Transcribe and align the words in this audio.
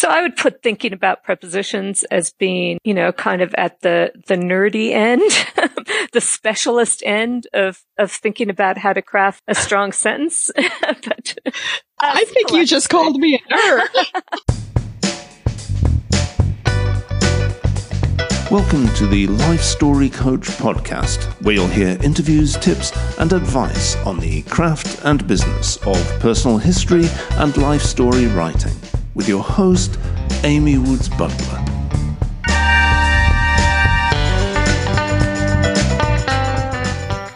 So 0.00 0.08
I 0.08 0.22
would 0.22 0.34
put 0.34 0.62
thinking 0.62 0.94
about 0.94 1.24
prepositions 1.24 2.04
as 2.04 2.32
being, 2.32 2.78
you 2.84 2.94
know, 2.94 3.12
kind 3.12 3.42
of 3.42 3.54
at 3.58 3.82
the, 3.82 4.12
the 4.28 4.34
nerdy 4.34 4.92
end, 4.92 5.20
the 6.14 6.22
specialist 6.22 7.02
end 7.04 7.46
of, 7.52 7.84
of 7.98 8.10
thinking 8.10 8.48
about 8.48 8.78
how 8.78 8.94
to 8.94 9.02
craft 9.02 9.42
a 9.46 9.54
strong 9.54 9.92
sentence. 9.92 10.50
but 10.80 11.36
I 12.00 12.24
think 12.24 12.50
you 12.50 12.64
just 12.64 12.88
called 12.88 13.18
me 13.18 13.34
a 13.34 13.40
nerd. 13.52 13.88
Welcome 18.50 18.88
to 18.94 19.06
the 19.06 19.26
Life 19.26 19.60
Story 19.60 20.08
Coach 20.08 20.46
podcast, 20.46 21.24
where 21.42 21.54
you'll 21.54 21.66
hear 21.66 21.98
interviews, 22.02 22.56
tips, 22.56 22.90
and 23.18 23.34
advice 23.34 23.96
on 24.06 24.18
the 24.18 24.40
craft 24.44 25.04
and 25.04 25.26
business 25.26 25.76
of 25.86 26.02
personal 26.20 26.56
history 26.56 27.04
and 27.32 27.54
life 27.58 27.82
story 27.82 28.24
writing 28.28 28.72
with 29.20 29.28
your 29.28 29.44
host, 29.44 29.98
Amy 30.44 30.78
Woods 30.78 31.10
Butler. 31.10 31.58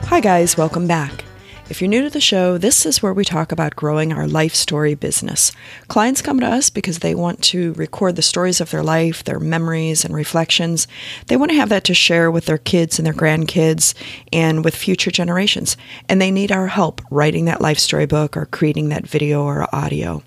Hi, 0.07 0.21
guys, 0.23 0.57
welcome 0.57 0.87
back. 0.87 1.27
If 1.69 1.83
you're 1.83 1.91
new 1.91 2.01
to 2.01 2.09
the 2.09 2.23
show, 2.23 2.57
this 2.57 2.87
is 2.87 3.03
where 3.03 3.13
we 3.13 3.23
talk 3.23 3.53
about 3.53 3.77
growing 3.77 4.15
our 4.15 4.27
life 4.27 4.55
story 4.55 4.95
business. 4.95 5.53
Clients 5.89 6.23
come 6.23 6.41
to 6.41 6.47
us 6.47 6.71
because 6.71 7.01
they 7.01 7.15
want 7.15 7.43
to 7.45 7.75
record 7.75 8.17
the 8.17 8.23
stories 8.23 8.63
of 8.63 8.71
their 8.71 8.83
life, 8.83 9.23
their 9.23 9.39
memories, 9.39 10.07
and 10.07 10.15
reflections. 10.15 10.89
They 11.27 11.37
want 11.37 11.51
to 11.51 11.59
have 11.59 11.69
that 11.69 11.85
to 11.85 11.93
share 11.93 12.31
with 12.31 12.47
their 12.47 12.57
kids 12.57 12.99
and 12.99 13.05
their 13.05 13.13
grandkids 13.13 13.93
and 14.33 14.65
with 14.65 14.75
future 14.75 15.11
generations. 15.11 15.77
And 16.09 16.19
they 16.19 16.31
need 16.31 16.51
our 16.51 16.69
help 16.69 17.03
writing 17.11 17.45
that 17.45 17.61
life 17.61 17.79
story 17.79 18.07
book 18.07 18.39
or 18.39 18.47
creating 18.47 18.89
that 18.89 19.07
video 19.07 19.43
or 19.43 19.69
audio. 19.75 20.23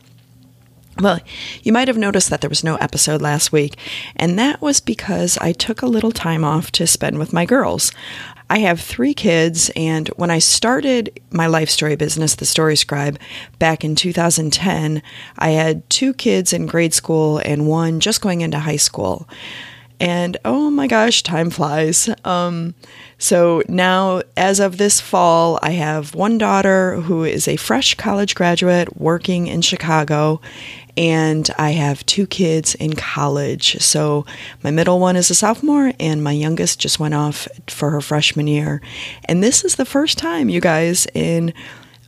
Well, 0.99 1.19
you 1.61 1.71
might 1.71 1.87
have 1.87 1.97
noticed 1.97 2.29
that 2.31 2.41
there 2.41 2.49
was 2.49 2.63
no 2.63 2.75
episode 2.77 3.21
last 3.21 3.51
week, 3.51 3.77
and 4.15 4.37
that 4.39 4.61
was 4.61 4.79
because 4.79 5.37
I 5.37 5.51
took 5.51 5.81
a 5.81 5.87
little 5.87 6.11
time 6.11 6.43
off 6.43 6.71
to 6.71 6.87
spend 6.87 7.19
with 7.19 7.33
my 7.33 7.45
girls. 7.45 7.91
I 8.49 8.59
have 8.59 8.79
three 8.79 9.13
kids, 9.13 9.69
and 9.75 10.07
when 10.15 10.31
I 10.31 10.39
started 10.39 11.19
my 11.29 11.47
life 11.47 11.69
story 11.69 11.95
business, 11.95 12.33
The 12.35 12.45
Story 12.45 12.75
Scribe, 12.75 13.19
back 13.59 13.83
in 13.83 13.93
2010, 13.93 15.03
I 15.37 15.49
had 15.49 15.87
two 15.89 16.13
kids 16.13 16.51
in 16.51 16.65
grade 16.65 16.93
school 16.93 17.39
and 17.39 17.67
one 17.67 17.99
just 17.99 18.21
going 18.21 18.41
into 18.41 18.59
high 18.59 18.77
school. 18.77 19.27
And 19.99 20.37
oh 20.45 20.69
my 20.69 20.87
gosh, 20.87 21.23
time 21.23 21.49
flies. 21.49 22.09
Um, 22.23 22.75
so 23.17 23.63
now, 23.67 24.21
as 24.35 24.59
of 24.59 24.77
this 24.77 25.01
fall, 25.01 25.59
I 25.61 25.71
have 25.71 26.13
one 26.13 26.37
daughter 26.37 27.01
who 27.01 27.23
is 27.23 27.47
a 27.47 27.55
fresh 27.55 27.95
college 27.95 28.35
graduate 28.35 28.99
working 28.99 29.47
in 29.47 29.61
Chicago, 29.61 30.39
and 30.97 31.47
I 31.59 31.71
have 31.71 32.05
two 32.05 32.25
kids 32.25 32.73
in 32.75 32.93
college. 32.93 33.79
So 33.79 34.25
my 34.63 34.71
middle 34.71 34.99
one 34.99 35.15
is 35.15 35.29
a 35.29 35.35
sophomore, 35.35 35.93
and 35.99 36.23
my 36.23 36.31
youngest 36.31 36.79
just 36.79 36.99
went 36.99 37.13
off 37.13 37.47
for 37.67 37.91
her 37.91 38.01
freshman 38.01 38.47
year. 38.47 38.81
And 39.25 39.43
this 39.43 39.63
is 39.63 39.75
the 39.75 39.85
first 39.85 40.17
time, 40.17 40.49
you 40.49 40.59
guys, 40.59 41.07
in 41.13 41.53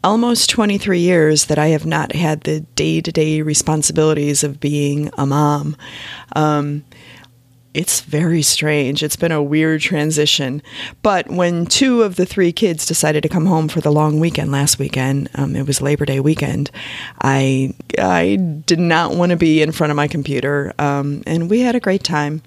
almost 0.04 0.50
23 0.50 1.00
years 1.00 1.46
that 1.46 1.60
I 1.60 1.68
have 1.68 1.86
not 1.86 2.14
had 2.14 2.42
the 2.42 2.62
day 2.76 3.02
to 3.02 3.12
day 3.12 3.42
responsibilities 3.42 4.44
of 4.44 4.60
being 4.60 5.12
a 5.18 5.26
mom. 5.26 5.76
Um, 6.36 6.84
it's 7.74 8.02
very 8.02 8.42
strange. 8.42 9.04
It's 9.04 9.16
been 9.16 9.32
a 9.32 9.44
weird 9.44 9.82
transition. 9.82 10.62
But 11.02 11.30
when 11.30 11.66
two 11.66 12.02
of 12.02 12.16
the 12.16 12.26
three 12.26 12.52
kids 12.52 12.86
decided 12.86 13.24
to 13.24 13.30
come 13.30 13.46
home 13.46 13.68
for 13.68 13.80
the 13.80 13.92
long 13.92 14.20
weekend 14.20 14.52
last 14.52 14.80
weekend, 14.80 15.30
um, 15.36 15.56
it 15.56 15.68
was 15.68 15.82
Labor 15.82 16.06
Day 16.06 16.20
weekend, 16.20 16.72
I, 17.22 17.74
I 17.98 18.38
did 18.66 18.80
not 18.80 19.16
want 19.16 19.32
to 19.32 19.36
be 19.36 19.62
in 19.62 19.72
front 19.72 19.92
of 19.92 19.98
my 19.98 20.08
computer. 20.08 20.74
Um, 20.80 21.24
and 21.28 21.50
we 21.50 21.60
had 21.60 21.76
a 21.76 21.80
great 21.80 22.04
time. 22.04 22.42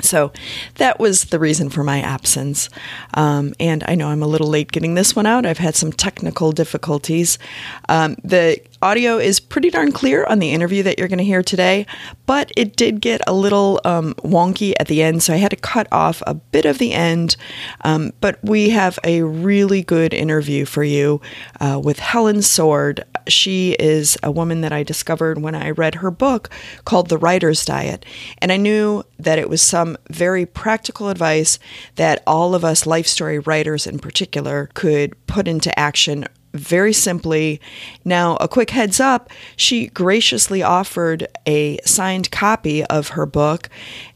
So 0.00 0.32
that 0.76 0.98
was 0.98 1.24
the 1.26 1.38
reason 1.38 1.68
for 1.68 1.84
my 1.84 2.00
absence. 2.00 2.68
Um, 3.14 3.54
and 3.60 3.84
I 3.86 3.94
know 3.94 4.08
I'm 4.08 4.22
a 4.22 4.26
little 4.26 4.48
late 4.48 4.72
getting 4.72 4.94
this 4.94 5.14
one 5.14 5.26
out. 5.26 5.46
I've 5.46 5.58
had 5.58 5.76
some 5.76 5.92
technical 5.92 6.50
difficulties. 6.50 7.38
Um, 7.88 8.16
the 8.24 8.60
audio 8.82 9.16
is 9.16 9.40
pretty 9.40 9.70
darn 9.70 9.92
clear 9.92 10.24
on 10.24 10.40
the 10.40 10.52
interview 10.52 10.82
that 10.82 10.98
you're 10.98 11.08
going 11.08 11.18
to 11.18 11.24
hear 11.24 11.42
today, 11.42 11.86
but 12.26 12.50
it 12.56 12.76
did 12.76 13.00
get 13.00 13.20
a 13.26 13.32
little 13.32 13.80
um, 13.84 14.14
wonky 14.16 14.74
at 14.78 14.88
the 14.88 15.02
end, 15.02 15.22
so 15.22 15.32
I 15.32 15.36
had 15.36 15.50
to 15.50 15.56
cut 15.56 15.86
off 15.92 16.22
a 16.26 16.34
bit 16.34 16.64
of 16.66 16.78
the 16.78 16.92
end. 16.92 17.36
Um, 17.82 18.12
but 18.20 18.38
we 18.42 18.70
have 18.70 18.98
a 19.04 19.22
really 19.22 19.82
good 19.82 20.12
interview 20.12 20.64
for 20.64 20.82
you 20.82 21.20
uh, 21.60 21.80
with 21.82 22.00
Helen 22.00 22.42
Sword. 22.42 23.04
She 23.28 23.76
is 23.78 24.18
a 24.22 24.32
woman 24.32 24.62
that 24.62 24.72
I 24.72 24.82
discovered 24.82 25.40
when 25.40 25.54
I 25.54 25.70
read 25.70 25.96
her 25.96 26.10
book 26.10 26.50
called 26.84 27.08
The 27.08 27.18
Writer's 27.18 27.64
Diet, 27.64 28.04
and 28.38 28.50
I 28.50 28.56
knew 28.56 29.04
that 29.18 29.38
it 29.38 29.48
was 29.48 29.62
some 29.62 29.96
very 30.10 30.44
practical 30.44 31.08
advice 31.08 31.58
that 31.94 32.22
all 32.26 32.54
of 32.54 32.64
us 32.64 32.84
life 32.86 33.06
story 33.06 33.38
writers 33.38 33.86
in 33.86 34.00
particular 34.00 34.68
could 34.74 35.14
put 35.26 35.46
into 35.46 35.76
action 35.78 36.26
very 36.52 36.92
simply. 36.92 37.60
Now, 38.04 38.36
a 38.36 38.48
quick 38.48 38.70
heads 38.70 39.00
up 39.00 39.30
she 39.56 39.86
graciously 39.88 40.62
offered 40.62 41.26
a 41.46 41.78
signed 41.84 42.30
copy 42.30 42.84
of 42.84 43.08
her 43.08 43.26
book. 43.26 43.68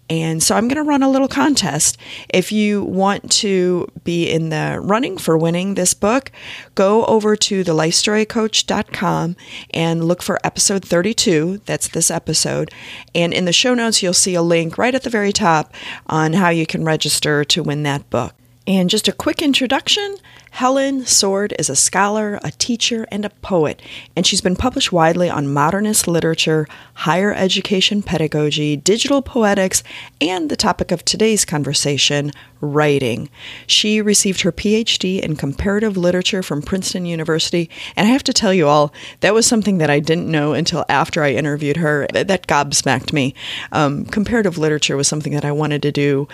And 0.08 0.40
so 0.40 0.54
I'm 0.54 0.68
going 0.68 0.76
to 0.76 0.88
run 0.88 1.02
a 1.02 1.10
little 1.10 1.26
contest. 1.26 1.98
If 2.28 2.52
you 2.52 2.84
want 2.84 3.30
to 3.32 3.88
be 4.04 4.30
in 4.30 4.50
the 4.50 4.78
running 4.80 5.18
for 5.18 5.36
winning 5.36 5.74
this 5.74 5.94
book, 5.94 6.30
go 6.76 7.04
over 7.06 7.34
to 7.34 7.64
thelifestorycoach.com 7.64 9.36
and 9.70 10.04
look 10.04 10.22
for 10.22 10.38
episode 10.44 10.84
32. 10.84 11.62
That's 11.66 11.88
this 11.88 12.10
episode. 12.10 12.70
And 13.16 13.34
in 13.34 13.46
the 13.46 13.52
show 13.52 13.74
notes, 13.74 14.00
you'll 14.00 14.14
see 14.14 14.36
a 14.36 14.42
link 14.42 14.78
right 14.78 14.94
at 14.94 15.02
the 15.02 15.10
very 15.10 15.32
top 15.32 15.74
on 16.06 16.34
how 16.34 16.50
you 16.50 16.66
can 16.66 16.84
register 16.84 17.44
to 17.44 17.62
win 17.64 17.82
that 17.82 18.08
book. 18.08 18.34
And 18.66 18.90
just 18.90 19.06
a 19.06 19.12
quick 19.12 19.42
introduction 19.42 20.16
Helen 20.50 21.04
Sword 21.04 21.54
is 21.58 21.68
a 21.68 21.76
scholar, 21.76 22.40
a 22.42 22.50
teacher, 22.50 23.06
and 23.12 23.26
a 23.26 23.30
poet, 23.30 23.82
and 24.16 24.26
she's 24.26 24.40
been 24.40 24.56
published 24.56 24.90
widely 24.90 25.28
on 25.28 25.52
modernist 25.52 26.08
literature, 26.08 26.66
higher 26.94 27.34
education 27.34 28.02
pedagogy, 28.02 28.74
digital 28.74 29.20
poetics, 29.20 29.82
and 30.18 30.48
the 30.48 30.56
topic 30.56 30.90
of 30.90 31.04
today's 31.04 31.44
conversation, 31.44 32.32
writing. 32.62 33.28
She 33.66 34.00
received 34.00 34.40
her 34.40 34.50
PhD 34.52 35.20
in 35.20 35.36
comparative 35.36 35.98
literature 35.98 36.42
from 36.42 36.62
Princeton 36.62 37.04
University, 37.04 37.68
and 37.94 38.08
I 38.08 38.10
have 38.10 38.24
to 38.24 38.32
tell 38.32 38.54
you 38.54 38.66
all, 38.66 38.94
that 39.20 39.34
was 39.34 39.46
something 39.46 39.76
that 39.76 39.90
I 39.90 40.00
didn't 40.00 40.30
know 40.30 40.54
until 40.54 40.86
after 40.88 41.22
I 41.22 41.32
interviewed 41.32 41.76
her. 41.76 42.06
That 42.14 42.46
gobsmacked 42.46 43.12
me. 43.12 43.34
Um, 43.72 44.06
comparative 44.06 44.56
literature 44.56 44.96
was 44.96 45.06
something 45.06 45.34
that 45.34 45.44
I 45.44 45.52
wanted 45.52 45.82
to 45.82 45.92
do 45.92 46.28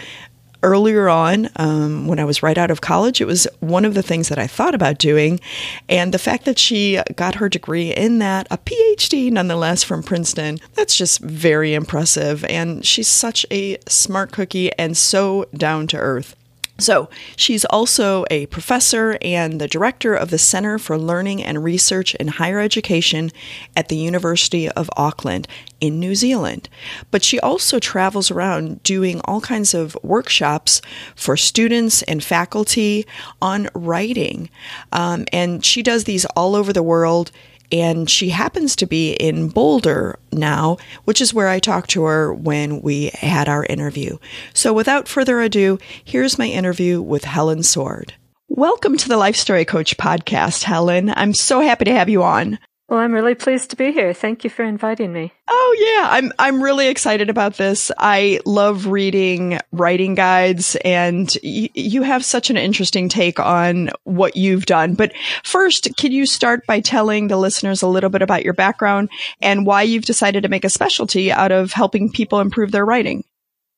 earlier 0.62 1.08
on, 1.08 1.48
um, 1.56 2.06
when 2.06 2.18
I 2.18 2.24
was 2.24 2.42
right 2.42 2.58
out 2.58 2.70
of 2.70 2.80
college, 2.80 3.20
it 3.20 3.26
was 3.26 3.46
one 3.60 3.84
of 3.84 3.94
the 3.94 4.02
things 4.02 4.28
that 4.28 4.38
I 4.38 4.46
thought 4.46 4.74
about 4.74 4.98
doing. 4.98 5.40
And 5.88 6.12
the 6.12 6.18
fact 6.18 6.44
that 6.44 6.58
she 6.58 7.00
got 7.16 7.36
her 7.36 7.48
degree 7.48 7.90
in 7.90 8.18
that, 8.18 8.46
a 8.50 8.58
PhD 8.58 9.30
nonetheless 9.30 9.82
from 9.82 10.02
Princeton, 10.02 10.58
that's 10.74 10.96
just 10.96 11.20
very 11.20 11.74
impressive. 11.74 12.44
And 12.44 12.84
she's 12.84 13.08
such 13.08 13.44
a 13.50 13.78
smart 13.88 14.32
cookie 14.32 14.72
and 14.78 14.96
so 14.96 15.46
down 15.54 15.86
to 15.88 15.96
earth. 15.96 16.36
So, 16.78 17.10
she's 17.36 17.64
also 17.66 18.24
a 18.30 18.46
professor 18.46 19.16
and 19.20 19.60
the 19.60 19.68
director 19.68 20.14
of 20.14 20.30
the 20.30 20.38
Center 20.38 20.78
for 20.78 20.98
Learning 20.98 21.42
and 21.42 21.62
Research 21.62 22.14
in 22.16 22.28
Higher 22.28 22.60
Education 22.60 23.30
at 23.76 23.88
the 23.88 23.96
University 23.96 24.68
of 24.70 24.90
Auckland 24.96 25.46
in 25.80 26.00
New 26.00 26.14
Zealand. 26.14 26.68
But 27.10 27.22
she 27.22 27.38
also 27.38 27.78
travels 27.78 28.30
around 28.30 28.82
doing 28.82 29.20
all 29.24 29.40
kinds 29.40 29.74
of 29.74 29.96
workshops 30.02 30.80
for 31.14 31.36
students 31.36 32.02
and 32.02 32.24
faculty 32.24 33.06
on 33.40 33.68
writing. 33.74 34.48
Um, 34.92 35.26
and 35.32 35.64
she 35.64 35.82
does 35.82 36.04
these 36.04 36.24
all 36.24 36.56
over 36.56 36.72
the 36.72 36.82
world 36.82 37.30
and 37.72 38.08
she 38.08 38.28
happens 38.28 38.76
to 38.76 38.86
be 38.86 39.14
in 39.14 39.48
Boulder 39.48 40.18
now, 40.30 40.76
which 41.04 41.20
is 41.20 41.32
where 41.32 41.48
I 41.48 41.58
talked 41.58 41.90
to 41.90 42.04
her 42.04 42.32
when 42.32 42.82
we 42.82 43.10
had 43.14 43.48
our 43.48 43.64
interview. 43.64 44.18
So 44.52 44.72
without 44.72 45.08
further 45.08 45.40
ado, 45.40 45.78
here's 46.04 46.38
my 46.38 46.46
interview 46.46 47.00
with 47.00 47.24
Helen 47.24 47.62
Sword. 47.62 48.14
Welcome 48.48 48.98
to 48.98 49.08
the 49.08 49.16
Life 49.16 49.36
Story 49.36 49.64
Coach 49.64 49.96
podcast, 49.96 50.64
Helen. 50.64 51.10
I'm 51.16 51.32
so 51.32 51.60
happy 51.60 51.86
to 51.86 51.94
have 51.94 52.10
you 52.10 52.22
on. 52.22 52.58
Well, 52.92 53.00
I'm 53.00 53.14
really 53.14 53.34
pleased 53.34 53.70
to 53.70 53.76
be 53.76 53.90
here. 53.90 54.12
Thank 54.12 54.44
you 54.44 54.50
for 54.50 54.62
inviting 54.62 55.14
me. 55.14 55.32
Oh 55.48 55.76
yeah, 55.78 56.08
I'm 56.10 56.30
I'm 56.38 56.62
really 56.62 56.88
excited 56.88 57.30
about 57.30 57.54
this. 57.54 57.90
I 57.96 58.40
love 58.44 58.86
reading 58.86 59.58
writing 59.72 60.14
guides 60.14 60.76
and 60.84 61.34
y- 61.42 61.70
you 61.72 62.02
have 62.02 62.22
such 62.22 62.50
an 62.50 62.58
interesting 62.58 63.08
take 63.08 63.40
on 63.40 63.88
what 64.04 64.36
you've 64.36 64.66
done. 64.66 64.92
But 64.92 65.14
first, 65.42 65.96
can 65.96 66.12
you 66.12 66.26
start 66.26 66.66
by 66.66 66.80
telling 66.80 67.28
the 67.28 67.38
listeners 67.38 67.80
a 67.80 67.86
little 67.86 68.10
bit 68.10 68.20
about 68.20 68.44
your 68.44 68.52
background 68.52 69.08
and 69.40 69.64
why 69.64 69.80
you've 69.84 70.04
decided 70.04 70.42
to 70.42 70.50
make 70.50 70.66
a 70.66 70.68
specialty 70.68 71.32
out 71.32 71.50
of 71.50 71.72
helping 71.72 72.12
people 72.12 72.40
improve 72.40 72.72
their 72.72 72.84
writing? 72.84 73.24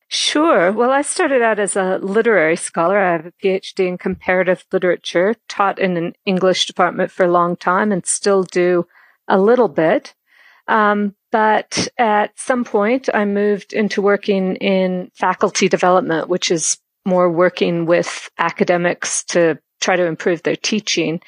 Sure. 0.08 0.72
Well, 0.72 0.90
I 0.90 1.02
started 1.02 1.40
out 1.40 1.60
as 1.60 1.76
a 1.76 1.98
literary 1.98 2.56
scholar. 2.56 2.98
I 2.98 3.12
have 3.12 3.26
a 3.26 3.32
PhD 3.32 3.86
in 3.86 3.96
comparative 3.96 4.64
literature, 4.72 5.36
taught 5.48 5.78
in 5.78 5.96
an 5.96 6.14
English 6.26 6.66
department 6.66 7.12
for 7.12 7.24
a 7.24 7.30
long 7.30 7.54
time 7.54 7.92
and 7.92 8.04
still 8.04 8.42
do 8.42 8.88
a 9.28 9.40
little 9.40 9.68
bit. 9.68 10.14
Um, 10.66 11.14
but 11.30 11.88
at 11.98 12.38
some 12.38 12.64
point 12.64 13.08
I 13.12 13.24
moved 13.24 13.72
into 13.72 14.00
working 14.00 14.56
in 14.56 15.10
faculty 15.14 15.68
development, 15.68 16.28
which 16.28 16.50
is 16.50 16.78
more 17.04 17.30
working 17.30 17.86
with 17.86 18.30
academics 18.38 19.24
to 19.24 19.58
try 19.80 19.96
to 19.96 20.06
improve 20.06 20.42
their 20.42 20.56
teaching. 20.56 21.20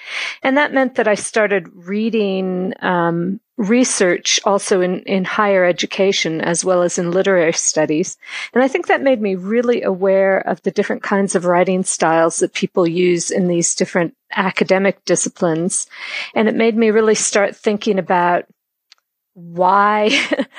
And 0.42 0.56
that 0.56 0.72
meant 0.72 0.94
that 0.94 1.08
I 1.08 1.14
started 1.14 1.68
reading 1.74 2.72
um, 2.80 3.40
research 3.58 4.40
also 4.44 4.80
in, 4.80 5.00
in 5.02 5.24
higher 5.24 5.64
education 5.64 6.40
as 6.40 6.64
well 6.64 6.82
as 6.82 6.98
in 6.98 7.10
literary 7.10 7.52
studies. 7.52 8.16
And 8.54 8.62
I 8.62 8.68
think 8.68 8.86
that 8.86 9.02
made 9.02 9.20
me 9.20 9.34
really 9.34 9.82
aware 9.82 10.38
of 10.38 10.62
the 10.62 10.70
different 10.70 11.02
kinds 11.02 11.34
of 11.34 11.44
writing 11.44 11.84
styles 11.84 12.38
that 12.38 12.54
people 12.54 12.86
use 12.86 13.30
in 13.30 13.48
these 13.48 13.74
different 13.74 14.14
academic 14.36 15.04
disciplines. 15.04 15.86
And 16.34 16.48
it 16.48 16.54
made 16.54 16.76
me 16.76 16.90
really 16.90 17.14
start 17.14 17.56
thinking 17.56 17.98
about 17.98 18.44
why 19.34 20.10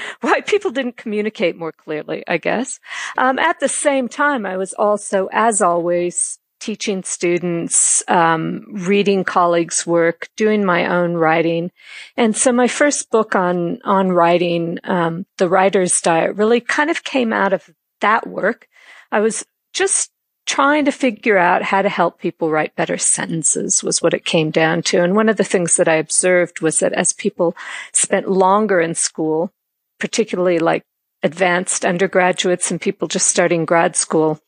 why 0.21 0.41
people 0.41 0.69
didn't 0.69 0.97
communicate 0.97 1.57
more 1.57 1.71
clearly 1.71 2.23
i 2.27 2.37
guess 2.37 2.79
um, 3.17 3.39
at 3.39 3.59
the 3.59 3.67
same 3.67 4.07
time 4.07 4.45
i 4.45 4.55
was 4.55 4.71
also 4.73 5.27
as 5.31 5.63
always 5.63 6.37
teaching 6.59 7.03
students, 7.03 8.03
um, 8.07 8.65
reading 8.71 9.23
colleagues' 9.23 9.85
work, 9.85 10.29
doing 10.35 10.65
my 10.65 10.87
own 10.87 11.13
writing. 11.13 11.71
And 12.15 12.35
so 12.35 12.51
my 12.51 12.67
first 12.67 13.11
book 13.11 13.35
on, 13.35 13.79
on 13.83 14.11
writing, 14.11 14.79
um, 14.83 15.25
The 15.37 15.49
Writer's 15.49 16.01
Diet 16.01 16.35
really 16.35 16.61
kind 16.61 16.89
of 16.89 17.03
came 17.03 17.31
out 17.31 17.53
of 17.53 17.69
that 18.01 18.27
work. 18.27 18.67
I 19.11 19.19
was 19.19 19.45
just 19.73 20.11
trying 20.47 20.85
to 20.85 20.91
figure 20.91 21.37
out 21.37 21.61
how 21.61 21.81
to 21.81 21.89
help 21.89 22.19
people 22.19 22.49
write 22.49 22.75
better 22.75 22.97
sentences 22.97 23.83
was 23.83 24.01
what 24.01 24.13
it 24.13 24.25
came 24.25 24.49
down 24.49 24.81
to. 24.81 25.03
And 25.03 25.13
one 25.13 25.29
of 25.29 25.35
the 25.35 25.43
things 25.43 25.75
that 25.75 25.89
I 25.89 25.95
observed 25.95 26.61
was 26.61 26.79
that 26.79 26.93
as 26.93 27.13
people 27.13 27.55
spent 27.91 28.29
longer 28.31 28.79
in 28.79 28.95
school, 28.95 29.51
particularly 29.99 30.57
like 30.57 30.83
advanced 31.21 31.83
undergraduates 31.83 32.71
and 32.71 32.79
people 32.79 33.09
just 33.09 33.27
starting 33.27 33.65
grad 33.65 33.97
school, 33.97 34.39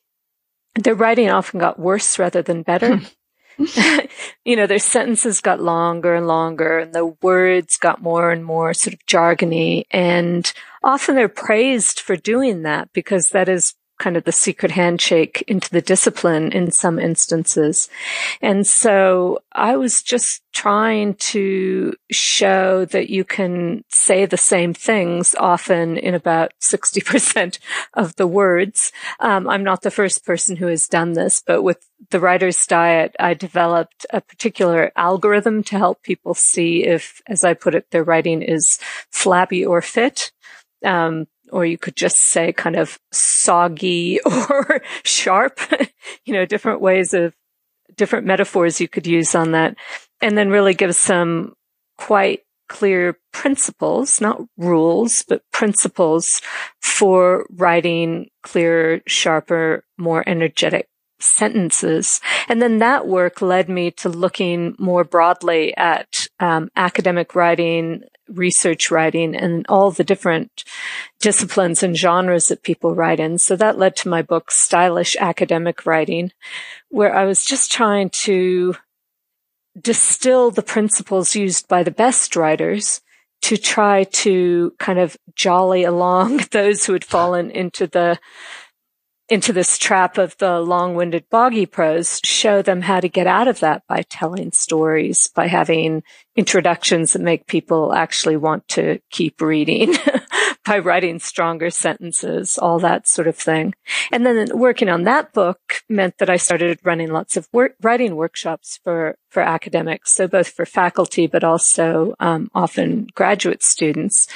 their 0.76 0.96
writing 0.96 1.30
often 1.30 1.60
got 1.60 1.78
worse 1.78 2.18
rather 2.18 2.42
than 2.42 2.64
better. 2.64 2.98
Hmm. 2.98 3.04
you 4.46 4.56
know, 4.56 4.68
their 4.68 4.80
sentences 4.80 5.42
got 5.42 5.60
longer 5.60 6.16
and 6.16 6.28
longer 6.28 6.80
and 6.80 6.94
the 6.94 7.08
words 7.22 7.76
got 7.76 8.02
more 8.02 8.32
and 8.32 8.46
more 8.46 8.74
sort 8.74 8.94
of 8.94 9.06
jargony. 9.06 9.84
And 9.92 10.52
often 10.82 11.16
they're 11.16 11.28
praised 11.28 12.00
for 12.00 12.16
doing 12.16 12.62
that 12.62 12.94
because 12.94 13.32
that 13.32 13.50
is 13.50 13.74
kind 14.00 14.18
of 14.18 14.24
the 14.24 14.32
secret 14.32 14.72
handshake 14.72 15.44
into 15.48 15.70
the 15.70 15.82
discipline 15.82 16.52
in 16.52 16.72
some 16.72 16.98
instances. 16.98 17.90
And 18.42 18.66
so 18.66 19.40
I 19.52 19.76
was 19.76 20.02
just 20.02 20.42
trying 20.54 21.14
to 21.16 21.94
show 22.10 22.86
that 22.86 23.10
you 23.10 23.24
can 23.24 23.84
say 23.90 24.26
the 24.26 24.38
same 24.38 24.74
things 24.74 25.36
often 25.38 25.98
in 25.98 26.16
about 26.16 26.54
60% 26.62 27.60
of 27.94 28.16
the 28.16 28.26
words. 28.28 28.92
Um, 29.20 29.48
I'm 29.48 29.64
not 29.64 29.84
the 29.84 29.92
first 29.92 30.26
person 30.26 30.56
who 30.56 30.68
has 30.68 30.88
done 30.88 31.14
this, 31.14 31.44
but 31.46 31.62
with 31.62 31.86
the 32.10 32.20
writer's 32.20 32.66
diet, 32.66 33.16
I 33.20 33.34
developed 33.34 34.06
a 34.12 34.22
particular 34.22 34.92
algorithm 34.96 35.64
to 35.64 35.78
help 35.78 36.02
people 36.02 36.34
see 36.34 36.86
if, 36.86 37.22
as 37.28 37.44
I 37.44 37.54
put 37.54 37.76
it, 37.76 37.92
their 37.92 38.04
writing 38.04 38.42
is 38.42 38.80
flabby 39.12 39.66
or 39.66 39.82
fit. 39.82 40.32
Um, 40.84 41.28
or 41.52 41.66
you 41.66 41.78
could 41.78 41.96
just 41.96 42.18
say 42.18 42.52
kind 42.54 42.76
of 42.76 43.00
soggy 43.12 44.20
or 44.26 44.82
sharp, 45.04 45.60
you 46.26 46.34
know, 46.34 46.46
different 46.46 46.82
ways 46.82 47.14
of 47.14 47.34
different 47.96 48.26
metaphors 48.26 48.80
you 48.80 48.88
could 48.88 49.08
use 49.08 49.36
on 49.36 49.52
that. 49.52 49.76
And 50.22 50.38
then 50.38 50.50
really 50.50 50.74
give 50.74 50.96
some 50.96 51.54
quite 51.98 52.42
clear 52.68 53.18
principles, 53.34 54.22
not 54.22 54.42
rules, 54.58 55.24
but 55.28 55.42
principles 55.52 56.42
for 56.82 57.46
writing 57.50 58.30
clearer, 58.44 59.02
sharper, 59.08 59.84
more 59.98 60.24
energetic 60.28 60.88
sentences. 61.20 62.22
And 62.48 62.62
then 62.62 62.80
that 62.80 63.08
work 63.08 63.42
led 63.42 63.70
me 63.70 63.92
to 63.92 64.10
looking 64.10 64.76
more 64.80 65.04
broadly 65.04 65.76
at 65.76 66.28
um, 66.40 66.70
academic 66.76 67.36
writing, 67.36 68.04
research 68.30 68.92
writing, 68.92 69.36
and 69.36 69.66
all 69.68 69.92
the 69.92 70.04
different 70.04 70.64
disciplines 71.20 71.84
and 71.84 71.98
genres 71.98 72.48
that 72.48 72.64
people 72.64 72.96
write 72.96 73.20
in. 73.20 73.38
So 73.38 73.56
that 73.56 73.78
led 73.78 73.96
to 73.98 74.10
my 74.10 74.22
book, 74.22 74.52
Stylish 74.52 75.16
Academic 75.20 75.86
Writing, 75.86 76.32
where 76.90 77.16
I 77.16 77.26
was 77.26 77.46
just 77.46 77.72
trying 77.72 78.10
to 78.10 78.76
distill 79.80 80.52
the 80.52 80.64
principles 80.64 81.36
used 81.36 81.68
by 81.68 81.84
the 81.84 81.92
best 81.92 82.36
writers 82.36 83.02
to 83.42 83.58
try 83.58 84.04
to 84.04 84.74
kind 84.80 85.00
of 85.00 85.18
jolly 85.36 85.84
along 85.84 86.38
those 86.52 86.86
who 86.86 86.94
had 86.94 87.06
fallen 87.06 87.50
into 87.52 87.88
the 87.88 88.20
into 89.30 89.54
this 89.54 89.78
trap 89.78 90.18
of 90.18 90.36
the 90.38 90.60
long-winded 90.60 91.30
boggy 91.30 91.66
prose, 91.66 92.20
show 92.24 92.62
them 92.62 92.82
how 92.82 93.00
to 93.00 93.08
get 93.08 93.28
out 93.28 93.48
of 93.48 93.60
that 93.60 93.84
by 93.88 94.02
telling 94.10 94.52
stories, 94.52 95.28
by 95.28 95.48
having 95.48 96.04
introductions 96.36 97.14
that 97.14 97.22
make 97.22 97.48
people 97.48 97.94
actually 97.94 98.38
want 98.38 98.68
to 98.70 99.00
keep 99.12 99.40
reading, 99.42 99.94
by 100.66 100.80
writing 100.80 101.20
stronger 101.20 101.70
sentences, 101.70 102.58
all 102.58 102.80
that 102.80 103.08
sort 103.08 103.28
of 103.28 103.36
thing. 103.36 103.74
And 104.12 104.26
then 104.26 104.58
working 104.58 104.90
on 104.90 105.04
that 105.04 105.34
book 105.34 105.60
meant 105.88 106.18
that 106.18 106.30
I 106.30 106.38
started 106.38 106.80
running 106.84 107.12
lots 107.12 107.38
of 107.38 107.48
work, 107.54 107.76
writing 107.82 108.16
workshops 108.16 108.80
for, 108.84 109.16
for 109.30 109.42
academics. 109.42 110.12
So 110.12 110.28
both 110.28 110.50
for 110.50 110.66
faculty, 110.66 111.28
but 111.28 111.44
also, 111.44 112.16
um, 112.20 112.50
often 112.54 113.08
graduate 113.14 113.64
students. 113.64 114.28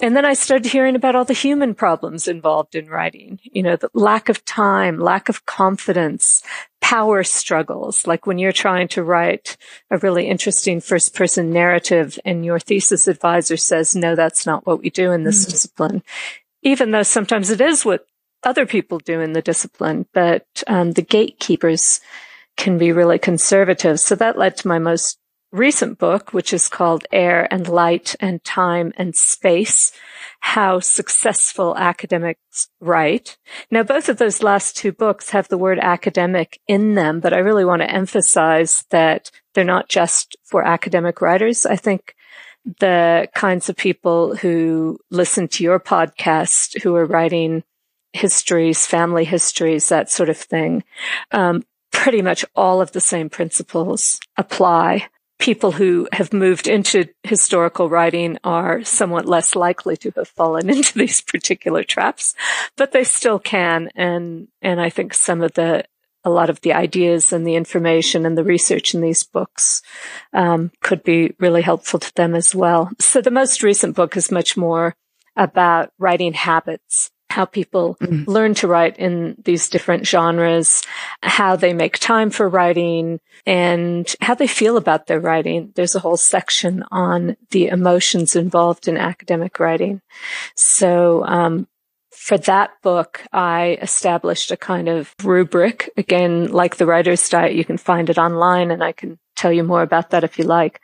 And 0.00 0.14
then 0.14 0.26
I 0.26 0.34
started 0.34 0.70
hearing 0.70 0.94
about 0.94 1.16
all 1.16 1.24
the 1.24 1.32
human 1.32 1.74
problems 1.74 2.28
involved 2.28 2.74
in 2.74 2.88
writing, 2.88 3.40
you 3.42 3.62
know, 3.62 3.76
the 3.76 3.90
lack 3.94 4.28
of 4.28 4.44
time, 4.44 4.98
lack 4.98 5.28
of 5.28 5.46
confidence, 5.46 6.42
power 6.82 7.24
struggles, 7.24 8.06
like 8.06 8.26
when 8.26 8.38
you're 8.38 8.52
trying 8.52 8.88
to 8.88 9.02
write 9.02 9.56
a 9.90 9.98
really 9.98 10.28
interesting 10.28 10.80
first 10.80 11.14
person 11.14 11.50
narrative 11.50 12.18
and 12.24 12.44
your 12.44 12.58
thesis 12.58 13.08
advisor 13.08 13.56
says, 13.56 13.96
no, 13.96 14.14
that's 14.14 14.46
not 14.46 14.66
what 14.66 14.82
we 14.82 14.90
do 14.90 15.12
in 15.12 15.24
this 15.24 15.46
mm. 15.46 15.50
discipline. 15.50 16.02
Even 16.62 16.90
though 16.90 17.02
sometimes 17.02 17.50
it 17.50 17.60
is 17.60 17.84
what 17.84 18.06
other 18.42 18.66
people 18.66 18.98
do 18.98 19.20
in 19.20 19.32
the 19.32 19.42
discipline, 19.42 20.06
but 20.12 20.46
um, 20.66 20.92
the 20.92 21.02
gatekeepers 21.02 22.00
can 22.56 22.78
be 22.78 22.92
really 22.92 23.18
conservative. 23.18 24.00
So 24.00 24.14
that 24.16 24.38
led 24.38 24.56
to 24.58 24.68
my 24.68 24.78
most 24.78 25.18
recent 25.52 25.98
book, 25.98 26.32
which 26.32 26.52
is 26.52 26.68
called 26.68 27.06
Air 27.12 27.52
and 27.52 27.68
Light 27.68 28.14
and 28.20 28.42
Time 28.44 28.92
and 28.96 29.14
Space, 29.14 29.92
how 30.40 30.80
successful 30.80 31.76
academics 31.76 32.68
write. 32.80 33.36
Now, 33.70 33.82
both 33.82 34.08
of 34.08 34.18
those 34.18 34.42
last 34.42 34.76
two 34.76 34.92
books 34.92 35.30
have 35.30 35.48
the 35.48 35.58
word 35.58 35.78
academic 35.78 36.60
in 36.66 36.94
them, 36.94 37.20
but 37.20 37.32
I 37.32 37.38
really 37.38 37.64
want 37.64 37.82
to 37.82 37.90
emphasize 37.90 38.84
that 38.90 39.30
they're 39.54 39.64
not 39.64 39.88
just 39.88 40.36
for 40.44 40.64
academic 40.64 41.20
writers. 41.20 41.64
I 41.64 41.76
think 41.76 42.14
the 42.80 43.28
kinds 43.34 43.68
of 43.68 43.76
people 43.76 44.36
who 44.36 44.98
listen 45.10 45.48
to 45.48 45.64
your 45.64 45.78
podcast, 45.78 46.82
who 46.82 46.96
are 46.96 47.06
writing 47.06 47.62
histories, 48.12 48.86
family 48.86 49.24
histories, 49.24 49.88
that 49.88 50.10
sort 50.10 50.28
of 50.28 50.36
thing, 50.36 50.82
um, 51.30 51.62
pretty 51.96 52.22
much 52.22 52.44
all 52.54 52.80
of 52.80 52.92
the 52.92 53.00
same 53.00 53.30
principles 53.30 54.20
apply 54.36 55.08
people 55.38 55.72
who 55.72 56.08
have 56.12 56.32
moved 56.32 56.68
into 56.68 57.08
historical 57.22 57.88
writing 57.88 58.38
are 58.44 58.84
somewhat 58.84 59.26
less 59.26 59.54
likely 59.54 59.96
to 59.96 60.10
have 60.16 60.28
fallen 60.28 60.70
into 60.76 60.96
these 60.98 61.20
particular 61.20 61.82
traps, 61.82 62.34
but 62.76 62.92
they 62.92 63.04
still 63.04 63.38
can. 63.38 63.90
And, 63.94 64.48
and 64.62 64.80
I 64.80 64.90
think 64.90 65.14
some 65.14 65.42
of 65.42 65.52
the, 65.52 65.84
a 66.24 66.30
lot 66.30 66.50
of 66.50 66.60
the 66.60 66.72
ideas 66.72 67.32
and 67.32 67.46
the 67.46 67.54
information 67.54 68.26
and 68.26 68.36
the 68.36 68.44
research 68.44 68.94
in 68.94 69.00
these 69.00 69.24
books 69.24 69.82
um, 70.32 70.70
could 70.82 71.02
be 71.02 71.34
really 71.38 71.62
helpful 71.62 72.00
to 72.00 72.14
them 72.14 72.34
as 72.34 72.54
well. 72.54 72.90
So 72.98 73.20
the 73.20 73.30
most 73.30 73.62
recent 73.62 73.94
book 73.96 74.16
is 74.16 74.30
much 74.30 74.56
more 74.56 74.96
about 75.36 75.92
writing 75.98 76.32
habits 76.32 77.10
how 77.30 77.44
people 77.44 77.96
mm. 77.96 78.26
learn 78.26 78.54
to 78.54 78.68
write 78.68 78.98
in 78.98 79.36
these 79.44 79.68
different 79.68 80.06
genres, 80.06 80.82
how 81.22 81.56
they 81.56 81.72
make 81.72 81.98
time 81.98 82.30
for 82.30 82.48
writing 82.48 83.20
and 83.44 84.14
how 84.20 84.34
they 84.34 84.46
feel 84.46 84.76
about 84.76 85.06
their 85.06 85.20
writing. 85.20 85.72
There's 85.74 85.94
a 85.94 86.00
whole 86.00 86.16
section 86.16 86.84
on 86.90 87.36
the 87.50 87.66
emotions 87.68 88.36
involved 88.36 88.88
in 88.88 88.96
academic 88.96 89.58
writing. 89.58 90.00
So, 90.54 91.24
um, 91.24 91.66
for 92.10 92.38
that 92.38 92.70
book, 92.82 93.22
I 93.32 93.78
established 93.82 94.50
a 94.50 94.56
kind 94.56 94.88
of 94.88 95.14
rubric. 95.22 95.90
Again, 95.96 96.50
like 96.50 96.76
the 96.76 96.86
writer's 96.86 97.28
diet, 97.28 97.54
you 97.54 97.64
can 97.64 97.76
find 97.76 98.10
it 98.10 98.18
online 98.18 98.70
and 98.70 98.82
I 98.82 98.92
can 98.92 99.18
tell 99.36 99.52
you 99.52 99.62
more 99.62 99.82
about 99.82 100.10
that 100.10 100.24
if 100.24 100.38
you 100.38 100.44
like. 100.44 100.80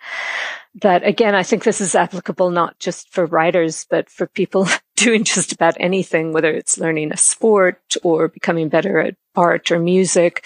But 0.74 1.04
again, 1.04 1.34
I 1.34 1.42
think 1.42 1.64
this 1.64 1.80
is 1.80 1.94
applicable 1.94 2.50
not 2.50 2.78
just 2.78 3.10
for 3.10 3.26
writers, 3.26 3.86
but 3.90 4.08
for 4.08 4.26
people 4.26 4.68
doing 5.02 5.24
just 5.24 5.52
about 5.52 5.76
anything, 5.80 6.32
whether 6.32 6.52
it's 6.52 6.78
learning 6.78 7.12
a 7.12 7.16
sport 7.16 7.96
or 8.02 8.28
becoming 8.28 8.68
better 8.68 8.98
at 8.98 9.16
art 9.34 9.70
or 9.70 9.78
music. 9.78 10.44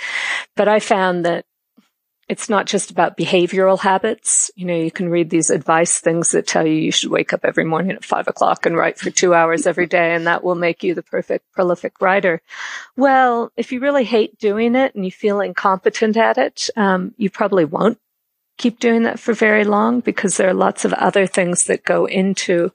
But 0.55 0.69
I 0.69 0.81
found 0.81 1.25
that 1.25 1.45
it's 2.29 2.49
not 2.49 2.67
just 2.67 2.91
about 2.91 3.17
behavioral 3.17 3.79
habits. 3.79 4.51
You 4.57 4.67
know, 4.67 4.75
you 4.75 4.91
can 4.91 5.09
read 5.09 5.31
these 5.31 5.49
advice 5.49 6.01
things 6.01 6.33
that 6.33 6.47
tell 6.47 6.67
you 6.67 6.75
you 6.75 6.91
should 6.91 7.11
wake 7.11 7.33
up 7.33 7.45
every 7.45 7.65
morning 7.65 7.93
at 7.93 8.05
five 8.05 8.27
o'clock 8.27 8.67
and 8.67 8.77
write 8.77 8.99
for 8.99 9.11
two 9.11 9.33
hours 9.33 9.67
every 9.67 9.87
day, 9.87 10.15
and 10.15 10.27
that 10.27 10.43
will 10.43 10.57
make 10.57 10.83
you 10.83 10.95
the 10.95 11.05
perfect 11.05 11.45
prolific 11.53 12.01
writer. 12.01 12.43
Well, 12.97 13.53
if 13.57 13.71
you 13.71 13.79
really 13.79 14.05
hate 14.05 14.39
doing 14.39 14.75
it 14.75 14.95
and 14.95 15.05
you 15.05 15.13
feel 15.13 15.41
incompetent 15.41 16.17
at 16.17 16.37
it, 16.37 16.69
um, 16.77 17.15
you 17.17 17.31
probably 17.31 17.65
won't 17.65 17.99
keep 18.57 18.81
doing 18.81 19.03
that 19.03 19.21
for 19.21 19.35
very 19.35 19.65
long 19.65 20.01
because 20.01 20.37
there 20.37 20.49
are 20.49 20.55
lots 20.55 20.85
of 20.85 20.93
other 20.95 21.27
things 21.27 21.65
that 21.65 21.85
go 21.85 22.07
into 22.07 22.73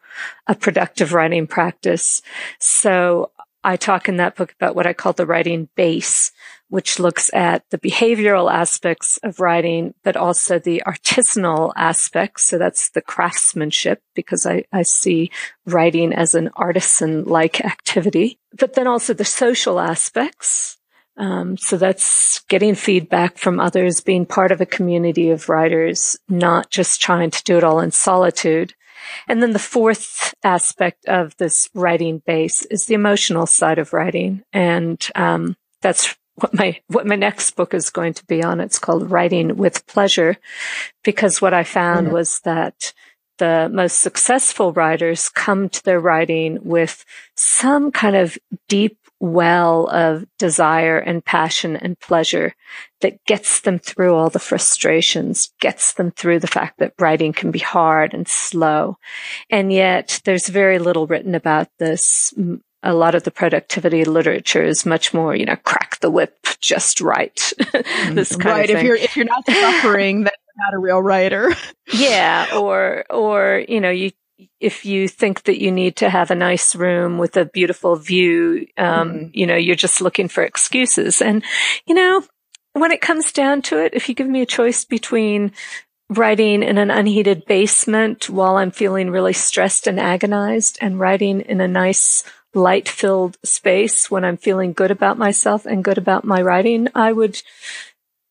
a 0.47 0.55
productive 0.55 1.13
writing 1.13 1.47
practice. 1.47 2.21
So 2.59 3.31
I 3.63 3.77
talk 3.77 4.09
in 4.09 4.17
that 4.17 4.35
book 4.35 4.53
about 4.53 4.75
what 4.75 4.87
I 4.87 4.93
call 4.93 5.13
the 5.13 5.25
writing 5.25 5.69
base, 5.75 6.31
which 6.69 6.99
looks 6.99 7.29
at 7.33 7.69
the 7.69 7.77
behavioral 7.77 8.51
aspects 8.51 9.17
of 9.23 9.39
writing, 9.39 9.93
but 10.03 10.17
also 10.17 10.57
the 10.57 10.81
artisanal 10.87 11.71
aspects. 11.75 12.43
So 12.43 12.57
that's 12.57 12.89
the 12.89 13.01
craftsmanship 13.01 14.01
because 14.15 14.45
I, 14.45 14.65
I 14.71 14.81
see 14.81 15.31
writing 15.65 16.13
as 16.13 16.33
an 16.33 16.49
artisan 16.55 17.25
like 17.25 17.61
activity, 17.61 18.39
but 18.57 18.73
then 18.73 18.87
also 18.87 19.13
the 19.13 19.25
social 19.25 19.79
aspects. 19.79 20.77
Um, 21.17 21.57
so 21.57 21.77
that's 21.77 22.39
getting 22.47 22.75
feedback 22.75 23.37
from 23.37 23.59
others, 23.59 24.01
being 24.01 24.25
part 24.25 24.51
of 24.51 24.61
a 24.61 24.65
community 24.65 25.29
of 25.29 25.49
writers, 25.49 26.17
not 26.29 26.69
just 26.69 27.01
trying 27.01 27.31
to 27.31 27.43
do 27.43 27.57
it 27.57 27.63
all 27.63 27.79
in 27.79 27.91
solitude. 27.91 28.73
And 29.27 29.41
then 29.41 29.51
the 29.51 29.59
fourth 29.59 30.33
aspect 30.43 31.05
of 31.07 31.35
this 31.37 31.69
writing 31.73 32.21
base 32.25 32.63
is 32.65 32.85
the 32.85 32.93
emotional 32.93 33.45
side 33.45 33.79
of 33.79 33.93
writing. 33.93 34.43
And, 34.53 35.05
um, 35.15 35.57
that's 35.81 36.15
what 36.35 36.53
my, 36.53 36.79
what 36.87 37.05
my 37.05 37.15
next 37.15 37.51
book 37.55 37.73
is 37.73 37.89
going 37.89 38.13
to 38.13 38.25
be 38.25 38.43
on. 38.43 38.61
It's 38.61 38.79
called 38.79 39.11
Writing 39.11 39.57
with 39.57 39.85
Pleasure 39.87 40.37
because 41.03 41.41
what 41.41 41.53
I 41.53 41.63
found 41.63 42.07
mm-hmm. 42.07 42.13
was 42.13 42.39
that 42.41 42.93
the 43.41 43.71
most 43.73 44.01
successful 44.01 44.71
writers 44.71 45.27
come 45.27 45.67
to 45.67 45.83
their 45.83 45.99
writing 45.99 46.59
with 46.61 47.03
some 47.35 47.91
kind 47.91 48.15
of 48.15 48.37
deep 48.69 48.99
well 49.19 49.87
of 49.87 50.25
desire 50.37 50.99
and 50.99 51.25
passion 51.25 51.75
and 51.75 51.99
pleasure 51.99 52.53
that 53.01 53.23
gets 53.25 53.61
them 53.61 53.79
through 53.79 54.13
all 54.13 54.29
the 54.29 54.37
frustrations, 54.37 55.51
gets 55.59 55.93
them 55.93 56.11
through 56.11 56.37
the 56.37 56.47
fact 56.47 56.77
that 56.77 56.93
writing 56.99 57.33
can 57.33 57.49
be 57.49 57.57
hard 57.57 58.13
and 58.13 58.27
slow. 58.27 58.97
And 59.49 59.73
yet 59.73 60.21
there's 60.23 60.47
very 60.47 60.77
little 60.77 61.07
written 61.07 61.33
about 61.33 61.67
this. 61.79 62.35
A 62.83 62.93
lot 62.93 63.15
of 63.15 63.23
the 63.23 63.31
productivity 63.31 64.05
literature 64.05 64.63
is 64.63 64.85
much 64.85 65.15
more, 65.15 65.35
you 65.35 65.45
know, 65.45 65.55
crack 65.55 65.99
the 65.99 66.11
whip, 66.11 66.37
just 66.59 66.97
mm-hmm. 66.99 67.07
right. 67.07 68.15
this 68.15 68.35
kind 68.35 68.45
right. 68.45 68.69
of 68.69 68.77
thing. 68.77 68.77
If 68.77 68.83
you're, 68.83 68.95
if 68.95 69.17
you're 69.17 69.25
not 69.25 69.45
suffering, 69.47 70.25
then 70.25 70.33
not 70.57 70.73
a 70.73 70.79
real 70.79 71.01
writer. 71.01 71.53
yeah. 71.93 72.47
Or, 72.55 73.05
or, 73.09 73.63
you 73.67 73.79
know, 73.79 73.89
you, 73.89 74.11
if 74.59 74.85
you 74.85 75.07
think 75.07 75.43
that 75.43 75.61
you 75.61 75.71
need 75.71 75.97
to 75.97 76.09
have 76.09 76.31
a 76.31 76.35
nice 76.35 76.75
room 76.75 77.17
with 77.17 77.37
a 77.37 77.45
beautiful 77.45 77.95
view, 77.95 78.67
um, 78.77 79.09
mm-hmm. 79.09 79.27
you 79.33 79.45
know, 79.45 79.55
you're 79.55 79.75
just 79.75 80.01
looking 80.01 80.27
for 80.27 80.43
excuses. 80.43 81.21
And, 81.21 81.43
you 81.85 81.95
know, 81.95 82.23
when 82.73 82.91
it 82.91 83.01
comes 83.01 83.31
down 83.31 83.61
to 83.63 83.83
it, 83.83 83.93
if 83.93 84.07
you 84.07 84.15
give 84.15 84.27
me 84.27 84.41
a 84.41 84.45
choice 84.45 84.85
between 84.85 85.51
writing 86.09 86.61
in 86.61 86.77
an 86.77 86.91
unheated 86.91 87.45
basement 87.45 88.29
while 88.29 88.57
I'm 88.57 88.71
feeling 88.71 89.11
really 89.11 89.33
stressed 89.33 89.87
and 89.87 89.99
agonized 89.99 90.77
and 90.81 90.99
writing 90.99 91.41
in 91.41 91.61
a 91.61 91.67
nice 91.67 92.23
light 92.53 92.89
filled 92.89 93.37
space 93.43 94.11
when 94.11 94.25
I'm 94.25 94.35
feeling 94.35 94.73
good 94.73 94.91
about 94.91 95.17
myself 95.17 95.65
and 95.65 95.83
good 95.83 95.97
about 95.97 96.25
my 96.25 96.41
writing, 96.41 96.89
I 96.93 97.13
would 97.13 97.41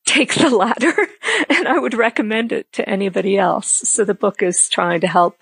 take 0.07 0.35
the 0.35 0.51
latter 0.51 0.95
and 1.49 1.69
I 1.69 1.79
would 1.79 1.95
recommend 1.95 2.53
it 2.53 2.73
to 2.73 2.89
anybody 2.89 3.39
else. 3.39 3.69
So 3.69 4.05
the 4.05 4.15
book 4.15 4.43
is 4.43 4.69
trying 4.69 5.01
to 5.01 5.07
help 5.07 5.39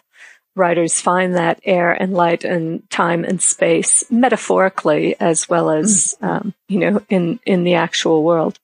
writers 0.57 1.00
find 1.00 1.37
that 1.37 1.61
air 1.65 1.93
and 1.93 2.12
light 2.12 2.45
and 2.45 2.88
time 2.91 3.25
and 3.25 3.41
space 3.41 4.05
metaphorically 4.11 5.19
as 5.21 5.49
well 5.49 5.71
as, 5.71 6.17
mm-hmm. 6.21 6.27
um, 6.27 6.55
you 6.69 6.79
know, 6.79 7.03
in, 7.09 7.41
in 7.47 7.65
the 7.65 7.75
actual 7.75 8.23
world. 8.25 8.59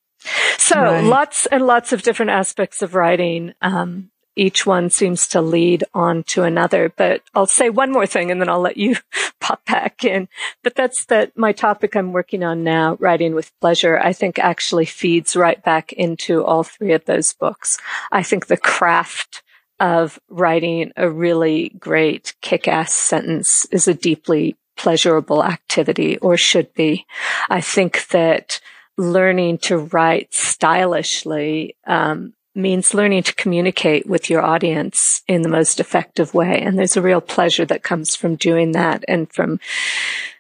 So 0.59 0.81
right. 0.81 1.05
lots 1.05 1.47
and 1.47 1.67
lots 1.67 1.93
of 1.93 2.03
different 2.03 2.31
aspects 2.31 2.83
of 2.83 2.95
writing. 2.95 3.55
Um, 3.61 4.11
each 4.37 4.67
one 4.67 4.91
seems 4.91 5.29
to 5.29 5.41
lead 5.41 5.85
on 5.95 6.25
to 6.25 6.43
another, 6.43 6.93
but 6.97 7.23
I'll 7.35 7.47
say 7.47 7.71
one 7.71 7.93
more 7.93 8.07
thing 8.07 8.31
and 8.31 8.41
then 8.41 8.49
I'll 8.49 8.61
let 8.61 8.77
you 8.77 8.97
pop 9.41 9.65
back 9.65 10.05
in. 10.05 10.29
But 10.63 10.75
that's 10.75 11.05
that 11.07 11.37
my 11.37 11.53
topic 11.53 11.95
I'm 11.95 12.13
working 12.13 12.43
on 12.43 12.65
now, 12.65 12.97
writing 12.99 13.35
with 13.35 13.53
pleasure, 13.61 13.99
I 13.99 14.13
think 14.13 14.39
actually 14.39 14.87
feeds 14.87 15.37
right 15.37 15.63
back 15.63 15.93
into 15.93 16.45
all 16.45 16.65
three 16.65 16.93
of 16.93 17.05
those 17.05 17.33
books. 17.33 17.79
I 18.11 18.23
think 18.23 18.47
the 18.47 18.57
craft 18.57 19.43
of 19.81 20.19
writing 20.29 20.93
a 20.97 21.11
really 21.11 21.71
great 21.79 22.35
kick-ass 22.41 22.93
sentence 22.93 23.67
is 23.67 23.89
a 23.89 23.95
deeply 23.95 24.57
pleasurable 24.77 25.45
activity 25.45 26.17
or 26.19 26.37
should 26.37 26.73
be. 26.75 27.07
I 27.49 27.61
think 27.61 28.09
that 28.09 28.61
learning 28.97 29.59
to 29.59 29.79
write 29.79 30.33
stylishly 30.33 31.77
um, 31.87 32.35
means 32.55 32.95
learning 32.95 33.25
to 33.25 33.35
communicate 33.35 34.07
with 34.07 34.31
your 34.31 34.43
audience 34.43 35.23
in 35.27 35.43
the 35.43 35.49
most 35.49 35.81
effective 35.81 36.35
way. 36.35 36.61
And 36.61 36.79
there's 36.79 36.97
a 36.97 37.03
real 37.03 37.21
pleasure 37.21 37.65
that 37.67 37.83
comes 37.83 38.15
from 38.15 38.37
doing 38.37 38.73
that 38.73 39.05
and 39.09 39.31
from 39.33 39.59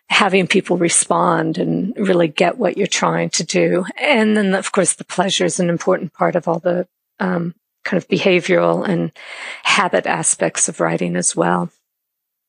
having 0.08 0.46
people 0.46 0.76
respond 0.76 1.58
and 1.58 1.92
really 1.96 2.28
get 2.28 2.58
what 2.58 2.76
you're 2.76 2.86
trying 2.86 3.30
to 3.30 3.44
do. 3.44 3.84
And 3.96 4.36
then, 4.36 4.54
of 4.54 4.70
course, 4.70 4.94
the 4.94 5.04
pleasure 5.04 5.44
is 5.44 5.58
an 5.58 5.70
important 5.70 6.12
part 6.12 6.36
of 6.36 6.46
all 6.46 6.60
the 6.60 6.86
um, 7.18 7.54
kind 7.84 8.02
of 8.02 8.08
behavioral 8.08 8.86
and 8.88 9.12
habit 9.62 10.06
aspects 10.06 10.68
of 10.68 10.80
writing 10.80 11.16
as 11.16 11.34
well. 11.34 11.70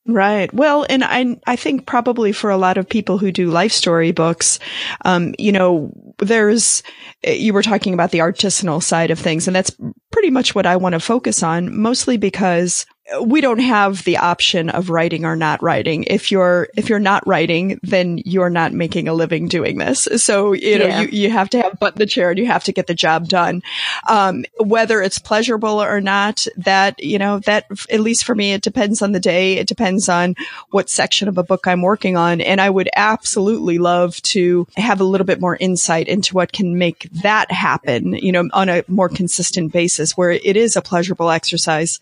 Right. 0.07 0.53
Well, 0.53 0.85
and 0.87 1.03
I, 1.03 1.37
I 1.47 1.55
think 1.55 1.87
probably 1.87 2.31
for 2.31 2.51
a 2.51 2.57
lot 2.57 2.77
of 2.77 2.87
people 2.87 3.17
who 3.17 3.31
do 3.31 3.49
life 3.49 3.71
story 3.71 4.11
books, 4.11 4.59
um, 5.03 5.33
you 5.39 5.51
know, 5.51 5.91
there's, 6.19 6.83
you 7.23 7.53
were 7.53 7.63
talking 7.63 7.95
about 7.95 8.11
the 8.11 8.19
artisanal 8.19 8.83
side 8.83 9.09
of 9.09 9.17
things, 9.17 9.47
and 9.47 9.55
that's 9.55 9.75
pretty 10.11 10.29
much 10.29 10.53
what 10.53 10.67
I 10.67 10.75
want 10.75 10.93
to 10.93 10.99
focus 10.99 11.41
on, 11.41 11.75
mostly 11.75 12.17
because 12.17 12.85
we 13.21 13.39
don't 13.39 13.59
have 13.59 14.03
the 14.03 14.17
option 14.17 14.69
of 14.69 14.89
writing 14.89 15.25
or 15.25 15.35
not 15.35 15.61
writing. 15.61 16.05
If 16.05 16.31
you're, 16.31 16.69
if 16.75 16.89
you're 16.89 16.97
not 16.97 17.25
writing, 17.27 17.79
then 17.83 18.19
you're 18.25 18.49
not 18.49 18.73
making 18.73 19.07
a 19.07 19.13
living 19.13 19.47
doing 19.47 19.77
this. 19.77 20.07
So, 20.17 20.53
you 20.53 20.79
know, 20.79 20.87
yeah. 20.87 21.01
you, 21.01 21.07
you 21.09 21.29
have 21.29 21.49
to 21.51 21.61
have 21.61 21.79
butt 21.79 21.93
in 21.93 21.99
the 21.99 22.07
chair 22.07 22.31
and 22.31 22.39
you 22.39 22.47
have 22.47 22.63
to 22.63 22.71
get 22.71 22.87
the 22.87 22.95
job 22.95 23.27
done. 23.27 23.61
Um, 24.09 24.43
whether 24.57 25.01
it's 25.01 25.19
pleasurable 25.19 25.81
or 25.81 26.01
not, 26.01 26.47
that, 26.57 27.01
you 27.03 27.19
know, 27.19 27.39
that, 27.39 27.65
at 27.91 27.99
least 27.99 28.25
for 28.25 28.33
me, 28.33 28.53
it 28.53 28.63
depends 28.63 29.03
on 29.03 29.11
the 29.11 29.19
day. 29.19 29.57
It 29.57 29.67
depends 29.67 30.09
on 30.09 30.35
what 30.71 30.89
section 30.89 31.27
of 31.27 31.37
a 31.37 31.43
book 31.43 31.67
I'm 31.67 31.83
working 31.83 32.17
on. 32.17 32.41
And 32.41 32.59
I 32.59 32.71
would 32.71 32.89
absolutely 32.95 33.77
love 33.77 34.19
to 34.23 34.67
have 34.77 34.99
a 34.99 35.05
little 35.05 35.25
bit 35.25 35.39
more 35.39 35.55
insight 35.55 36.07
into 36.07 36.33
what 36.33 36.51
can 36.51 36.79
make 36.79 37.07
that 37.21 37.51
happen, 37.51 38.13
you 38.13 38.31
know, 38.31 38.49
on 38.51 38.67
a 38.67 38.83
more 38.87 39.09
consistent 39.09 39.71
basis 39.71 40.17
where 40.17 40.31
it 40.31 40.57
is 40.57 40.75
a 40.75 40.81
pleasurable 40.81 41.29
exercise. 41.29 41.99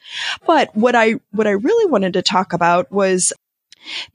But 0.47 0.73
what 0.75 0.92
what 0.93 1.01
I, 1.01 1.19
what 1.31 1.47
I 1.47 1.51
really 1.51 1.89
wanted 1.89 2.13
to 2.13 2.21
talk 2.21 2.53
about 2.53 2.91
was 2.91 3.33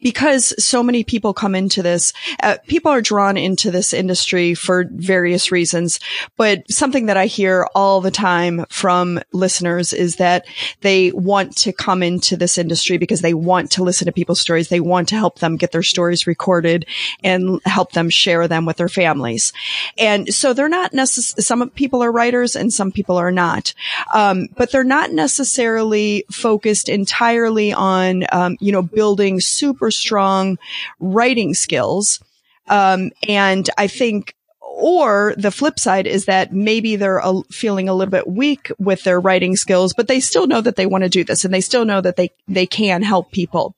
because 0.02 0.54
so 0.62 0.82
many 0.82 1.04
people 1.04 1.34
come 1.34 1.54
into 1.54 1.82
this, 1.82 2.12
uh, 2.42 2.56
people 2.66 2.90
are 2.90 3.00
drawn 3.00 3.36
into 3.36 3.70
this 3.70 3.92
industry 3.92 4.54
for 4.54 4.86
various 4.90 5.52
reasons. 5.52 6.00
But 6.36 6.70
something 6.70 7.06
that 7.06 7.16
I 7.16 7.26
hear 7.26 7.66
all 7.74 8.00
the 8.00 8.10
time 8.10 8.64
from 8.68 9.20
listeners 9.32 9.92
is 9.92 10.16
that 10.16 10.46
they 10.80 11.12
want 11.12 11.56
to 11.58 11.72
come 11.72 12.02
into 12.02 12.36
this 12.36 12.58
industry 12.58 12.98
because 12.98 13.20
they 13.20 13.34
want 13.34 13.70
to 13.72 13.84
listen 13.84 14.06
to 14.06 14.12
people's 14.12 14.40
stories. 14.40 14.68
They 14.68 14.80
want 14.80 15.08
to 15.08 15.16
help 15.16 15.38
them 15.38 15.56
get 15.56 15.72
their 15.72 15.82
stories 15.82 16.26
recorded 16.26 16.86
and 17.22 17.60
help 17.64 17.92
them 17.92 18.10
share 18.10 18.48
them 18.48 18.66
with 18.66 18.76
their 18.76 18.88
families. 18.88 19.52
And 19.96 20.32
so 20.32 20.52
they're 20.52 20.68
not 20.68 20.92
necessarily, 20.92 21.42
some 21.42 21.70
people 21.70 22.02
are 22.02 22.12
writers 22.12 22.56
and 22.56 22.72
some 22.72 22.92
people 22.92 23.16
are 23.16 23.32
not. 23.32 23.74
Um, 24.14 24.48
but 24.56 24.72
they're 24.72 24.84
not 24.84 25.12
necessarily 25.12 26.24
focused 26.30 26.88
entirely 26.88 27.72
on, 27.72 28.24
um, 28.32 28.56
you 28.60 28.72
know, 28.72 28.82
building 28.82 29.40
super 29.58 29.90
strong 29.90 30.58
writing 31.00 31.54
skills. 31.54 32.20
Um, 32.68 33.10
and 33.26 33.68
I 33.78 33.86
think 33.86 34.34
or 34.60 35.34
the 35.36 35.50
flip 35.50 35.76
side 35.76 36.06
is 36.06 36.26
that 36.26 36.52
maybe 36.52 36.94
they're 36.94 37.18
a, 37.18 37.42
feeling 37.50 37.88
a 37.88 37.94
little 37.94 38.12
bit 38.12 38.28
weak 38.28 38.70
with 38.78 39.02
their 39.02 39.18
writing 39.18 39.56
skills, 39.56 39.92
but 39.92 40.06
they 40.06 40.20
still 40.20 40.46
know 40.46 40.60
that 40.60 40.76
they 40.76 40.86
want 40.86 41.02
to 41.02 41.10
do 41.10 41.24
this 41.24 41.44
and 41.44 41.52
they 41.52 41.60
still 41.60 41.84
know 41.84 42.00
that 42.00 42.14
they, 42.14 42.30
they 42.46 42.64
can 42.64 43.02
help 43.02 43.32
people. 43.32 43.74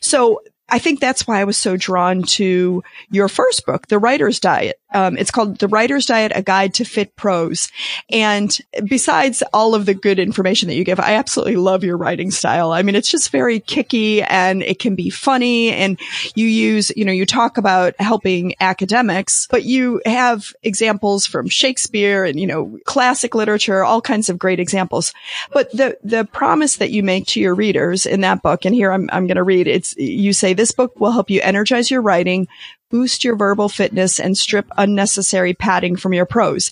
So 0.00 0.40
I 0.70 0.78
think 0.78 0.98
that's 0.98 1.26
why 1.26 1.40
I 1.40 1.44
was 1.44 1.58
so 1.58 1.76
drawn 1.76 2.22
to 2.22 2.82
your 3.10 3.28
first 3.28 3.66
book, 3.66 3.88
The 3.88 3.98
Writer's 3.98 4.40
Diet. 4.40 4.80
Um, 4.94 5.18
it's 5.18 5.30
called 5.30 5.58
The 5.58 5.68
Writer's 5.68 6.06
Diet, 6.06 6.32
A 6.34 6.42
Guide 6.42 6.72
to 6.74 6.84
Fit 6.84 7.14
Prose. 7.16 7.68
And 8.10 8.56
besides 8.84 9.42
all 9.52 9.74
of 9.74 9.86
the 9.86 9.94
good 9.94 10.18
information 10.18 10.68
that 10.68 10.76
you 10.76 10.84
give, 10.84 11.00
I 11.00 11.14
absolutely 11.14 11.56
love 11.56 11.84
your 11.84 11.96
writing 11.96 12.30
style. 12.30 12.72
I 12.72 12.82
mean, 12.82 12.94
it's 12.94 13.10
just 13.10 13.30
very 13.30 13.60
kicky 13.60 14.22
and 14.22 14.62
it 14.62 14.78
can 14.78 14.94
be 14.94 15.10
funny. 15.10 15.70
And 15.70 16.00
you 16.34 16.46
use, 16.46 16.90
you 16.96 17.04
know, 17.04 17.12
you 17.12 17.26
talk 17.26 17.58
about 17.58 17.94
helping 18.00 18.54
academics, 18.60 19.46
but 19.50 19.64
you 19.64 20.00
have 20.06 20.54
examples 20.62 21.26
from 21.26 21.48
Shakespeare 21.48 22.24
and, 22.24 22.40
you 22.40 22.46
know, 22.46 22.78
classic 22.84 23.34
literature, 23.34 23.84
all 23.84 24.00
kinds 24.00 24.30
of 24.30 24.38
great 24.38 24.60
examples. 24.60 25.12
But 25.52 25.70
the, 25.72 25.98
the 26.02 26.24
promise 26.24 26.76
that 26.76 26.90
you 26.90 27.02
make 27.02 27.26
to 27.28 27.40
your 27.40 27.54
readers 27.54 28.06
in 28.06 28.22
that 28.22 28.42
book, 28.42 28.64
and 28.64 28.74
here 28.74 28.92
I'm, 28.92 29.10
I'm 29.12 29.26
going 29.26 29.36
to 29.36 29.42
read, 29.42 29.66
it's, 29.66 29.94
you 29.96 30.32
say 30.32 30.53
this 30.54 30.72
book 30.72 30.98
will 30.98 31.12
help 31.12 31.30
you 31.30 31.40
energize 31.42 31.90
your 31.90 32.02
writing, 32.02 32.48
boost 32.90 33.24
your 33.24 33.36
verbal 33.36 33.68
fitness 33.68 34.20
and 34.20 34.36
strip 34.36 34.66
unnecessary 34.76 35.54
padding 35.54 35.96
from 35.96 36.14
your 36.14 36.26
prose. 36.26 36.70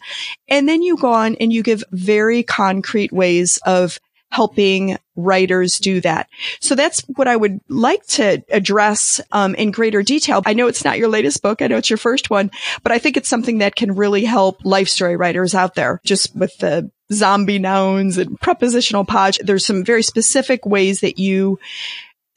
And 0.48 0.68
then 0.68 0.82
you 0.82 0.96
go 0.96 1.12
on 1.12 1.36
and 1.36 1.52
you 1.52 1.62
give 1.62 1.84
very 1.90 2.42
concrete 2.42 3.12
ways 3.12 3.58
of 3.66 3.98
helping 4.32 4.96
writers 5.14 5.78
do 5.78 6.00
that. 6.00 6.26
So 6.60 6.74
that's 6.74 7.00
what 7.02 7.28
I 7.28 7.36
would 7.36 7.60
like 7.68 8.04
to 8.06 8.42
address 8.50 9.20
um, 9.30 9.54
in 9.56 9.70
greater 9.70 10.02
detail. 10.02 10.42
I 10.46 10.54
know 10.54 10.68
it's 10.68 10.84
not 10.84 10.96
your 10.96 11.08
latest 11.08 11.42
book. 11.42 11.60
I 11.60 11.66
know 11.66 11.76
it's 11.76 11.90
your 11.90 11.98
first 11.98 12.30
one, 12.30 12.50
but 12.82 12.92
I 12.92 12.98
think 12.98 13.18
it's 13.18 13.28
something 13.28 13.58
that 13.58 13.76
can 13.76 13.94
really 13.94 14.24
help 14.24 14.64
life 14.64 14.88
story 14.88 15.16
writers 15.16 15.54
out 15.54 15.74
there 15.74 16.00
just 16.02 16.34
with 16.34 16.56
the 16.58 16.90
zombie 17.12 17.58
nouns 17.58 18.16
and 18.16 18.40
prepositional 18.40 19.04
podge. 19.04 19.38
There's 19.38 19.66
some 19.66 19.84
very 19.84 20.02
specific 20.02 20.64
ways 20.64 21.00
that 21.00 21.18
you 21.18 21.58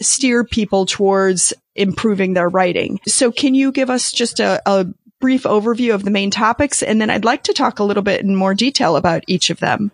steer 0.01 0.43
people 0.43 0.85
towards 0.85 1.53
improving 1.75 2.33
their 2.33 2.49
writing. 2.49 2.99
So 3.07 3.31
can 3.31 3.53
you 3.53 3.71
give 3.71 3.89
us 3.89 4.11
just 4.11 4.39
a, 4.39 4.61
a 4.65 4.87
brief 5.19 5.43
overview 5.43 5.93
of 5.93 6.03
the 6.03 6.11
main 6.11 6.31
topics? 6.31 6.83
And 6.83 6.99
then 6.99 7.09
I'd 7.09 7.25
like 7.25 7.43
to 7.43 7.53
talk 7.53 7.79
a 7.79 7.83
little 7.83 8.03
bit 8.03 8.21
in 8.21 8.35
more 8.35 8.53
detail 8.53 8.95
about 8.95 9.23
each 9.27 9.49
of 9.49 9.59
them. 9.59 9.91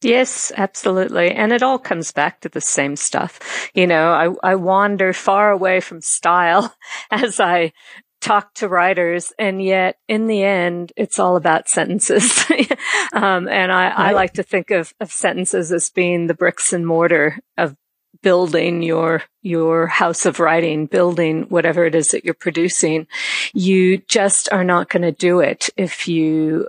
Yes, 0.00 0.52
absolutely. 0.56 1.32
And 1.32 1.52
it 1.52 1.62
all 1.62 1.78
comes 1.78 2.12
back 2.12 2.40
to 2.42 2.48
the 2.48 2.60
same 2.60 2.94
stuff. 2.94 3.70
You 3.74 3.86
know, 3.86 4.36
I, 4.42 4.52
I 4.52 4.54
wander 4.54 5.12
far 5.12 5.50
away 5.50 5.80
from 5.80 6.00
style 6.00 6.72
as 7.10 7.40
I 7.40 7.72
talk 8.20 8.52
to 8.54 8.68
writers 8.68 9.32
and 9.38 9.62
yet 9.62 9.96
in 10.08 10.26
the 10.26 10.42
end 10.42 10.92
it's 10.96 11.20
all 11.20 11.36
about 11.36 11.68
sentences 11.68 12.44
um, 13.12 13.46
and 13.46 13.70
I, 13.70 13.84
right. 13.84 13.98
I, 13.98 14.12
like 14.12 14.32
to 14.34 14.42
think 14.42 14.72
of, 14.72 14.92
of 14.98 15.12
sentences 15.12 15.70
as 15.70 15.90
being 15.90 16.26
the 16.26 16.34
bricks 16.34 16.72
and 16.72 16.84
mortar 16.84 17.38
of 17.56 17.76
building 18.22 18.82
your 18.82 19.22
your 19.42 19.86
house 19.86 20.26
of 20.26 20.40
writing 20.40 20.86
building 20.86 21.42
whatever 21.44 21.84
it 21.84 21.94
is 21.94 22.10
that 22.10 22.24
you're 22.24 22.34
producing 22.34 23.06
you 23.52 23.98
just 24.08 24.48
are 24.52 24.64
not 24.64 24.88
going 24.88 25.02
to 25.02 25.12
do 25.12 25.40
it 25.40 25.70
if 25.76 26.08
you 26.08 26.68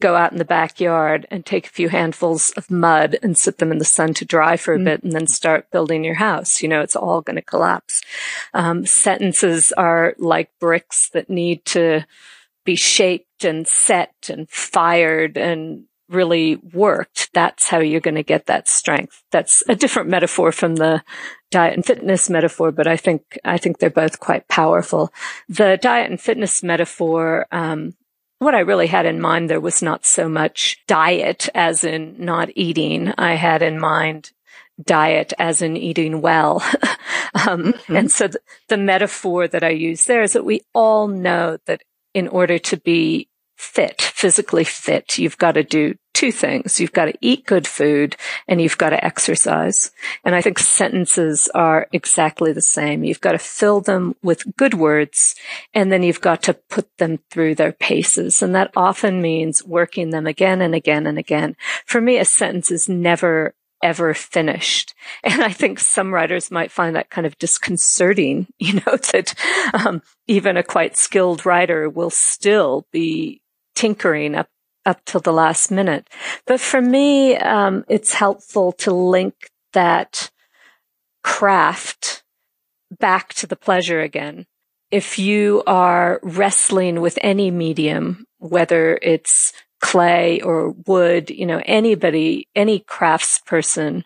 go 0.00 0.14
out 0.14 0.32
in 0.32 0.38
the 0.38 0.44
backyard 0.44 1.26
and 1.30 1.46
take 1.46 1.66
a 1.66 1.70
few 1.70 1.88
handfuls 1.88 2.50
of 2.50 2.70
mud 2.70 3.16
and 3.22 3.38
sit 3.38 3.58
them 3.58 3.72
in 3.72 3.78
the 3.78 3.84
sun 3.84 4.12
to 4.12 4.24
dry 4.24 4.56
for 4.56 4.74
a 4.74 4.78
mm. 4.78 4.84
bit 4.84 5.02
and 5.02 5.12
then 5.12 5.26
start 5.26 5.70
building 5.70 6.04
your 6.04 6.14
house 6.14 6.62
you 6.62 6.68
know 6.68 6.80
it's 6.80 6.96
all 6.96 7.20
going 7.22 7.36
to 7.36 7.42
collapse 7.42 8.02
um, 8.54 8.84
sentences 8.84 9.72
are 9.72 10.14
like 10.18 10.50
bricks 10.60 11.08
that 11.10 11.30
need 11.30 11.64
to 11.64 12.04
be 12.64 12.74
shaped 12.74 13.44
and 13.44 13.66
set 13.66 14.14
and 14.28 14.50
fired 14.50 15.38
and 15.38 15.84
really 16.08 16.56
worked, 16.56 17.30
that's 17.32 17.68
how 17.68 17.78
you're 17.78 18.00
going 18.00 18.16
to 18.16 18.22
get 18.22 18.46
that 18.46 18.68
strength. 18.68 19.22
That's 19.30 19.62
a 19.68 19.74
different 19.74 20.08
metaphor 20.08 20.52
from 20.52 20.76
the 20.76 21.02
diet 21.50 21.74
and 21.74 21.84
fitness 21.84 22.30
metaphor, 22.30 22.72
but 22.72 22.86
I 22.86 22.96
think, 22.96 23.38
I 23.44 23.58
think 23.58 23.78
they're 23.78 23.90
both 23.90 24.20
quite 24.20 24.48
powerful. 24.48 25.12
The 25.48 25.78
diet 25.80 26.10
and 26.10 26.20
fitness 26.20 26.62
metaphor, 26.62 27.46
um, 27.50 27.94
what 28.38 28.54
I 28.54 28.60
really 28.60 28.86
had 28.86 29.06
in 29.06 29.20
mind 29.20 29.48
there 29.48 29.60
was 29.60 29.82
not 29.82 30.04
so 30.04 30.28
much 30.28 30.82
diet 30.86 31.48
as 31.54 31.84
in 31.84 32.16
not 32.18 32.50
eating. 32.54 33.12
I 33.16 33.34
had 33.34 33.62
in 33.62 33.80
mind 33.80 34.32
diet 34.82 35.32
as 35.38 35.62
in 35.62 35.76
eating 35.76 36.20
well. 36.20 36.60
um, 37.34 37.72
mm-hmm. 37.72 37.96
And 37.96 38.12
so 38.12 38.28
th- 38.28 38.36
the 38.68 38.76
metaphor 38.76 39.48
that 39.48 39.64
I 39.64 39.70
use 39.70 40.04
there 40.04 40.22
is 40.22 40.34
that 40.34 40.44
we 40.44 40.62
all 40.74 41.08
know 41.08 41.58
that 41.66 41.82
in 42.12 42.28
order 42.28 42.58
to 42.58 42.76
be 42.76 43.28
fit, 43.56 44.00
physically 44.00 44.64
fit, 44.64 45.18
you've 45.18 45.38
got 45.38 45.52
to 45.52 45.62
do 45.62 45.96
two 46.16 46.32
things. 46.32 46.80
You've 46.80 46.94
got 46.94 47.06
to 47.06 47.18
eat 47.20 47.44
good 47.44 47.66
food 47.66 48.16
and 48.48 48.58
you've 48.58 48.78
got 48.78 48.90
to 48.90 49.04
exercise. 49.04 49.90
And 50.24 50.34
I 50.34 50.40
think 50.40 50.58
sentences 50.58 51.46
are 51.54 51.88
exactly 51.92 52.54
the 52.54 52.62
same. 52.62 53.04
You've 53.04 53.20
got 53.20 53.32
to 53.32 53.38
fill 53.38 53.82
them 53.82 54.16
with 54.22 54.56
good 54.56 54.72
words 54.72 55.34
and 55.74 55.92
then 55.92 56.02
you've 56.02 56.22
got 56.22 56.42
to 56.44 56.54
put 56.54 56.88
them 56.96 57.18
through 57.30 57.56
their 57.56 57.72
paces. 57.72 58.42
And 58.42 58.54
that 58.54 58.70
often 58.74 59.20
means 59.20 59.62
working 59.62 60.08
them 60.08 60.26
again 60.26 60.62
and 60.62 60.74
again 60.74 61.06
and 61.06 61.18
again. 61.18 61.54
For 61.84 62.00
me, 62.00 62.16
a 62.16 62.24
sentence 62.24 62.70
is 62.70 62.88
never 62.88 63.54
ever 63.82 64.14
finished. 64.14 64.94
And 65.22 65.42
I 65.42 65.52
think 65.52 65.80
some 65.80 66.14
writers 66.14 66.50
might 66.50 66.70
find 66.70 66.96
that 66.96 67.10
kind 67.10 67.26
of 67.26 67.36
disconcerting, 67.38 68.46
you 68.58 68.74
know, 68.74 68.96
that 69.12 69.34
um, 69.74 70.02
even 70.26 70.56
a 70.56 70.62
quite 70.62 70.96
skilled 70.96 71.44
writer 71.44 71.90
will 71.90 72.10
still 72.10 72.86
be 72.90 73.42
tinkering 73.76 74.34
up 74.34 74.48
up 74.84 75.04
till 75.04 75.20
the 75.20 75.32
last 75.32 75.70
minute. 75.70 76.08
But 76.46 76.60
for 76.60 76.80
me, 76.80 77.36
um, 77.36 77.84
it's 77.88 78.14
helpful 78.14 78.72
to 78.72 78.92
link 78.92 79.50
that 79.72 80.30
craft 81.22 82.22
back 82.90 83.34
to 83.34 83.46
the 83.46 83.56
pleasure 83.56 84.00
again. 84.00 84.46
If 84.92 85.18
you 85.18 85.64
are 85.66 86.20
wrestling 86.22 87.00
with 87.00 87.18
any 87.20 87.50
medium, 87.50 88.26
whether 88.38 88.98
it's 89.02 89.52
clay 89.80 90.40
or 90.40 90.70
wood, 90.86 91.30
you 91.30 91.44
know, 91.44 91.60
anybody, 91.66 92.48
any 92.54 92.78
crafts 92.78 93.38
person 93.38 94.04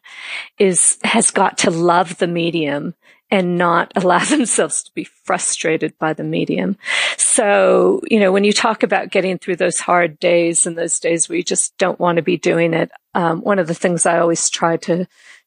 is, 0.58 0.98
has 1.04 1.30
got 1.30 1.58
to 1.58 1.70
love 1.70 2.16
the 2.16 2.26
medium 2.26 2.94
and 3.30 3.56
not 3.58 3.92
allow 3.96 4.18
themselves 4.24 4.82
to 4.82 4.90
be 4.94 5.04
frustrated 5.04 5.96
by 5.98 6.12
the 6.12 6.24
medium. 6.24 6.76
So, 7.16 8.02
you 8.10 8.20
know, 8.20 8.32
when 8.32 8.44
you 8.44 8.52
talk 8.52 8.82
about 8.82 9.10
getting 9.10 9.38
through 9.38 9.56
those 9.56 9.80
hard 9.80 10.18
days 10.18 10.66
and 10.66 10.76
those 10.76 10.98
days 10.98 11.28
where 11.28 11.36
you 11.36 11.44
just 11.44 11.76
don't 11.78 12.00
want 12.00 12.16
to 12.16 12.22
be 12.22 12.36
doing 12.36 12.74
it, 12.74 12.90
um, 13.14 13.40
one 13.40 13.58
of 13.58 13.66
the 13.66 13.74
things 13.74 14.06
I 14.06 14.18
always 14.18 14.50
try 14.50 14.76
to, 14.78 15.06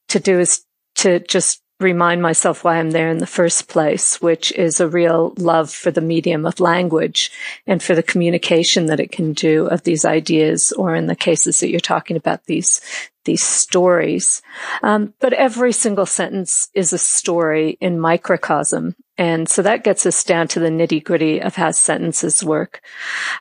to 0.09 0.19
do 0.19 0.39
is 0.39 0.63
to 0.95 1.19
just 1.19 1.61
remind 1.79 2.21
myself 2.21 2.63
why 2.63 2.77
I'm 2.77 2.91
there 2.91 3.09
in 3.09 3.17
the 3.17 3.27
first 3.27 3.67
place, 3.67 4.21
which 4.21 4.51
is 4.53 4.79
a 4.79 4.87
real 4.87 5.33
love 5.37 5.69
for 5.69 5.91
the 5.91 6.01
medium 6.01 6.45
of 6.45 6.59
language 6.59 7.31
and 7.67 7.83
for 7.83 7.93
the 7.93 8.03
communication 8.03 8.85
that 8.87 8.99
it 8.99 9.11
can 9.11 9.33
do 9.33 9.67
of 9.67 9.83
these 9.83 10.05
ideas, 10.05 10.71
or 10.71 10.95
in 10.95 11.07
the 11.07 11.15
cases 11.15 11.59
that 11.59 11.69
you're 11.69 11.79
talking 11.79 12.15
about, 12.15 12.45
these 12.45 12.81
these 13.25 13.43
stories. 13.43 14.41
Um, 14.81 15.13
but 15.19 15.33
every 15.33 15.71
single 15.71 16.05
sentence 16.05 16.69
is 16.73 16.93
a 16.93 16.97
story 16.97 17.77
in 17.79 17.99
microcosm. 17.99 18.95
And 19.15 19.47
so 19.47 19.61
that 19.61 19.83
gets 19.83 20.07
us 20.07 20.23
down 20.23 20.47
to 20.49 20.59
the 20.59 20.69
nitty 20.69 21.03
gritty 21.03 21.39
of 21.39 21.55
how 21.55 21.69
sentences 21.69 22.43
work. 22.43 22.81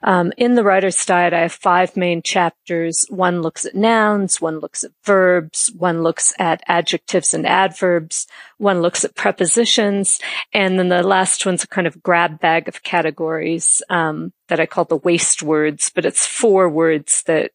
Um, 0.03 0.31
in 0.37 0.55
the 0.55 0.63
writer's 0.63 1.05
diet, 1.07 1.33
I 1.33 1.41
have 1.41 1.53
five 1.53 1.97
main 1.97 2.21
chapters. 2.21 3.07
One 3.09 3.41
looks 3.41 3.65
at 3.65 3.75
nouns, 3.75 4.39
one 4.39 4.59
looks 4.59 4.85
at 4.85 4.91
verbs, 5.05 5.71
one 5.75 6.03
looks 6.03 6.35
at 6.39 6.63
adjectives 6.69 7.33
and 7.33 7.47
adverbs, 7.47 8.27
one 8.59 8.83
looks 8.83 9.03
at 9.03 9.15
prepositions, 9.15 10.21
and 10.53 10.79
then 10.79 10.91
the 10.91 11.03
last 11.03 11.47
one's 11.47 11.65
a 11.65 11.69
kind 11.69 11.87
of 11.87 12.03
grab 12.03 12.39
bag 12.39 12.69
of 12.69 12.83
categories 12.83 13.81
um, 13.89 14.33
that 14.49 14.61
I 14.61 14.67
call 14.67 14.85
the 14.85 14.97
waste 14.99 15.43
words, 15.43 15.91
but 15.95 16.05
it's 16.05 16.27
four 16.27 16.69
words 16.69 17.23
that 17.23 17.53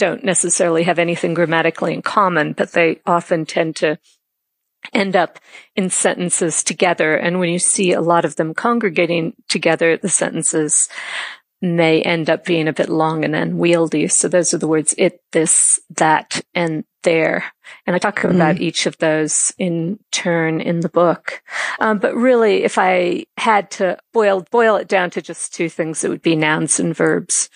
don't 0.00 0.24
necessarily 0.24 0.84
have 0.84 0.98
anything 0.98 1.34
grammatically 1.34 1.92
in 1.92 2.00
common, 2.00 2.54
but 2.54 2.72
they 2.72 3.00
often 3.04 3.44
tend 3.44 3.76
to 3.76 3.98
end 4.94 5.14
up 5.14 5.38
in 5.76 5.90
sentences 5.90 6.64
together. 6.64 7.14
And 7.14 7.38
when 7.38 7.50
you 7.50 7.58
see 7.58 7.92
a 7.92 8.00
lot 8.00 8.24
of 8.24 8.36
them 8.36 8.54
congregating 8.54 9.34
together, 9.48 9.98
the 9.98 10.08
sentences 10.08 10.88
may 11.60 12.00
end 12.00 12.30
up 12.30 12.46
being 12.46 12.66
a 12.66 12.72
bit 12.72 12.88
long 12.88 13.26
and 13.26 13.36
unwieldy. 13.36 14.08
So 14.08 14.26
those 14.26 14.54
are 14.54 14.58
the 14.58 14.66
words 14.66 14.94
it, 14.96 15.20
this, 15.32 15.78
that, 15.96 16.40
and 16.54 16.84
there. 17.02 17.44
And 17.86 17.94
I 17.94 17.98
talk 17.98 18.20
mm-hmm. 18.20 18.34
about 18.34 18.58
each 18.58 18.86
of 18.86 18.96
those 18.96 19.52
in 19.58 19.98
turn 20.12 20.62
in 20.62 20.80
the 20.80 20.88
book. 20.88 21.42
Um, 21.78 21.98
but 21.98 22.16
really, 22.16 22.64
if 22.64 22.78
I 22.78 23.26
had 23.36 23.70
to 23.72 23.98
boil, 24.14 24.46
boil 24.50 24.76
it 24.76 24.88
down 24.88 25.10
to 25.10 25.20
just 25.20 25.52
two 25.52 25.68
things, 25.68 26.02
it 26.02 26.08
would 26.08 26.22
be 26.22 26.36
nouns 26.36 26.80
and 26.80 26.96
verbs. 26.96 27.50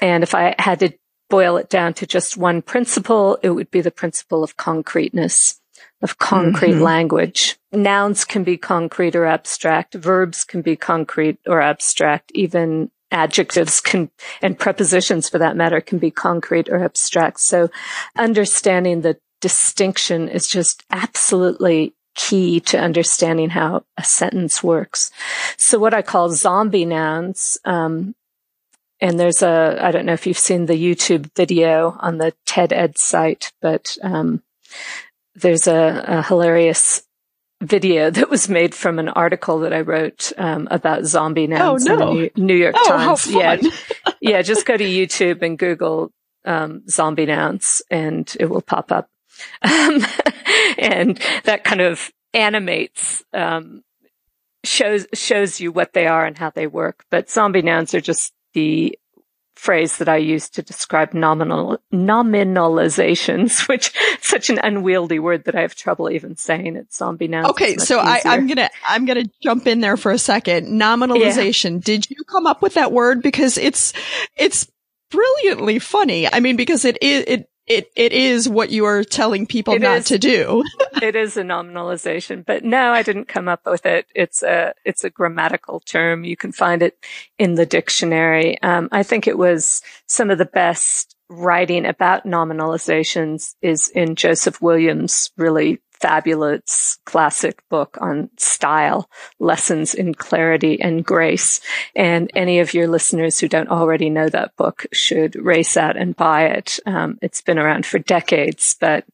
And 0.00 0.22
if 0.22 0.32
I 0.34 0.54
had 0.60 0.78
to 0.80 0.92
boil 1.32 1.56
it 1.56 1.70
down 1.70 1.94
to 1.94 2.06
just 2.06 2.36
one 2.36 2.60
principle, 2.60 3.38
it 3.42 3.48
would 3.48 3.70
be 3.70 3.80
the 3.80 3.90
principle 3.90 4.44
of 4.44 4.58
concreteness, 4.58 5.58
of 6.02 6.18
concrete 6.18 6.72
mm-hmm. 6.72 6.82
language. 6.82 7.56
Nouns 7.72 8.26
can 8.26 8.44
be 8.44 8.58
concrete 8.58 9.16
or 9.16 9.24
abstract. 9.24 9.94
Verbs 9.94 10.44
can 10.44 10.60
be 10.60 10.76
concrete 10.76 11.38
or 11.46 11.62
abstract. 11.62 12.30
Even 12.34 12.90
adjectives 13.10 13.80
can, 13.80 14.10
and 14.42 14.58
prepositions 14.58 15.30
for 15.30 15.38
that 15.38 15.56
matter, 15.56 15.80
can 15.80 15.98
be 15.98 16.10
concrete 16.10 16.68
or 16.68 16.84
abstract. 16.84 17.40
So 17.40 17.70
understanding 18.18 19.00
the 19.00 19.16
distinction 19.40 20.28
is 20.28 20.46
just 20.46 20.84
absolutely 20.90 21.94
key 22.14 22.60
to 22.60 22.78
understanding 22.78 23.48
how 23.48 23.86
a 23.96 24.04
sentence 24.04 24.62
works. 24.62 25.10
So 25.56 25.78
what 25.78 25.94
I 25.94 26.02
call 26.02 26.28
zombie 26.28 26.84
nouns, 26.84 27.56
um, 27.64 28.14
and 29.02 29.18
there's 29.18 29.42
a, 29.42 29.78
I 29.80 29.90
don't 29.90 30.06
know 30.06 30.12
if 30.12 30.28
you've 30.28 30.38
seen 30.38 30.66
the 30.66 30.74
YouTube 30.74 31.34
video 31.34 31.96
on 31.98 32.18
the 32.18 32.32
TED 32.46 32.72
Ed 32.72 32.96
site, 32.96 33.52
but, 33.60 33.96
um, 34.00 34.44
there's 35.34 35.66
a, 35.66 36.04
a, 36.06 36.22
hilarious 36.22 37.02
video 37.60 38.10
that 38.12 38.30
was 38.30 38.48
made 38.48 38.76
from 38.76 39.00
an 39.00 39.08
article 39.08 39.58
that 39.60 39.72
I 39.72 39.80
wrote, 39.80 40.32
um, 40.38 40.68
about 40.70 41.04
zombie 41.04 41.48
nouns 41.48 41.88
oh, 41.88 41.96
no. 41.96 42.10
in 42.10 42.30
the 42.34 42.40
New 42.40 42.54
York 42.54 42.76
oh, 42.78 42.88
Times. 42.88 43.26
Yeah. 43.26 43.60
yeah. 44.20 44.40
Just 44.40 44.66
go 44.66 44.76
to 44.76 44.84
YouTube 44.84 45.42
and 45.42 45.58
Google, 45.58 46.12
um, 46.44 46.82
zombie 46.88 47.26
nouns 47.26 47.82
and 47.90 48.32
it 48.38 48.46
will 48.46 48.62
pop 48.62 48.92
up. 48.92 49.08
Um, 49.62 50.04
and 50.78 51.18
that 51.44 51.64
kind 51.64 51.80
of 51.80 52.12
animates, 52.34 53.24
um, 53.32 53.82
shows, 54.62 55.06
shows 55.14 55.58
you 55.58 55.72
what 55.72 55.94
they 55.94 56.06
are 56.06 56.24
and 56.24 56.38
how 56.38 56.50
they 56.50 56.68
work. 56.68 57.04
But 57.10 57.30
zombie 57.30 57.62
nouns 57.62 57.94
are 57.94 58.00
just 58.00 58.32
the 58.54 58.98
phrase 59.54 59.98
that 59.98 60.08
I 60.08 60.16
use 60.16 60.48
to 60.50 60.62
describe 60.62 61.14
nominal, 61.14 61.78
nominalizations, 61.92 63.68
which 63.68 63.92
such 64.20 64.50
an 64.50 64.58
unwieldy 64.58 65.18
word 65.18 65.44
that 65.44 65.54
I 65.54 65.60
have 65.60 65.74
trouble 65.74 66.10
even 66.10 66.36
saying 66.36 66.76
it. 66.76 66.92
Zombie 66.92 67.28
nouns. 67.28 67.48
Okay. 67.50 67.76
So 67.76 67.98
I, 67.98 68.20
am 68.24 68.46
going 68.46 68.56
to, 68.56 68.70
I'm 68.88 69.04
going 69.04 69.24
to 69.24 69.30
jump 69.40 69.66
in 69.66 69.80
there 69.80 69.96
for 69.96 70.10
a 70.10 70.18
second. 70.18 70.68
Nominalization. 70.68 71.74
Yeah. 71.74 71.80
Did 71.84 72.10
you 72.10 72.24
come 72.24 72.46
up 72.46 72.60
with 72.60 72.74
that 72.74 72.92
word? 72.92 73.22
Because 73.22 73.56
it's, 73.56 73.92
it's 74.36 74.68
brilliantly 75.10 75.78
funny. 75.78 76.32
I 76.32 76.40
mean, 76.40 76.56
because 76.56 76.84
it 76.84 76.98
is, 77.00 77.24
it, 77.28 77.48
it 77.66 77.92
it 77.94 78.12
is 78.12 78.48
what 78.48 78.70
you 78.70 78.84
are 78.84 79.04
telling 79.04 79.46
people 79.46 79.74
it 79.74 79.82
not 79.82 79.98
is, 79.98 80.04
to 80.06 80.18
do. 80.18 80.64
it 81.02 81.14
is 81.14 81.36
a 81.36 81.42
nominalization, 81.42 82.44
but 82.44 82.64
no, 82.64 82.90
I 82.90 83.02
didn't 83.02 83.28
come 83.28 83.48
up 83.48 83.60
with 83.64 83.86
it. 83.86 84.06
It's 84.14 84.42
a 84.42 84.74
it's 84.84 85.04
a 85.04 85.10
grammatical 85.10 85.80
term. 85.80 86.24
You 86.24 86.36
can 86.36 86.52
find 86.52 86.82
it 86.82 86.98
in 87.38 87.54
the 87.54 87.66
dictionary. 87.66 88.60
Um, 88.62 88.88
I 88.90 89.02
think 89.02 89.26
it 89.26 89.38
was 89.38 89.82
some 90.06 90.30
of 90.30 90.38
the 90.38 90.44
best 90.44 91.16
writing 91.28 91.86
about 91.86 92.26
nominalizations 92.26 93.54
is 93.62 93.88
in 93.88 94.16
Joseph 94.16 94.60
Williams' 94.60 95.30
really 95.36 95.80
fabulous 96.02 96.98
classic 97.06 97.62
book 97.70 97.96
on 98.00 98.28
style, 98.36 99.08
lessons 99.38 99.94
in 99.94 100.12
clarity 100.12 100.80
and 100.80 101.04
grace. 101.04 101.60
And 101.94 102.28
any 102.34 102.58
of 102.58 102.74
your 102.74 102.88
listeners 102.88 103.38
who 103.38 103.46
don't 103.46 103.68
already 103.68 104.10
know 104.10 104.28
that 104.28 104.56
book 104.56 104.84
should 104.92 105.36
race 105.36 105.76
out 105.76 105.96
and 105.96 106.16
buy 106.16 106.46
it. 106.46 106.80
Um, 106.86 107.18
it's 107.22 107.40
been 107.40 107.58
around 107.58 107.86
for 107.86 108.00
decades, 108.00 108.74
but 108.80 109.04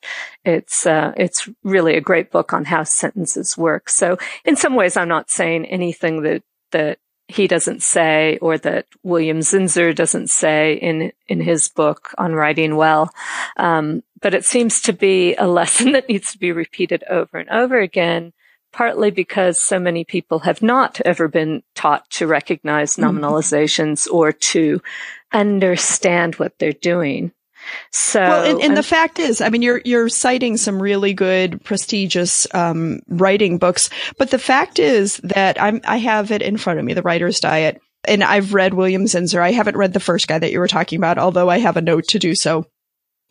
it's 0.46 0.86
uh, 0.86 1.12
it's 1.16 1.46
really 1.62 1.94
a 1.94 2.00
great 2.00 2.30
book 2.30 2.54
on 2.54 2.64
how 2.64 2.84
sentences 2.84 3.58
work. 3.58 3.90
So 3.90 4.16
in 4.46 4.56
some 4.56 4.74
ways, 4.74 4.96
I'm 4.96 5.08
not 5.08 5.30
saying 5.30 5.66
anything 5.66 6.22
that 6.22 6.42
that 6.72 6.98
he 7.28 7.46
doesn't 7.46 7.82
say 7.82 8.38
or 8.40 8.56
that 8.56 8.86
William 9.02 9.40
Zinsser 9.40 9.94
doesn't 9.94 10.28
say 10.30 10.74
in, 10.74 11.12
in 11.26 11.40
his 11.40 11.68
book 11.68 12.14
on 12.16 12.32
writing 12.32 12.74
well. 12.74 13.12
Um, 13.58 14.02
but 14.20 14.34
it 14.34 14.44
seems 14.44 14.80
to 14.82 14.92
be 14.92 15.34
a 15.36 15.46
lesson 15.46 15.92
that 15.92 16.08
needs 16.08 16.32
to 16.32 16.38
be 16.38 16.52
repeated 16.52 17.04
over 17.08 17.38
and 17.38 17.48
over 17.50 17.78
again, 17.78 18.32
partly 18.72 19.10
because 19.10 19.60
so 19.60 19.78
many 19.78 20.04
people 20.04 20.40
have 20.40 20.62
not 20.62 21.00
ever 21.04 21.28
been 21.28 21.62
taught 21.74 22.08
to 22.10 22.26
recognize 22.26 22.96
mm-hmm. 22.96 23.18
nominalizations 23.18 24.06
mm-hmm. 24.06 24.16
or 24.16 24.32
to 24.32 24.80
understand 25.32 26.36
what 26.36 26.58
they're 26.58 26.72
doing. 26.72 27.32
So, 27.90 28.20
well, 28.20 28.44
and, 28.44 28.62
and 28.62 28.76
the 28.76 28.82
fact 28.82 29.18
is, 29.18 29.40
I 29.40 29.50
mean, 29.50 29.62
you're 29.62 29.82
you're 29.84 30.08
citing 30.08 30.56
some 30.56 30.80
really 30.80 31.12
good, 31.12 31.62
prestigious 31.64 32.46
um, 32.54 33.00
writing 33.08 33.58
books, 33.58 33.90
but 34.16 34.30
the 34.30 34.38
fact 34.38 34.78
is 34.78 35.18
that 35.18 35.60
I'm 35.60 35.80
I 35.84 35.98
have 35.98 36.30
it 36.30 36.40
in 36.40 36.56
front 36.56 36.78
of 36.78 36.84
me, 36.86 36.94
the 36.94 37.02
Writer's 37.02 37.40
Diet, 37.40 37.82
and 38.06 38.24
I've 38.24 38.54
read 38.54 38.74
William 38.74 39.04
Zinsser. 39.04 39.40
I 39.40 39.52
haven't 39.52 39.76
read 39.76 39.92
the 39.92 40.00
first 40.00 40.28
guy 40.28 40.38
that 40.38 40.52
you 40.52 40.60
were 40.60 40.68
talking 40.68 40.98
about, 40.98 41.18
although 41.18 41.50
I 41.50 41.58
have 41.58 41.76
a 41.76 41.82
note 41.82 42.08
to 42.08 42.18
do 42.18 42.34
so 42.34 42.64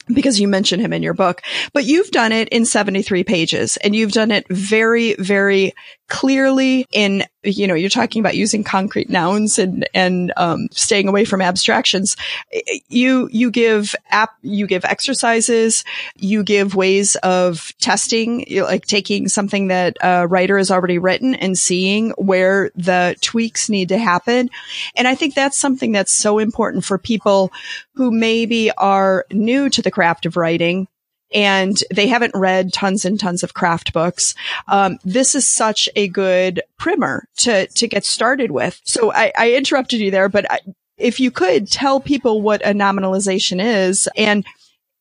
because 0.08 0.40
you 0.40 0.48
mention 0.48 0.80
him 0.80 0.94
in 0.94 1.04
your 1.04 1.14
book, 1.14 1.42
but 1.74 1.86
you've 1.86 2.12
done 2.12 2.32
it 2.32 2.50
in 2.50 2.66
73 2.66 3.24
pages 3.24 3.78
and 3.78 3.96
you've 3.96 4.12
done 4.12 4.32
it 4.32 4.46
very, 4.50 5.16
very 5.16 5.74
clearly 6.10 6.86
in, 6.92 7.24
you 7.56 7.68
know, 7.68 7.74
you're 7.74 7.90
talking 7.90 8.20
about 8.20 8.36
using 8.36 8.64
concrete 8.64 9.10
nouns 9.10 9.60
and, 9.60 9.88
and, 9.94 10.34
um, 10.38 10.68
staying 10.72 11.08
away 11.08 11.26
from 11.26 11.42
abstractions. 11.42 12.16
You, 12.90 13.30
you 13.32 13.52
give 13.52 13.96
app, 14.10 14.32
you 14.42 14.68
give 14.68 14.86
exercises, 14.86 15.84
you 16.16 16.44
give 16.44 16.76
ways 16.76 17.16
of 17.18 17.72
testing, 17.80 18.46
like 18.50 18.86
taking 18.86 19.28
something 19.28 19.68
that 19.68 19.98
a 20.02 20.28
writer 20.28 20.58
has 20.58 20.72
already 20.72 20.98
written 20.98 21.36
and 21.36 21.58
seeing 21.58 22.12
where 22.12 22.72
the 22.76 23.16
tweaks 23.22 23.70
need 23.70 23.90
to 23.90 23.98
happen. 23.98 24.50
And 24.96 25.08
I 25.08 25.16
think 25.16 25.34
that's 25.34 25.58
something 25.58 25.92
that's 25.92 26.14
so 26.14 26.40
important 26.40 26.84
for 26.84 26.98
people 26.98 27.52
who 27.96 28.12
maybe 28.12 28.72
are 28.72 29.26
new 29.32 29.70
to 29.70 29.82
the 29.82 29.92
craft 29.92 30.26
of 30.26 30.38
writing 30.38 30.88
and 31.34 31.84
they 31.94 32.08
haven't 32.08 32.36
read 32.36 32.74
tons 32.74 33.06
and 33.06 33.20
tons 33.20 33.44
of 33.44 33.54
craft 33.54 33.94
books. 33.94 34.34
Um, 34.68 34.98
this 35.04 35.36
is 35.36 35.48
such 35.48 35.90
a 35.96 36.08
good 36.08 36.62
primer 36.78 37.28
to 37.38 37.68
to 37.68 37.88
get 37.88 38.06
started 38.06 38.52
with. 38.52 38.80
So 38.84 39.12
I, 39.12 39.32
I 39.38 39.54
interrupted 39.54 40.00
you 40.00 40.12
there, 40.12 40.30
but 40.30 40.50
I, 40.52 40.60
if 40.98 41.20
you 41.20 41.32
could 41.32 41.70
tell 41.70 42.00
people 42.00 42.42
what 42.42 42.66
a 42.66 42.74
nominalization 42.74 43.64
is, 43.64 44.08
and 44.16 44.46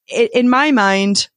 in 0.09 0.49
my 0.49 0.71
mind, 0.71 1.29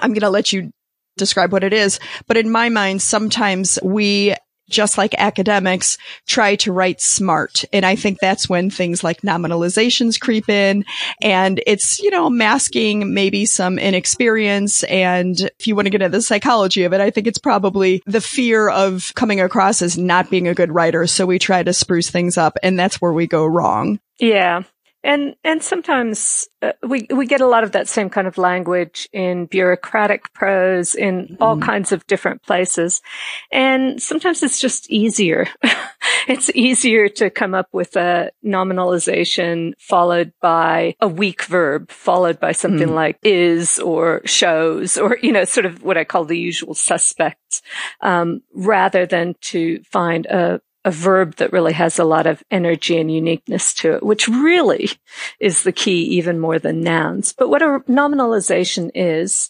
I'm 0.00 0.10
going 0.10 0.20
to 0.20 0.30
let 0.30 0.52
you 0.52 0.72
describe 1.16 1.52
what 1.52 1.64
it 1.64 1.72
is. 1.72 2.00
But 2.26 2.36
in 2.36 2.50
my 2.50 2.68
mind, 2.68 3.02
sometimes 3.02 3.78
we 3.82 4.34
just 4.68 4.98
like 4.98 5.14
academics, 5.18 5.98
try 6.26 6.56
to 6.56 6.72
write 6.72 7.00
smart. 7.00 7.64
And 7.72 7.84
I 7.84 7.96
think 7.96 8.18
that's 8.20 8.48
when 8.48 8.70
things 8.70 9.04
like 9.04 9.22
nominalizations 9.22 10.18
creep 10.18 10.48
in 10.48 10.84
and 11.22 11.62
it's, 11.66 12.00
you 12.00 12.10
know, 12.10 12.30
masking 12.30 13.12
maybe 13.14 13.44
some 13.46 13.78
inexperience. 13.78 14.82
And 14.84 15.38
if 15.58 15.66
you 15.66 15.76
want 15.76 15.86
to 15.86 15.90
get 15.90 16.02
into 16.02 16.16
the 16.16 16.22
psychology 16.22 16.84
of 16.84 16.92
it, 16.92 17.00
I 17.00 17.10
think 17.10 17.26
it's 17.26 17.38
probably 17.38 18.02
the 18.06 18.20
fear 18.20 18.68
of 18.68 19.12
coming 19.14 19.40
across 19.40 19.82
as 19.82 19.98
not 19.98 20.30
being 20.30 20.48
a 20.48 20.54
good 20.54 20.72
writer. 20.72 21.06
So 21.06 21.26
we 21.26 21.38
try 21.38 21.62
to 21.62 21.72
spruce 21.72 22.10
things 22.10 22.38
up 22.38 22.56
and 22.62 22.78
that's 22.78 23.00
where 23.00 23.12
we 23.12 23.26
go 23.26 23.44
wrong. 23.46 24.00
Yeah. 24.18 24.62
And 25.04 25.34
and 25.42 25.62
sometimes 25.62 26.48
uh, 26.62 26.72
we 26.82 27.06
we 27.10 27.26
get 27.26 27.40
a 27.40 27.46
lot 27.46 27.64
of 27.64 27.72
that 27.72 27.88
same 27.88 28.08
kind 28.08 28.26
of 28.26 28.38
language 28.38 29.08
in 29.12 29.46
bureaucratic 29.46 30.32
prose 30.32 30.94
in 30.94 31.26
mm. 31.26 31.36
all 31.40 31.58
kinds 31.58 31.90
of 31.90 32.06
different 32.06 32.42
places, 32.42 33.02
and 33.50 34.00
sometimes 34.00 34.42
it's 34.42 34.60
just 34.60 34.88
easier. 34.90 35.48
it's 36.28 36.50
easier 36.54 37.08
to 37.08 37.30
come 37.30 37.54
up 37.54 37.68
with 37.72 37.96
a 37.96 38.30
nominalization 38.44 39.72
followed 39.78 40.32
by 40.40 40.94
a 41.00 41.08
weak 41.08 41.44
verb, 41.44 41.90
followed 41.90 42.38
by 42.38 42.52
something 42.52 42.88
mm. 42.88 42.94
like 42.94 43.18
is 43.24 43.80
or 43.80 44.22
shows, 44.24 44.96
or 44.96 45.18
you 45.20 45.32
know, 45.32 45.44
sort 45.44 45.66
of 45.66 45.82
what 45.82 45.98
I 45.98 46.04
call 46.04 46.24
the 46.24 46.38
usual 46.38 46.74
suspects, 46.74 47.60
um, 48.02 48.42
rather 48.54 49.04
than 49.04 49.34
to 49.40 49.82
find 49.82 50.26
a 50.26 50.60
a 50.84 50.90
verb 50.90 51.36
that 51.36 51.52
really 51.52 51.72
has 51.72 51.98
a 51.98 52.04
lot 52.04 52.26
of 52.26 52.42
energy 52.50 52.98
and 52.98 53.12
uniqueness 53.12 53.72
to 53.74 53.94
it, 53.94 54.02
which 54.02 54.28
really 54.28 54.90
is 55.38 55.62
the 55.62 55.72
key 55.72 56.02
even 56.02 56.38
more 56.38 56.58
than 56.58 56.80
nouns. 56.80 57.32
But 57.32 57.48
what 57.48 57.62
a 57.62 57.80
nominalization 57.88 58.90
is, 58.94 59.48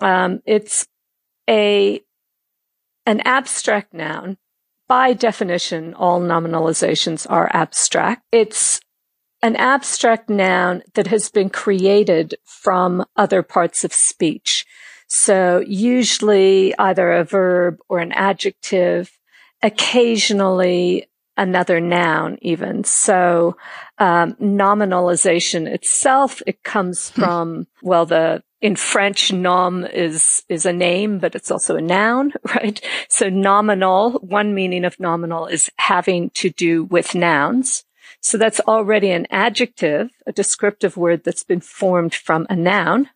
um, 0.00 0.40
it's 0.46 0.86
a, 1.48 2.00
an 3.04 3.20
abstract 3.20 3.92
noun. 3.92 4.38
By 4.88 5.12
definition, 5.12 5.94
all 5.94 6.20
nominalizations 6.20 7.26
are 7.28 7.50
abstract. 7.52 8.22
It's 8.32 8.80
an 9.42 9.56
abstract 9.56 10.30
noun 10.30 10.82
that 10.94 11.08
has 11.08 11.28
been 11.28 11.50
created 11.50 12.34
from 12.44 13.04
other 13.16 13.42
parts 13.42 13.84
of 13.84 13.92
speech. 13.92 14.64
So 15.08 15.62
usually 15.66 16.74
either 16.78 17.12
a 17.12 17.24
verb 17.24 17.78
or 17.88 17.98
an 17.98 18.12
adjective 18.12 19.18
occasionally 19.62 21.08
another 21.36 21.80
noun 21.80 22.38
even. 22.42 22.84
So, 22.84 23.56
um, 23.98 24.34
nominalization 24.34 25.66
itself, 25.66 26.42
it 26.46 26.62
comes 26.62 27.10
hmm. 27.10 27.22
from, 27.22 27.66
well, 27.82 28.06
the, 28.06 28.42
in 28.60 28.76
French, 28.76 29.32
nom 29.32 29.84
is, 29.84 30.44
is 30.48 30.66
a 30.66 30.72
name, 30.72 31.18
but 31.18 31.34
it's 31.34 31.50
also 31.50 31.76
a 31.76 31.80
noun, 31.80 32.32
right? 32.54 32.80
So 33.08 33.28
nominal, 33.28 34.12
one 34.20 34.54
meaning 34.54 34.84
of 34.84 35.00
nominal 35.00 35.46
is 35.46 35.70
having 35.78 36.30
to 36.30 36.50
do 36.50 36.84
with 36.84 37.14
nouns. 37.14 37.84
So 38.20 38.38
that's 38.38 38.60
already 38.60 39.10
an 39.10 39.26
adjective, 39.30 40.10
a 40.26 40.32
descriptive 40.32 40.96
word 40.96 41.24
that's 41.24 41.42
been 41.42 41.60
formed 41.60 42.14
from 42.14 42.46
a 42.48 42.54
noun. 42.54 43.10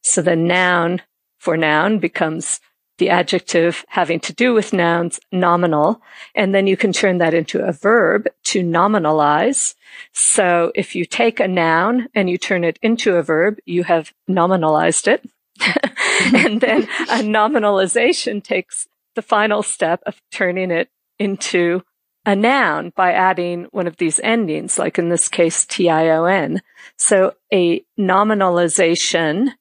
So 0.00 0.22
the 0.22 0.36
noun 0.36 1.02
for 1.38 1.56
noun 1.56 1.98
becomes 1.98 2.60
the 2.98 3.10
adjective 3.10 3.84
having 3.88 4.20
to 4.20 4.32
do 4.32 4.52
with 4.52 4.72
nouns, 4.72 5.18
nominal, 5.32 6.02
and 6.34 6.54
then 6.54 6.66
you 6.66 6.76
can 6.76 6.92
turn 6.92 7.18
that 7.18 7.34
into 7.34 7.64
a 7.64 7.72
verb 7.72 8.26
to 8.44 8.62
nominalize. 8.62 9.74
So 10.12 10.72
if 10.74 10.94
you 10.94 11.04
take 11.04 11.40
a 11.40 11.48
noun 11.48 12.08
and 12.14 12.28
you 12.28 12.38
turn 12.38 12.64
it 12.64 12.78
into 12.82 13.16
a 13.16 13.22
verb, 13.22 13.58
you 13.64 13.84
have 13.84 14.12
nominalized 14.28 15.08
it. 15.08 15.28
and 16.34 16.60
then 16.60 16.82
a 17.08 17.22
nominalization 17.22 18.42
takes 18.42 18.86
the 19.14 19.22
final 19.22 19.62
step 19.62 20.02
of 20.06 20.20
turning 20.30 20.70
it 20.70 20.88
into 21.18 21.82
a 22.24 22.36
noun 22.36 22.92
by 22.94 23.12
adding 23.12 23.66
one 23.70 23.86
of 23.86 23.96
these 23.96 24.20
endings, 24.22 24.78
like 24.78 24.98
in 24.98 25.08
this 25.08 25.28
case, 25.28 25.64
T-I-O-N. 25.64 26.60
So 26.96 27.34
a 27.52 27.82
nominalization 27.98 29.52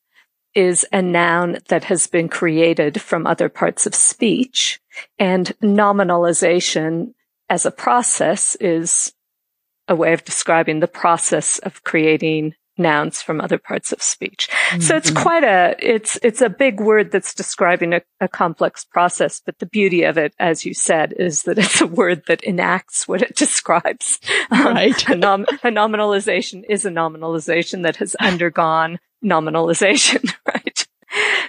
is 0.57 0.87
a 0.91 1.03
noun 1.03 1.59
that 1.67 1.83
has 1.83 2.07
been 2.07 2.27
created 2.27 2.99
from 2.99 3.27
other 3.27 3.47
parts 3.47 3.85
of 3.85 3.93
speech 3.93 4.81
and 5.19 5.53
nominalization 5.61 7.13
as 7.47 7.63
a 7.63 7.71
process 7.71 8.55
is 8.55 9.13
a 9.87 9.95
way 9.95 10.13
of 10.13 10.25
describing 10.25 10.79
the 10.79 10.87
process 10.87 11.59
of 11.59 11.83
creating 11.83 12.55
nouns 12.75 13.21
from 13.21 13.39
other 13.39 13.59
parts 13.59 13.91
of 13.91 14.01
speech. 14.01 14.49
Mm-hmm. 14.49 14.81
So 14.81 14.95
it's 14.95 15.11
mm-hmm. 15.11 15.21
quite 15.21 15.43
a, 15.43 15.75
it's, 15.79 16.17
it's 16.23 16.41
a 16.41 16.49
big 16.49 16.79
word 16.79 17.11
that's 17.11 17.35
describing 17.35 17.93
a, 17.93 18.01
a, 18.19 18.27
complex 18.27 18.83
process. 18.83 19.39
But 19.43 19.59
the 19.59 19.65
beauty 19.67 20.03
of 20.03 20.17
it, 20.17 20.33
as 20.39 20.65
you 20.65 20.73
said, 20.73 21.13
is 21.13 21.43
that 21.43 21.57
it's 21.59 21.81
a 21.81 21.87
word 21.87 22.23
that 22.27 22.43
enacts 22.43 23.07
what 23.07 23.21
it 23.21 23.35
describes. 23.35 24.19
Um, 24.49 24.65
right. 24.65 25.09
Um, 25.09 25.13
a, 25.13 25.17
nom- 25.17 25.45
a 25.63 25.69
nominalization 25.69 26.63
is 26.67 26.83
a 26.83 26.89
nominalization 26.89 27.83
that 27.83 27.97
has 27.97 28.15
undergone 28.19 28.99
nominalization, 29.23 30.33
right? 30.47 30.87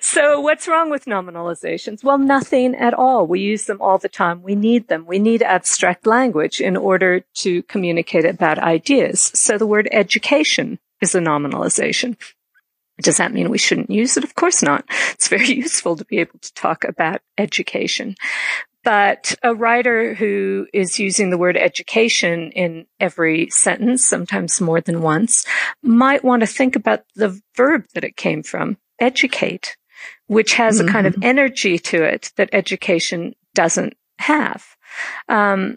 So 0.00 0.40
what's 0.40 0.68
wrong 0.68 0.90
with 0.90 1.07
nominalizations? 1.07 2.04
Well, 2.04 2.18
nothing 2.18 2.74
at 2.74 2.94
all. 2.94 3.26
We 3.26 3.40
use 3.40 3.66
them 3.66 3.81
all 3.81 3.98
the 3.98 4.09
time. 4.09 4.42
We 4.42 4.54
need 4.54 4.88
them. 4.88 5.04
We 5.07 5.18
need 5.18 5.42
abstract 5.42 6.07
language 6.07 6.61
in 6.61 6.76
order 6.76 7.24
to 7.35 7.62
communicate 7.64 8.24
about 8.24 8.59
ideas. 8.59 9.20
So 9.35 9.59
the 9.59 9.66
word 9.66 9.88
education 9.90 10.78
is 11.00 11.14
a 11.14 11.20
nominalization. 11.20 12.16
Does 13.00 13.18
that 13.18 13.33
mean 13.33 13.50
we 13.50 13.59
shouldn't 13.59 13.90
use 13.90 14.16
it? 14.16 14.24
Of 14.24 14.35
course 14.35 14.62
not. 14.62 14.85
It's 15.12 15.28
very 15.28 15.52
useful 15.52 15.96
to 15.96 16.04
be 16.04 16.18
able 16.18 16.38
to 16.40 16.54
talk 16.54 16.85
about 16.85 17.20
education. 17.37 18.16
But 18.88 19.35
a 19.42 19.55
writer 19.55 20.14
who 20.14 20.66
is 20.72 20.98
using 20.98 21.29
the 21.29 21.37
word 21.37 21.59
education 21.59 22.51
in 22.53 22.87
every 22.98 23.51
sentence, 23.51 24.03
sometimes 24.03 24.62
more 24.62 24.81
than 24.81 25.03
once, 25.03 25.44
might 25.83 26.24
want 26.24 26.40
to 26.40 26.46
think 26.46 26.74
about 26.74 27.03
the 27.14 27.38
verb 27.55 27.85
that 27.92 28.03
it 28.03 28.16
came 28.16 28.42
from, 28.42 28.79
educate, 28.98 29.77
which 30.27 30.55
has 30.55 30.79
mm-hmm. 30.79 30.88
a 30.88 30.90
kind 30.90 31.07
of 31.07 31.12
mm-hmm. 31.12 31.24
energy 31.24 31.79
to 31.81 32.03
it 32.03 32.33
that 32.37 32.48
education 32.55 33.35
doesn't 33.55 33.94
have. 34.20 34.64
Um, 35.29 35.77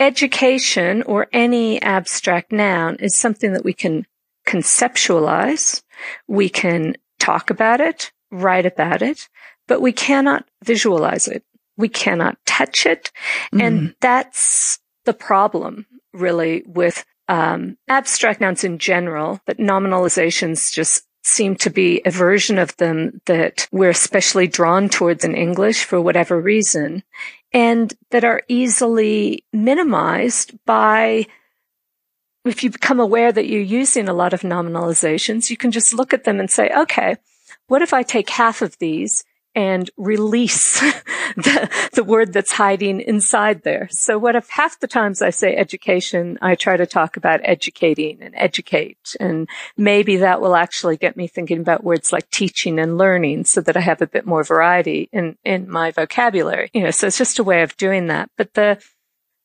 education 0.00 1.02
or 1.02 1.26
any 1.34 1.82
abstract 1.82 2.50
noun 2.50 2.96
is 2.96 3.14
something 3.14 3.52
that 3.52 3.64
we 3.64 3.74
can 3.74 4.06
conceptualize. 4.46 5.82
We 6.26 6.48
can 6.48 6.94
talk 7.18 7.50
about 7.50 7.82
it, 7.82 8.10
write 8.30 8.64
about 8.64 9.02
it, 9.02 9.28
but 9.68 9.82
we 9.82 9.92
cannot 9.92 10.48
visualize 10.64 11.28
it. 11.28 11.44
We 11.80 11.88
cannot 11.88 12.38
touch 12.46 12.86
it. 12.86 13.10
Mm. 13.52 13.62
And 13.62 13.94
that's 14.00 14.78
the 15.04 15.14
problem 15.14 15.86
really 16.12 16.62
with 16.66 17.04
um, 17.28 17.78
abstract 17.88 18.40
nouns 18.40 18.64
in 18.64 18.78
general, 18.78 19.40
but 19.46 19.58
nominalizations 19.58 20.72
just 20.72 21.04
seem 21.22 21.54
to 21.54 21.70
be 21.70 22.00
a 22.04 22.10
version 22.10 22.58
of 22.58 22.76
them 22.78 23.20
that 23.26 23.68
we're 23.70 23.90
especially 23.90 24.46
drawn 24.46 24.88
towards 24.88 25.24
in 25.24 25.34
English 25.34 25.84
for 25.84 26.00
whatever 26.00 26.40
reason 26.40 27.02
and 27.52 27.92
that 28.10 28.24
are 28.24 28.42
easily 28.48 29.44
minimized 29.52 30.52
by 30.64 31.26
if 32.44 32.64
you 32.64 32.70
become 32.70 33.00
aware 33.00 33.30
that 33.30 33.46
you're 33.48 33.60
using 33.60 34.08
a 34.08 34.14
lot 34.14 34.32
of 34.32 34.40
nominalizations, 34.40 35.50
you 35.50 35.56
can 35.56 35.70
just 35.70 35.92
look 35.92 36.14
at 36.14 36.24
them 36.24 36.40
and 36.40 36.50
say, 36.50 36.70
okay, 36.70 37.16
what 37.66 37.82
if 37.82 37.92
I 37.92 38.02
take 38.02 38.30
half 38.30 38.62
of 38.62 38.78
these 38.78 39.24
and 39.54 39.90
release 39.96 40.80
the, 41.36 41.88
the 41.94 42.04
word 42.04 42.32
that's 42.32 42.52
hiding 42.52 43.00
inside 43.00 43.62
there. 43.62 43.88
So 43.90 44.18
what 44.18 44.36
if 44.36 44.48
half 44.48 44.78
the 44.80 44.86
times 44.86 45.22
I 45.22 45.30
say 45.30 45.56
education, 45.56 46.38
I 46.40 46.54
try 46.54 46.76
to 46.76 46.86
talk 46.86 47.16
about 47.16 47.40
educating 47.42 48.22
and 48.22 48.34
educate. 48.36 49.16
And 49.18 49.48
maybe 49.76 50.18
that 50.18 50.40
will 50.40 50.54
actually 50.54 50.96
get 50.96 51.16
me 51.16 51.26
thinking 51.26 51.60
about 51.60 51.84
words 51.84 52.12
like 52.12 52.30
teaching 52.30 52.78
and 52.78 52.98
learning 52.98 53.44
so 53.44 53.60
that 53.62 53.76
I 53.76 53.80
have 53.80 54.02
a 54.02 54.06
bit 54.06 54.26
more 54.26 54.44
variety 54.44 55.08
in, 55.12 55.36
in 55.44 55.68
my 55.68 55.90
vocabulary. 55.90 56.70
You 56.72 56.84
know, 56.84 56.90
so 56.90 57.06
it's 57.06 57.18
just 57.18 57.38
a 57.38 57.44
way 57.44 57.62
of 57.62 57.76
doing 57.76 58.06
that. 58.06 58.30
But 58.36 58.54
the, 58.54 58.82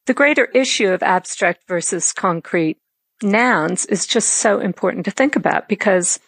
the 0.06 0.14
greater 0.14 0.46
issue 0.46 0.90
of 0.90 1.02
abstract 1.02 1.68
versus 1.68 2.14
concrete 2.14 2.78
nouns 3.22 3.86
is 3.86 4.06
just 4.06 4.30
so 4.30 4.60
important 4.60 5.06
to 5.06 5.12
think 5.12 5.36
about 5.36 5.68
because 5.68 6.20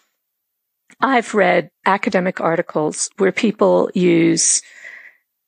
I've 1.00 1.34
read 1.34 1.70
academic 1.86 2.42
articles 2.42 3.10
where 3.18 3.32
people 3.32 3.90
use 3.94 4.62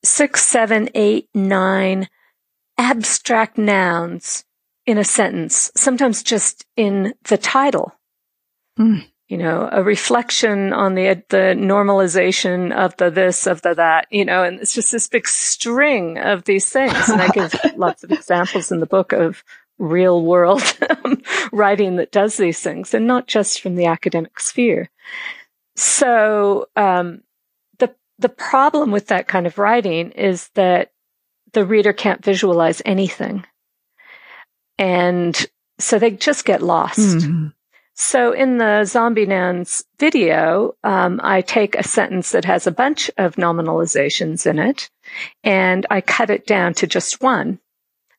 six, 0.04 0.44
seven, 0.44 0.88
eight, 0.94 1.28
nine 1.34 2.08
abstract 2.78 3.58
nouns 3.58 4.44
in 4.86 4.98
a 4.98 5.04
sentence, 5.04 5.70
sometimes 5.76 6.22
just 6.22 6.64
in 6.76 7.14
the 7.24 7.36
title. 7.36 7.92
Mm. 8.78 9.06
You 9.28 9.38
know, 9.38 9.68
a 9.70 9.84
reflection 9.84 10.72
on 10.72 10.96
the 10.96 11.22
the 11.28 11.54
normalization 11.56 12.74
of 12.74 12.96
the 12.96 13.10
this 13.10 13.46
of 13.46 13.62
the 13.62 13.74
that. 13.74 14.08
You 14.10 14.24
know, 14.24 14.42
and 14.42 14.58
it's 14.60 14.74
just 14.74 14.90
this 14.90 15.06
big 15.06 15.28
string 15.28 16.18
of 16.18 16.44
these 16.44 16.68
things. 16.68 17.08
And 17.08 17.20
I 17.20 17.28
give 17.34 17.54
lots 17.76 18.02
of 18.02 18.10
examples 18.10 18.72
in 18.72 18.80
the 18.80 18.86
book 18.86 19.12
of 19.12 19.44
real 19.78 20.22
world 20.24 20.62
writing 21.52 21.96
that 21.96 22.10
does 22.10 22.36
these 22.36 22.60
things, 22.60 22.92
and 22.92 23.06
not 23.06 23.28
just 23.28 23.60
from 23.60 23.76
the 23.76 23.86
academic 23.86 24.40
sphere. 24.40 24.90
So 25.80 26.68
um, 26.76 27.22
the 27.78 27.94
the 28.18 28.28
problem 28.28 28.90
with 28.90 29.06
that 29.06 29.28
kind 29.28 29.46
of 29.46 29.56
writing 29.56 30.10
is 30.10 30.48
that 30.50 30.92
the 31.54 31.64
reader 31.64 31.94
can't 31.94 32.22
visualize 32.22 32.82
anything, 32.84 33.46
and 34.76 35.34
so 35.78 35.98
they 35.98 36.10
just 36.10 36.44
get 36.44 36.60
lost. 36.60 36.98
Mm-hmm. 36.98 37.46
So 37.94 38.32
in 38.32 38.58
the 38.58 38.84
zombie 38.84 39.24
nouns 39.24 39.82
video, 39.98 40.74
um, 40.84 41.18
I 41.24 41.40
take 41.40 41.76
a 41.76 41.82
sentence 41.82 42.32
that 42.32 42.44
has 42.44 42.66
a 42.66 42.72
bunch 42.72 43.10
of 43.16 43.36
nominalizations 43.36 44.46
in 44.46 44.58
it, 44.58 44.90
and 45.42 45.86
I 45.90 46.02
cut 46.02 46.28
it 46.28 46.46
down 46.46 46.74
to 46.74 46.86
just 46.86 47.22
one. 47.22 47.58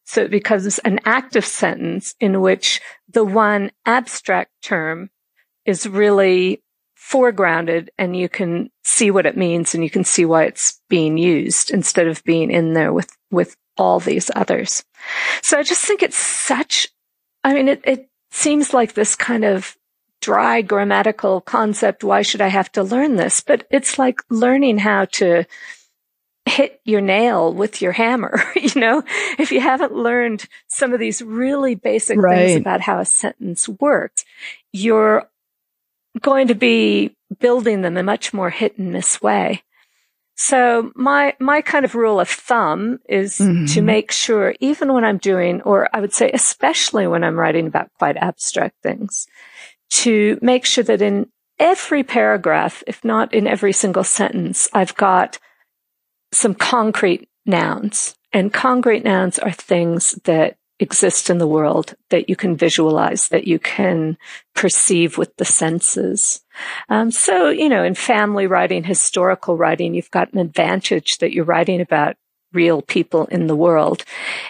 So 0.06 0.24
it 0.24 0.32
becomes 0.32 0.80
an 0.80 1.00
active 1.06 1.46
sentence 1.46 2.16
in 2.20 2.42
which 2.42 2.82
the 3.08 3.24
one 3.24 3.72
abstract 3.86 4.52
term 4.64 5.12
is 5.64 5.88
really 5.88 6.64
foregrounded 7.12 7.90
and 7.98 8.16
you 8.16 8.30
can 8.30 8.70
see 8.84 9.12
what 9.12 9.26
it 9.26 9.36
means 9.36 9.74
and 9.74 9.84
you 9.84 9.90
can 9.90 10.04
see 10.04 10.26
why 10.26 10.46
it's 10.46 10.80
being 10.90 11.18
used 11.18 11.72
instead 11.72 12.08
of 12.08 12.24
being 12.24 12.50
in 12.50 12.74
there 12.74 12.94
with, 12.94 13.10
with 13.30 13.56
all 13.78 14.00
these 14.00 14.32
others. 14.36 14.84
So 15.42 15.58
I 15.58 15.64
just 15.64 15.84
think 15.84 16.04
it's 16.04 16.18
such, 16.18 16.88
I 17.44 17.54
mean, 17.54 17.68
it, 17.68 17.82
it 17.84 18.10
seems 18.32 18.74
like 18.74 18.94
this 18.94 19.16
kind 19.16 19.44
of 19.44 19.76
dry 20.22 20.62
grammatical 20.62 21.42
concept. 21.42 22.04
Why 22.04 22.22
should 22.22 22.42
I 22.42 22.48
have 22.48 22.72
to 22.74 22.84
learn 22.84 23.16
this? 23.16 23.42
But 23.42 23.68
it's 23.70 24.00
like 24.00 24.20
learning 24.30 24.78
how 24.78 25.06
to 25.06 25.46
hit 26.46 26.80
your 26.86 27.02
nail 27.02 27.54
with 27.54 27.82
your 27.82 27.92
hammer. 27.92 28.42
you 28.56 28.80
know, 28.80 29.04
if 29.38 29.52
you 29.52 29.60
haven't 29.60 29.94
learned 29.94 30.46
some 30.68 30.94
of 30.94 31.00
these 31.00 31.22
really 31.22 31.76
basic 31.76 32.18
right. 32.18 32.48
things 32.48 32.62
about 32.62 32.82
how 32.82 33.00
a 33.00 33.06
sentence 33.06 33.68
works, 33.68 34.24
you're 34.72 35.30
going 36.20 36.48
to 36.48 36.56
be 36.56 37.16
building 37.40 37.82
them 37.82 37.94
in 37.94 38.02
a 38.02 38.04
much 38.04 38.34
more 38.34 38.50
hit 38.50 38.78
and 38.78 38.92
miss 38.92 39.22
way. 39.22 39.64
So 40.36 40.92
my, 40.96 41.36
my 41.40 41.62
kind 41.62 41.86
of 41.86 41.94
rule 41.94 42.20
of 42.20 42.28
thumb 42.28 43.00
is 43.08 43.38
mm-hmm. 43.38 43.66
to 43.74 43.82
make 43.82 44.12
sure, 44.12 44.56
even 44.60 44.92
when 44.92 45.06
I'm 45.06 45.20
doing, 45.20 45.62
or 45.62 45.88
I 45.94 46.02
would 46.02 46.14
say, 46.14 46.32
especially 46.34 47.06
when 47.06 47.24
I'm 47.24 47.40
writing 47.40 47.68
about 47.68 47.94
quite 48.00 48.18
abstract 48.18 48.76
things, 48.82 49.28
to 49.92 50.40
make 50.42 50.66
sure 50.66 50.84
that 50.86 51.02
in 51.02 51.28
every 51.60 52.04
paragraph, 52.04 52.84
if 52.88 53.04
not 53.06 53.34
in 53.34 53.46
every 53.46 53.74
single 53.74 54.04
sentence, 54.04 54.68
I've 54.74 54.96
got 54.96 55.38
some 56.34 56.56
concrete 56.56 57.30
nouns. 57.46 58.16
And 58.34 58.54
concrete 58.54 59.04
nouns 59.04 59.38
are 59.38 59.52
things 59.52 60.14
that 60.24 60.58
exist 60.82 61.30
in 61.30 61.38
the 61.38 61.48
world 61.48 61.94
that 62.10 62.28
you 62.28 62.36
can 62.36 62.58
visualize, 62.58 63.28
that 63.28 63.48
you 63.48 63.60
can 63.60 64.18
perceive 64.56 65.18
with 65.18 65.34
the 65.38 65.46
senses. 65.46 66.42
Um, 66.90 67.12
so, 67.12 67.50
you 67.50 67.70
know, 67.70 67.84
in 67.84 67.94
family 67.94 68.48
writing, 68.48 68.84
historical 68.84 69.56
writing, 69.56 69.94
you've 69.94 70.12
got 70.12 70.34
an 70.34 70.40
advantage 70.40 71.20
that 71.20 71.32
you're 71.32 71.46
writing 71.46 71.82
about 71.82 72.16
real 72.52 72.82
people 72.82 73.26
in 73.28 73.46
the 73.46 73.56
world. 73.56 74.04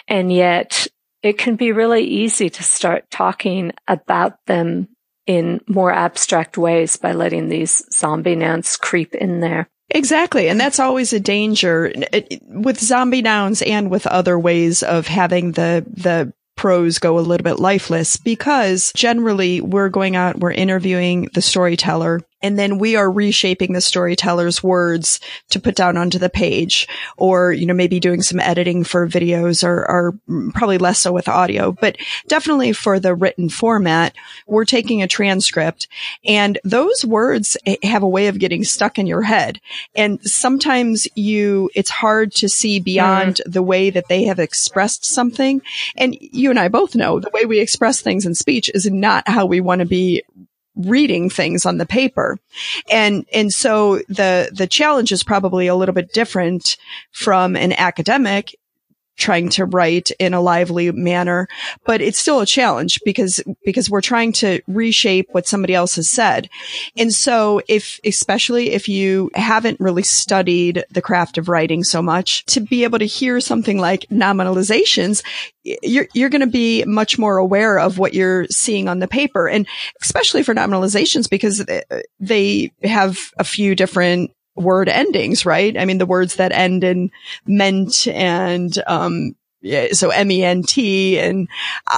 And 0.08 0.32
yet 0.32 0.86
it 1.22 1.36
can 1.38 1.56
be 1.56 1.70
really 1.70 2.02
easy 2.02 2.48
to 2.50 2.62
start 2.62 3.10
talking 3.10 3.72
about 3.86 4.44
them 4.46 4.88
in 5.26 5.60
more 5.68 5.92
abstract 5.92 6.58
ways 6.58 6.96
by 6.96 7.12
letting 7.12 7.48
these 7.48 7.84
zombie 7.92 8.34
nouns 8.34 8.76
creep 8.76 9.14
in 9.14 9.40
there. 9.40 9.68
Exactly. 9.94 10.48
And 10.48 10.58
that's 10.58 10.80
always 10.80 11.12
a 11.12 11.20
danger 11.20 11.92
eh, 12.12 12.38
with 12.48 12.80
zombie 12.80 13.22
nouns 13.22 13.62
and 13.62 13.90
with 13.90 14.06
other 14.06 14.38
ways 14.38 14.82
of 14.82 15.06
having 15.06 15.52
the, 15.52 15.84
the 15.88 16.32
prose 16.56 16.98
go 16.98 17.18
a 17.18 17.20
little 17.20 17.44
bit 17.44 17.58
lifeless 17.58 18.16
because 18.16 18.92
generally 18.94 19.60
we're 19.60 19.90
going 19.90 20.16
out, 20.16 20.40
we're 20.40 20.52
interviewing 20.52 21.28
the 21.34 21.42
storyteller 21.42 22.20
and 22.42 22.58
then 22.58 22.78
we 22.78 22.96
are 22.96 23.10
reshaping 23.10 23.72
the 23.72 23.80
storyteller's 23.80 24.62
words 24.62 25.20
to 25.50 25.60
put 25.60 25.74
down 25.74 25.96
onto 25.96 26.18
the 26.18 26.30
page 26.30 26.88
or, 27.16 27.52
you 27.52 27.66
know, 27.66 27.74
maybe 27.74 28.00
doing 28.00 28.22
some 28.22 28.40
editing 28.40 28.84
for 28.84 29.06
videos 29.06 29.64
or, 29.64 29.88
or 29.88 30.14
probably 30.52 30.78
less 30.78 31.00
so 31.00 31.12
with 31.12 31.28
audio, 31.28 31.72
but 31.72 31.96
definitely 32.28 32.72
for 32.72 32.98
the 32.98 33.14
written 33.14 33.48
format, 33.48 34.14
we're 34.46 34.64
taking 34.64 35.02
a 35.02 35.08
transcript 35.08 35.88
and 36.24 36.58
those 36.64 37.04
words 37.04 37.56
have 37.82 38.02
a 38.02 38.08
way 38.08 38.28
of 38.28 38.38
getting 38.38 38.64
stuck 38.64 38.98
in 38.98 39.06
your 39.06 39.22
head. 39.22 39.60
And 39.94 40.20
sometimes 40.22 41.06
you, 41.14 41.70
it's 41.74 41.90
hard 41.90 42.32
to 42.32 42.48
see 42.48 42.80
beyond 42.80 43.36
mm. 43.36 43.52
the 43.52 43.62
way 43.62 43.90
that 43.90 44.08
they 44.08 44.24
have 44.24 44.38
expressed 44.38 45.04
something. 45.04 45.62
And 45.96 46.16
you 46.20 46.50
and 46.50 46.58
I 46.58 46.68
both 46.68 46.94
know 46.94 47.20
the 47.20 47.30
way 47.32 47.46
we 47.46 47.60
express 47.60 48.00
things 48.00 48.26
in 48.26 48.34
speech 48.34 48.70
is 48.74 48.90
not 48.90 49.28
how 49.28 49.46
we 49.46 49.60
want 49.60 49.80
to 49.80 49.86
be 49.86 50.22
reading 50.76 51.28
things 51.28 51.66
on 51.66 51.78
the 51.78 51.86
paper. 51.86 52.38
And, 52.90 53.26
and 53.32 53.52
so 53.52 53.98
the, 54.08 54.50
the 54.52 54.66
challenge 54.66 55.12
is 55.12 55.22
probably 55.22 55.66
a 55.66 55.74
little 55.74 55.94
bit 55.94 56.12
different 56.12 56.76
from 57.10 57.56
an 57.56 57.72
academic 57.72 58.54
trying 59.22 59.48
to 59.50 59.64
write 59.64 60.10
in 60.18 60.34
a 60.34 60.40
lively 60.40 60.90
manner, 60.90 61.48
but 61.86 62.00
it's 62.00 62.18
still 62.18 62.40
a 62.40 62.46
challenge 62.46 62.98
because, 63.04 63.40
because 63.64 63.88
we're 63.88 64.00
trying 64.00 64.32
to 64.32 64.60
reshape 64.66 65.28
what 65.30 65.46
somebody 65.46 65.74
else 65.74 65.94
has 65.94 66.10
said. 66.10 66.50
And 66.96 67.12
so 67.12 67.62
if, 67.68 68.00
especially 68.04 68.72
if 68.72 68.88
you 68.88 69.30
haven't 69.34 69.78
really 69.80 70.02
studied 70.02 70.84
the 70.90 71.00
craft 71.00 71.38
of 71.38 71.48
writing 71.48 71.84
so 71.84 72.02
much, 72.02 72.44
to 72.46 72.60
be 72.60 72.82
able 72.82 72.98
to 72.98 73.06
hear 73.06 73.40
something 73.40 73.78
like 73.78 74.06
nominalizations, 74.10 75.22
you're, 75.62 76.08
you're 76.12 76.28
going 76.28 76.40
to 76.40 76.46
be 76.46 76.84
much 76.84 77.18
more 77.18 77.36
aware 77.36 77.78
of 77.78 77.98
what 77.98 78.14
you're 78.14 78.46
seeing 78.50 78.88
on 78.88 78.98
the 78.98 79.06
paper. 79.06 79.48
And 79.48 79.66
especially 80.02 80.42
for 80.42 80.54
nominalizations 80.54 81.30
because 81.30 81.60
uh, 81.60 81.80
they 82.18 82.72
have 82.82 83.18
a 83.38 83.44
few 83.44 83.76
different 83.76 84.32
word 84.54 84.88
endings, 84.88 85.46
right? 85.46 85.76
I 85.76 85.84
mean, 85.84 85.98
the 85.98 86.06
words 86.06 86.36
that 86.36 86.52
end 86.52 86.84
in 86.84 87.10
ment 87.46 88.06
and, 88.08 88.76
um, 88.86 89.34
yeah, 89.64 89.92
so 89.92 90.10
M-E-N-T 90.10 91.20
and, 91.20 91.48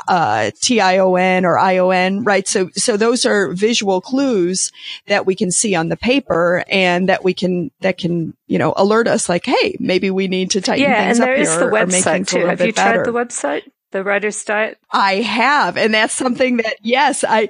uh, 0.07 0.51
T-I-O-N 0.61 1.47
or 1.47 1.59
I-O-N, 1.59 2.23
right? 2.23 2.47
So, 2.47 2.69
so 2.75 2.99
those 2.99 3.25
are 3.25 3.53
visual 3.53 4.03
clues 4.03 4.71
that 5.07 5.25
we 5.25 5.35
can 5.35 5.51
see 5.51 5.75
on 5.75 5.89
the 5.89 5.97
paper 5.97 6.63
and 6.69 7.09
that 7.09 7.25
we 7.25 7.33
can, 7.33 7.71
that 7.81 7.97
can, 7.97 8.37
you 8.47 8.59
know, 8.59 8.75
alert 8.77 9.09
us 9.09 9.31
like, 9.31 9.47
hey, 9.47 9.77
maybe 9.81 10.11
we 10.11 10.29
need 10.29 10.51
to 10.51 10.61
tighten 10.61 10.83
yeah, 10.83 11.07
things 11.07 11.21
up 11.21 11.29
here. 11.29 11.37
Yeah, 11.37 11.41
and 11.41 11.49
there 11.51 11.55
is 11.55 11.93
the 11.93 11.99
website 11.99 12.29
too. 12.29 12.45
Have 12.47 12.61
you 12.61 12.75
better. 12.75 13.03
tried 13.03 13.07
the 13.07 13.19
website? 13.19 13.63
the 13.95 14.05
writer's 14.05 14.45
diet? 14.45 14.77
I 14.91 15.15
have. 15.23 15.79
And 15.79 15.95
that's 15.95 16.13
something 16.13 16.59
that, 16.59 16.77
yes, 16.83 17.25
I, 17.27 17.49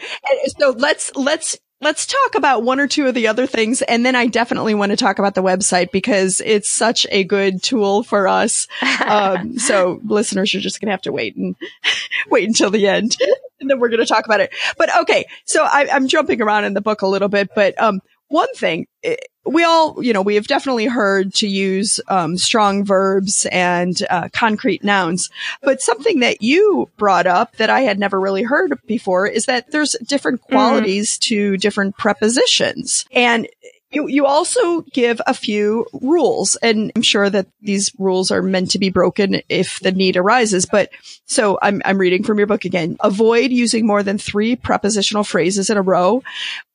so 0.59 0.71
let's, 0.77 1.11
let's 1.17 1.59
let's 1.85 2.07
talk 2.07 2.35
about 2.35 2.63
one 2.63 2.81
or 2.81 2.89
two 2.89 3.07
of 3.07 3.15
the 3.15 3.29
other 3.29 3.47
things. 3.47 3.83
And 3.83 4.05
then 4.05 4.17
I 4.17 4.27
definitely 4.27 4.75
want 4.75 4.91
to 4.91 4.97
talk 4.97 5.19
about 5.19 5.35
the 5.35 5.43
website 5.43 5.93
because 5.93 6.41
it's 6.45 6.69
such 6.69 7.07
a 7.11 7.23
good 7.23 7.63
tool 7.63 8.03
for 8.03 8.27
us. 8.27 8.67
Um, 9.07 9.59
so 9.59 10.01
listeners 10.05 10.55
are 10.55 10.61
just 10.61 10.81
going 10.81 10.89
to 10.89 10.93
have 10.93 11.03
to 11.03 11.13
wait 11.13 11.37
and 11.37 11.55
wait 12.31 12.49
until 12.49 12.71
the 12.71 12.89
end 12.89 13.17
and 13.61 13.71
then 13.71 13.79
we're 13.81 13.89
going 13.89 14.01
to 14.01 14.07
talk 14.07 14.27
about 14.27 14.41
it. 14.41 14.53
But 14.77 14.95
okay. 15.03 15.27
So 15.45 15.65
I, 15.65 15.87
am 15.91 16.09
jumping 16.09 16.41
around 16.41 16.65
in 16.65 16.75
the 16.75 16.81
book 16.81 17.03
a 17.03 17.07
little 17.07 17.29
bit, 17.29 17.51
but, 17.55 17.81
um, 17.81 18.01
one 18.35 18.53
thing 18.55 18.87
eh, 19.05 19.15
we 19.47 19.63
all, 19.63 20.03
you 20.03 20.13
know, 20.13 20.23
we 20.23 20.37
have 20.37 20.47
definitely 20.47 20.87
heard 20.87 21.35
to 21.35 21.47
use 21.47 22.01
um, 22.09 22.37
strong 22.39 22.85
verbs 22.85 23.47
and 23.53 23.97
uh, 24.09 24.29
concrete 24.33 24.83
nouns, 24.83 25.31
but 25.63 25.83
something 25.83 26.21
that 26.21 26.41
you 26.43 26.91
brought 26.97 27.27
up 27.27 27.57
that 27.57 27.71
I 27.71 27.81
had 27.81 27.99
never 27.99 28.19
really 28.19 28.43
heard 28.43 28.79
before 28.87 29.27
is 29.27 29.47
that 29.47 29.71
there's 29.71 29.95
different 30.07 30.41
mm-hmm. 30.41 30.55
qualities 30.55 31.17
mm. 31.17 31.21
to 31.21 31.57
different 31.59 31.97
prepositions, 31.97 33.05
and 33.13 33.47
you, 33.95 34.09
you 34.09 34.27
also 34.27 34.83
give 34.93 35.21
a 35.27 35.35
few 35.35 35.87
rules, 35.93 36.57
and 36.57 36.93
I'm 36.95 37.03
sure 37.03 37.31
that 37.31 37.47
these 37.63 37.91
rules 37.99 38.31
are 38.31 38.43
meant 38.43 38.73
to 38.73 38.79
be 38.79 38.91
broken 38.91 39.41
if 39.49 39.81
the 39.81 39.93
need 39.93 40.17
arises. 40.17 40.67
But 40.67 40.91
so 41.27 41.59
I'm, 41.63 41.81
I'm 41.85 41.99
reading 41.99 42.25
from 42.25 42.39
your 42.39 42.47
book 42.47 42.65
again. 42.65 42.97
Avoid 43.01 43.51
using 43.51 43.87
more 43.87 44.03
than 44.03 44.19
three 44.19 44.57
prepositional 44.57 45.25
phrases 45.25 45.71
in 45.71 45.77
a 45.77 45.83
row. 45.83 46.23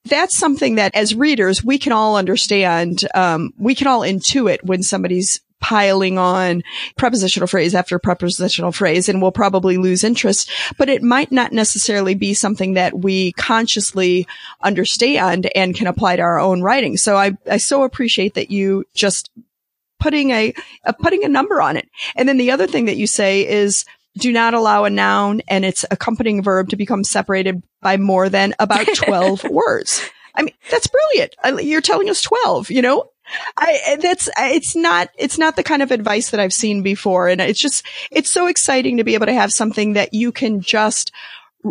That's 0.06 0.38
something 0.38 0.76
that 0.76 0.96
as 0.96 1.14
readers, 1.14 1.64
we 1.64 1.78
can 1.78 1.92
all 1.92 2.16
understand. 2.16 3.04
Um, 3.14 3.54
we 3.58 3.76
can 3.76 3.88
all 3.88 4.02
intuit 4.02 4.64
when 4.64 4.82
somebody's 4.82 5.42
piling 5.60 6.18
on 6.18 6.64
prepositional 6.98 7.48
phrase 7.48 7.76
after 7.76 8.00
prepositional 8.00 8.72
phrase 8.72 9.10
and 9.10 9.22
we'll 9.22 9.32
probably 9.32 9.78
lose 9.78 10.04
interest, 10.04 10.50
but 10.78 10.90
it 10.90 11.04
might 11.04 11.32
not 11.32 11.52
necessarily 11.52 12.16
be 12.16 12.34
something 12.34 12.74
that 12.74 12.98
we 12.98 13.34
consciously 13.34 14.26
understand 14.62 15.50
and 15.56 15.76
can 15.76 15.88
apply 15.88 16.16
to 16.16 16.22
our 16.22 16.40
own 16.40 16.62
writing. 16.62 16.98
So 16.98 17.18
I, 17.18 17.38
I 17.50 17.58
so 17.58 17.84
appreciate 17.84 18.36
that 18.36 18.52
you 18.52 18.86
just 18.94 19.30
putting 20.00 20.32
a, 20.32 20.54
a 20.86 20.94
putting 20.94 21.24
a 21.24 21.30
number 21.30 21.62
on 21.62 21.78
it. 21.78 21.90
And 22.16 22.28
then 22.28 22.38
the 22.38 22.52
other 22.52 22.68
thing 22.68 22.86
that 22.86 22.98
you 22.98 23.08
say 23.08 23.48
is 23.48 23.86
do 24.18 24.32
not 24.32 24.54
allow 24.54 24.86
a 24.86 24.90
noun 24.90 25.42
and 25.48 25.64
its 25.66 25.86
accompanying 25.92 26.42
verb 26.42 26.70
to 26.70 26.76
become 26.76 27.04
separated 27.04 27.64
by 27.82 27.98
more 27.98 28.30
than 28.30 28.54
about 28.60 28.88
12 28.96 29.44
words. 29.46 30.10
I 30.36 30.44
mean, 30.44 30.54
that's 30.72 30.88
brilliant. 30.88 31.36
You're 31.66 31.82
telling 31.82 32.10
us 32.10 32.22
12, 32.22 32.72
you 32.72 32.82
know? 32.82 33.10
I, 33.58 33.98
that's, 34.02 34.30
it's 34.38 34.76
not, 34.76 35.10
it's 35.18 35.38
not 35.38 35.56
the 35.56 35.64
kind 35.64 35.82
of 35.82 35.92
advice 35.92 36.32
that 36.32 36.40
I've 36.40 36.54
seen 36.54 36.82
before. 36.82 37.28
And 37.28 37.42
it's 37.42 37.60
just, 37.60 37.86
it's 38.12 38.30
so 38.30 38.48
exciting 38.48 38.98
to 38.98 39.04
be 39.04 39.14
able 39.14 39.28
to 39.28 39.34
have 39.34 39.54
something 39.54 39.94
that 39.94 40.14
you 40.14 40.32
can 40.32 40.62
just 40.62 41.12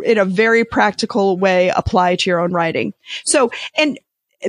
in 0.04 0.18
a 0.18 0.24
very 0.24 0.64
practical 0.64 1.38
way 1.38 1.70
apply 1.70 2.16
to 2.16 2.30
your 2.30 2.40
own 2.40 2.52
writing. 2.52 2.92
So, 3.24 3.50
and, 3.76 3.98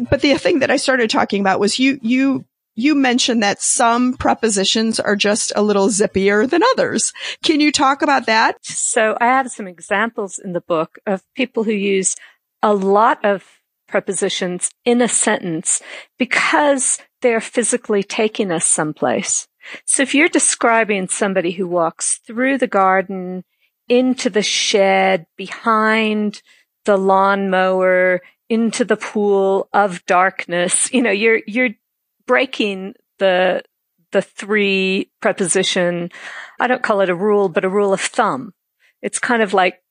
but 0.10 0.22
the 0.22 0.38
thing 0.38 0.60
that 0.60 0.70
I 0.70 0.78
started 0.78 1.10
talking 1.10 1.42
about 1.42 1.60
was 1.60 1.80
you, 1.80 2.00
you, 2.02 2.46
you 2.76 2.96
mentioned 2.96 3.44
that 3.44 3.62
some 3.62 4.14
prepositions 4.14 5.00
are 5.00 5.16
just 5.16 5.52
a 5.56 5.62
little 5.62 5.88
zippier 5.88 6.50
than 6.50 6.62
others. 6.72 7.12
Can 7.44 7.60
you 7.60 7.72
talk 7.72 8.02
about 8.02 8.26
that? 8.28 8.64
So 8.66 9.18
I 9.20 9.26
have 9.26 9.52
some 9.52 9.68
examples 9.68 10.40
in 10.40 10.54
the 10.54 10.62
book 10.62 11.00
of 11.06 11.24
people 11.34 11.64
who 11.64 11.72
use 11.72 12.16
a 12.62 12.74
lot 12.74 13.24
of 13.26 13.59
prepositions 13.90 14.70
in 14.86 15.02
a 15.02 15.08
sentence 15.08 15.82
because 16.18 17.00
they're 17.22 17.42
physically 17.42 18.04
taking 18.04 18.52
us 18.52 18.66
someplace. 18.66 19.48
So 19.86 20.04
if 20.04 20.16
you're 20.16 20.30
describing 20.30 21.08
somebody 21.08 21.52
who 21.52 21.68
walks 21.68 22.20
through 22.26 22.58
the 22.58 22.68
garden, 22.68 23.44
into 23.88 24.30
the 24.30 24.44
shed, 24.44 25.26
behind 25.36 26.42
the 26.86 26.98
lawnmower, 26.98 28.22
into 28.48 28.86
the 28.86 28.98
pool 28.98 29.68
of 29.74 30.06
darkness, 30.06 30.92
you 30.94 31.02
know, 31.02 31.12
you're, 31.12 31.42
you're 31.48 31.72
breaking 32.26 32.94
the, 33.18 33.64
the 34.12 34.22
three 34.22 35.12
preposition. 35.22 36.12
I 36.60 36.68
don't 36.68 36.84
call 36.84 37.02
it 37.02 37.10
a 37.10 37.16
rule, 37.16 37.50
but 37.50 37.66
a 37.66 37.70
rule 37.70 37.94
of 37.94 38.02
thumb. 38.02 38.54
It's 39.02 39.20
kind 39.20 39.42
of 39.42 39.54
like 39.54 39.82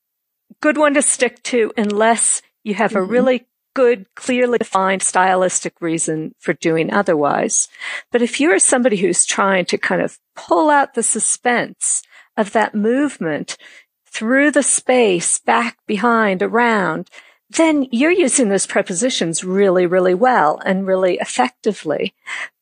good 0.60 0.76
one 0.76 0.94
to 0.94 1.02
stick 1.02 1.42
to 1.44 1.72
unless 1.76 2.42
you 2.64 2.74
have 2.74 2.92
mm-hmm. 2.92 3.00
a 3.00 3.12
really 3.12 3.46
good, 3.78 4.12
clearly 4.16 4.58
defined 4.58 5.00
stylistic 5.00 5.80
reason 5.80 6.34
for 6.40 6.52
doing 6.52 6.92
otherwise. 6.92 7.68
But 8.10 8.22
if 8.22 8.40
you're 8.40 8.58
somebody 8.58 8.96
who's 8.96 9.24
trying 9.24 9.66
to 9.66 9.78
kind 9.78 10.02
of 10.02 10.18
pull 10.34 10.68
out 10.68 10.94
the 10.94 11.02
suspense 11.04 12.02
of 12.36 12.50
that 12.54 12.74
movement 12.74 13.56
through 14.04 14.50
the 14.50 14.64
space, 14.64 15.38
back, 15.38 15.78
behind, 15.86 16.42
around, 16.42 17.08
then 17.50 17.86
you're 17.92 18.10
using 18.10 18.48
those 18.48 18.66
prepositions 18.66 19.44
really, 19.44 19.86
really 19.86 20.14
well 20.14 20.60
and 20.64 20.84
really 20.84 21.16
effectively. 21.18 22.14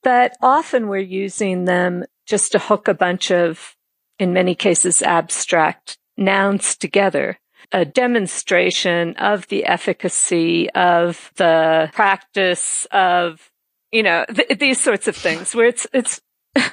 But 0.02 0.36
often 0.42 0.86
we're 0.86 0.98
using 0.98 1.64
them 1.64 2.04
just 2.26 2.52
to 2.52 2.58
hook 2.58 2.88
a 2.88 2.94
bunch 2.94 3.30
of, 3.30 3.74
in 4.18 4.34
many 4.34 4.54
cases, 4.54 5.00
abstract 5.00 5.96
nouns 6.18 6.76
together 6.76 7.38
a 7.72 7.84
demonstration 7.84 9.14
of 9.16 9.46
the 9.48 9.64
efficacy 9.64 10.70
of 10.70 11.30
the 11.36 11.90
practice 11.92 12.86
of, 12.90 13.50
you 13.92 14.02
know, 14.02 14.24
th- 14.34 14.58
these 14.58 14.80
sorts 14.80 15.08
of 15.08 15.16
things 15.16 15.54
where 15.54 15.66
it's, 15.66 15.86
it's, 15.92 16.20
uh, 16.56 16.68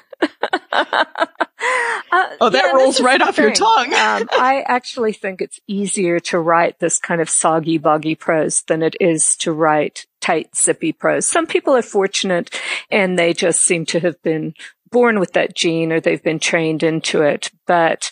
oh, 2.42 2.50
that 2.50 2.66
yeah, 2.66 2.72
rolls 2.72 3.02
right 3.02 3.22
off 3.22 3.38
your 3.38 3.52
tongue. 3.52 3.94
um, 3.94 4.30
I 4.32 4.64
actually 4.66 5.14
think 5.14 5.42
it's 5.42 5.60
easier 5.68 6.20
to 6.22 6.40
write 6.40 6.80
this 6.80 7.00
kind 7.00 7.22
of 7.22 7.30
soggy, 7.30 7.78
boggy 7.78 8.16
prose 8.16 8.62
than 8.64 8.82
it 8.82 8.96
is 9.00 9.36
to 9.38 9.52
write 9.52 10.06
tight, 10.22 10.56
zippy 10.56 10.94
prose. 10.94 11.28
Some 11.28 11.48
people 11.48 11.76
are 11.76 11.82
fortunate 11.82 12.58
and 12.90 13.20
they 13.20 13.34
just 13.34 13.62
seem 13.62 13.86
to 13.88 14.00
have 14.00 14.22
been 14.22 14.54
born 14.90 15.20
with 15.20 15.34
that 15.34 15.56
gene 15.56 15.92
or 15.92 16.00
they've 16.00 16.24
been 16.24 16.40
trained 16.40 16.84
into 16.84 17.22
it. 17.24 17.52
But 17.68 18.12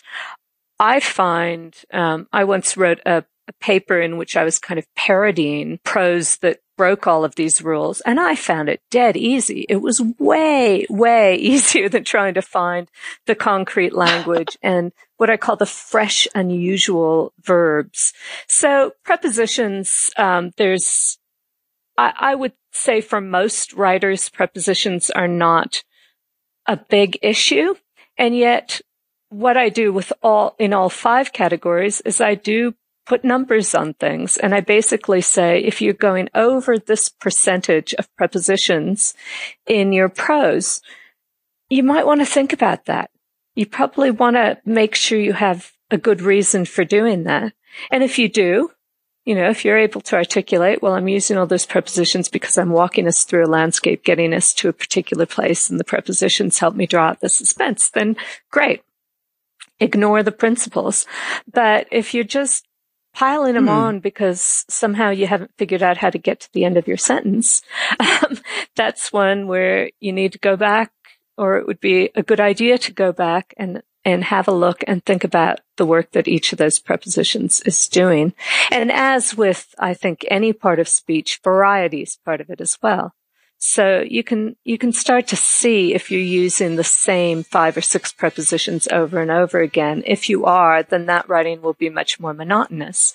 I 0.82 0.98
find 0.98 1.76
um, 1.92 2.26
I 2.32 2.42
once 2.42 2.76
wrote 2.76 2.98
a, 3.06 3.24
a 3.46 3.52
paper 3.60 4.00
in 4.00 4.16
which 4.16 4.36
I 4.36 4.42
was 4.42 4.58
kind 4.58 4.78
of 4.78 4.86
parodying 4.96 5.78
prose 5.84 6.38
that 6.38 6.58
broke 6.76 7.06
all 7.06 7.24
of 7.24 7.36
these 7.36 7.62
rules 7.62 8.00
and 8.00 8.18
I 8.18 8.34
found 8.34 8.68
it 8.68 8.80
dead 8.90 9.16
easy. 9.16 9.64
It 9.68 9.76
was 9.76 10.02
way, 10.18 10.84
way 10.90 11.36
easier 11.52 11.88
than 11.88 12.02
trying 12.02 12.34
to 12.34 12.42
find 12.42 12.88
the 13.26 13.36
concrete 13.36 13.94
language 13.94 14.58
and 14.62 14.90
what 15.18 15.30
I 15.30 15.36
call 15.36 15.54
the 15.54 15.66
fresh, 15.66 16.26
unusual 16.34 17.32
verbs. 17.40 18.12
So 18.48 18.90
prepositions, 19.04 20.10
um, 20.16 20.50
there's 20.56 21.16
I, 21.96 22.12
I 22.18 22.34
would 22.34 22.54
say 22.72 23.00
for 23.02 23.20
most 23.20 23.72
writers, 23.72 24.28
prepositions 24.30 25.10
are 25.10 25.28
not 25.28 25.84
a 26.66 26.76
big 26.76 27.20
issue. 27.22 27.76
And 28.18 28.36
yet 28.36 28.80
what 29.32 29.56
I 29.56 29.68
do 29.68 29.92
with 29.92 30.12
all, 30.22 30.54
in 30.58 30.72
all 30.72 30.88
five 30.88 31.32
categories 31.32 32.00
is 32.02 32.20
I 32.20 32.34
do 32.34 32.74
put 33.06 33.24
numbers 33.24 33.74
on 33.74 33.94
things. 33.94 34.36
And 34.36 34.54
I 34.54 34.60
basically 34.60 35.20
say, 35.20 35.58
if 35.58 35.80
you're 35.80 35.94
going 35.94 36.28
over 36.34 36.78
this 36.78 37.08
percentage 37.08 37.94
of 37.94 38.14
prepositions 38.16 39.14
in 39.66 39.92
your 39.92 40.08
prose, 40.08 40.80
you 41.68 41.82
might 41.82 42.06
want 42.06 42.20
to 42.20 42.26
think 42.26 42.52
about 42.52 42.84
that. 42.86 43.10
You 43.54 43.66
probably 43.66 44.10
want 44.10 44.36
to 44.36 44.58
make 44.64 44.94
sure 44.94 45.18
you 45.18 45.32
have 45.32 45.72
a 45.90 45.98
good 45.98 46.22
reason 46.22 46.64
for 46.64 46.84
doing 46.84 47.24
that. 47.24 47.52
And 47.90 48.02
if 48.02 48.18
you 48.18 48.28
do, 48.28 48.70
you 49.24 49.34
know, 49.34 49.48
if 49.48 49.64
you're 49.64 49.78
able 49.78 50.00
to 50.02 50.16
articulate, 50.16 50.82
well, 50.82 50.94
I'm 50.94 51.08
using 51.08 51.36
all 51.38 51.46
those 51.46 51.66
prepositions 51.66 52.28
because 52.28 52.58
I'm 52.58 52.70
walking 52.70 53.06
us 53.06 53.24
through 53.24 53.44
a 53.44 53.46
landscape, 53.46 54.04
getting 54.04 54.34
us 54.34 54.52
to 54.54 54.68
a 54.68 54.72
particular 54.72 55.26
place 55.26 55.70
and 55.70 55.78
the 55.78 55.84
prepositions 55.84 56.58
help 56.58 56.74
me 56.74 56.86
draw 56.86 57.08
out 57.08 57.20
the 57.20 57.28
suspense, 57.28 57.90
then 57.90 58.16
great. 58.50 58.82
Ignore 59.82 60.22
the 60.22 60.32
principles. 60.32 61.06
But 61.52 61.88
if 61.90 62.14
you're 62.14 62.24
just 62.24 62.66
piling 63.14 63.54
them 63.54 63.64
hmm. 63.64 63.70
on 63.70 64.00
because 64.00 64.64
somehow 64.68 65.10
you 65.10 65.26
haven't 65.26 65.50
figured 65.58 65.82
out 65.82 65.98
how 65.98 66.10
to 66.10 66.18
get 66.18 66.40
to 66.40 66.52
the 66.52 66.64
end 66.64 66.76
of 66.76 66.88
your 66.88 66.96
sentence, 66.96 67.62
um, 68.00 68.38
that's 68.76 69.12
one 69.12 69.46
where 69.46 69.90
you 70.00 70.12
need 70.12 70.32
to 70.32 70.38
go 70.38 70.56
back 70.56 70.92
or 71.36 71.56
it 71.56 71.66
would 71.66 71.80
be 71.80 72.10
a 72.14 72.22
good 72.22 72.40
idea 72.40 72.78
to 72.78 72.92
go 72.92 73.12
back 73.12 73.54
and 73.56 73.82
and 74.04 74.24
have 74.24 74.48
a 74.48 74.52
look 74.52 74.82
and 74.88 75.04
think 75.04 75.22
about 75.22 75.60
the 75.76 75.86
work 75.86 76.10
that 76.10 76.26
each 76.26 76.52
of 76.52 76.58
those 76.58 76.80
prepositions 76.80 77.60
is 77.60 77.86
doing. 77.86 78.34
And 78.70 78.90
as 78.90 79.36
with, 79.36 79.74
I 79.78 79.94
think, 79.94 80.24
any 80.28 80.52
part 80.52 80.80
of 80.80 80.88
speech, 80.88 81.40
variety 81.44 82.02
is 82.02 82.18
part 82.24 82.40
of 82.40 82.50
it 82.50 82.60
as 82.60 82.76
well. 82.82 83.14
So 83.64 84.00
you 84.00 84.24
can, 84.24 84.56
you 84.64 84.76
can 84.76 84.92
start 84.92 85.28
to 85.28 85.36
see 85.36 85.94
if 85.94 86.10
you're 86.10 86.20
using 86.20 86.74
the 86.74 86.82
same 86.82 87.44
five 87.44 87.76
or 87.76 87.80
six 87.80 88.12
prepositions 88.12 88.88
over 88.88 89.20
and 89.20 89.30
over 89.30 89.60
again. 89.60 90.02
If 90.04 90.28
you 90.28 90.44
are, 90.46 90.82
then 90.82 91.06
that 91.06 91.28
writing 91.28 91.62
will 91.62 91.74
be 91.74 91.88
much 91.88 92.18
more 92.18 92.34
monotonous 92.34 93.14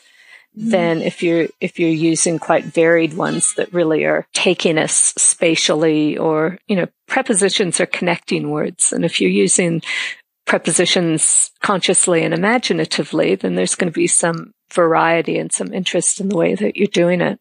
mm. 0.58 0.72
than 0.72 1.02
if 1.02 1.22
you're, 1.22 1.48
if 1.60 1.78
you're 1.80 1.89
using 1.89 2.39
quite 2.39 2.64
varied 2.64 3.16
ones 3.16 3.56
that 3.56 3.74
really 3.74 4.06
are 4.06 4.26
taking 4.32 4.78
us 4.78 5.14
spatially 5.18 6.18
or, 6.18 6.60
you 6.66 6.78
know, 6.78 6.88
prepositions 7.08 7.82
are 7.82 7.86
connecting 7.86 8.50
words. 8.50 8.93
And 8.93 9.04
if 9.04 9.20
you're 9.20 9.30
using 9.30 9.82
prepositions 10.45 11.52
consciously 11.62 12.24
and 12.24 12.34
imaginatively, 12.34 13.36
then 13.36 13.56
there's 13.56 13.76
going 13.76 13.91
to 13.91 14.00
be 14.00 14.08
some 14.08 14.54
variety 14.72 15.38
and 15.38 15.52
some 15.52 15.74
interest 15.74 16.22
in 16.22 16.30
the 16.30 16.38
way 16.38 16.56
that 16.56 16.78
you're 16.78 16.88
doing 16.88 17.20
it. 17.20 17.38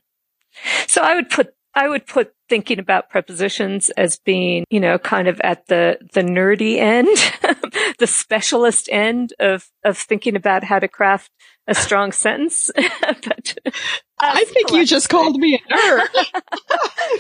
So 0.89 1.03
I 1.03 1.15
would 1.15 1.31
put 1.31 1.55
I 1.73 1.89
would 1.89 2.07
put 2.07 2.33
thinking 2.49 2.79
about 2.79 3.11
prepositions 3.11 3.91
as 3.91 4.19
being, 4.19 4.65
you 4.71 4.81
know, 4.81 4.99
kind 4.99 5.29
of 5.29 5.41
at 5.43 5.67
the, 5.67 5.99
the 6.13 6.23
nerdy 6.23 6.79
end, 6.79 7.09
the 7.99 8.07
specialist 8.07 8.89
end 8.91 9.33
of, 9.39 9.69
of 9.85 9.99
thinking 9.99 10.37
about 10.37 10.65
how 10.65 10.79
to 10.79 10.89
craft 10.89 11.31
a 11.67 11.75
strong 11.75 12.13
sentence. 12.13 12.71
but 13.01 13.59
uh, 13.67 13.71
I 14.21 14.45
think 14.45 14.73
you 14.73 14.85
just 14.87 15.09
called 15.09 15.37
me 15.37 15.55
a 15.55 15.75
nerd 15.75 16.09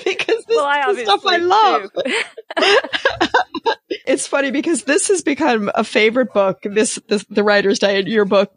because 0.04 0.44
this 0.44 0.56
well, 0.56 0.90
is 0.90 0.96
the 0.96 1.02
stuff 1.04 1.26
I 1.26 1.36
love. 1.36 1.90
it's 4.06 4.26
funny 4.26 4.50
because 4.50 4.84
this 4.84 5.08
has 5.08 5.22
become 5.22 5.70
a 5.74 5.84
favorite 5.84 6.32
book. 6.32 6.58
This, 6.62 7.00
this 7.08 7.24
the 7.28 7.42
writer's 7.42 7.78
diet, 7.78 8.06
your 8.06 8.24
book, 8.24 8.52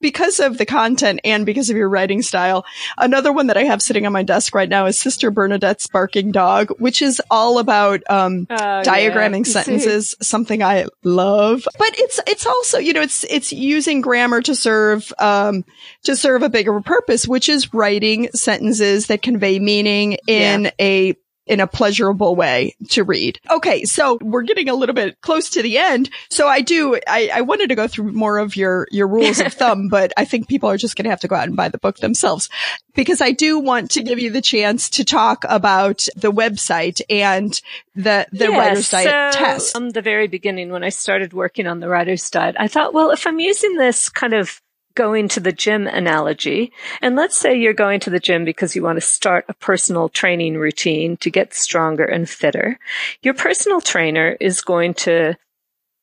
because 0.00 0.40
of 0.40 0.58
the 0.58 0.66
content 0.66 1.20
and 1.24 1.44
because 1.44 1.70
of 1.70 1.76
your 1.76 1.88
writing 1.88 2.22
style. 2.22 2.64
Another 2.96 3.32
one 3.32 3.48
that 3.48 3.56
I 3.56 3.64
have 3.64 3.82
sitting 3.82 4.06
on 4.06 4.12
my 4.12 4.22
desk 4.22 4.54
right 4.54 4.68
now 4.68 4.86
is 4.86 4.98
Sister 4.98 5.30
Bernadette's 5.30 5.86
Barking 5.86 6.32
Dog, 6.32 6.70
which 6.78 7.02
is 7.02 7.20
all 7.30 7.58
about 7.58 8.02
um, 8.08 8.46
oh, 8.50 8.54
diagramming 8.54 9.46
yeah. 9.46 9.52
sentences, 9.52 10.14
something 10.20 10.62
I 10.62 10.86
love. 11.02 11.66
But 11.78 11.98
it's 11.98 12.20
it's 12.26 12.46
also 12.46 12.78
you 12.78 12.92
know 12.92 13.02
it's 13.02 13.24
it's 13.24 13.52
using 13.52 14.00
grammar 14.00 14.42
to 14.42 14.54
serve 14.54 15.12
um, 15.18 15.64
to 16.04 16.16
serve 16.16 16.42
a 16.42 16.48
bigger 16.48 16.80
purpose, 16.80 17.26
which 17.26 17.48
is 17.48 17.74
writing 17.74 18.28
sentences 18.34 19.06
that 19.06 19.22
convey 19.22 19.58
meaning 19.58 20.18
in 20.26 20.64
yeah. 20.64 20.70
a 20.80 21.16
in 21.48 21.60
a 21.60 21.66
pleasurable 21.66 22.36
way 22.36 22.76
to 22.90 23.02
read. 23.02 23.40
Okay. 23.50 23.84
So 23.84 24.18
we're 24.20 24.42
getting 24.42 24.68
a 24.68 24.74
little 24.74 24.94
bit 24.94 25.20
close 25.22 25.50
to 25.50 25.62
the 25.62 25.78
end. 25.78 26.10
So 26.30 26.46
I 26.46 26.60
do, 26.60 26.98
I, 27.08 27.30
I 27.32 27.40
wanted 27.40 27.70
to 27.70 27.74
go 27.74 27.88
through 27.88 28.12
more 28.12 28.38
of 28.38 28.54
your, 28.54 28.86
your 28.90 29.08
rules 29.08 29.40
of 29.40 29.52
thumb, 29.54 29.88
but 29.88 30.12
I 30.16 30.24
think 30.24 30.48
people 30.48 30.68
are 30.68 30.76
just 30.76 30.96
going 30.96 31.04
to 31.04 31.10
have 31.10 31.20
to 31.20 31.28
go 31.28 31.36
out 31.36 31.48
and 31.48 31.56
buy 31.56 31.68
the 31.68 31.78
book 31.78 31.96
themselves 31.98 32.48
because 32.94 33.20
I 33.20 33.32
do 33.32 33.58
want 33.58 33.92
to 33.92 34.02
give 34.02 34.18
you 34.18 34.30
the 34.30 34.42
chance 34.42 34.90
to 34.90 35.04
talk 35.04 35.44
about 35.48 36.06
the 36.16 36.32
website 36.32 37.00
and 37.08 37.60
the, 37.94 38.26
the 38.32 38.50
yeah, 38.50 38.58
writer's 38.58 38.90
diet 38.90 39.34
so 39.34 39.38
test. 39.38 39.72
From 39.72 39.90
the 39.90 40.02
very 40.02 40.28
beginning, 40.28 40.70
when 40.70 40.84
I 40.84 40.90
started 40.90 41.32
working 41.32 41.66
on 41.66 41.80
the 41.80 41.88
writer's 41.88 42.28
diet, 42.28 42.56
I 42.58 42.68
thought, 42.68 42.92
well, 42.92 43.10
if 43.10 43.26
I'm 43.26 43.40
using 43.40 43.76
this 43.76 44.08
kind 44.08 44.34
of 44.34 44.60
going 44.98 45.28
to 45.28 45.38
the 45.38 45.52
gym 45.52 45.86
analogy. 45.86 46.72
And 47.00 47.14
let's 47.14 47.38
say 47.38 47.56
you're 47.56 47.72
going 47.72 48.00
to 48.00 48.10
the 48.10 48.18
gym 48.18 48.44
because 48.44 48.74
you 48.74 48.82
want 48.82 48.96
to 48.96 49.00
start 49.00 49.44
a 49.48 49.54
personal 49.54 50.08
training 50.08 50.56
routine 50.56 51.16
to 51.18 51.30
get 51.30 51.54
stronger 51.54 52.04
and 52.04 52.28
fitter. 52.28 52.80
Your 53.22 53.34
personal 53.34 53.80
trainer 53.80 54.36
is 54.40 54.60
going 54.60 54.94
to, 54.94 55.36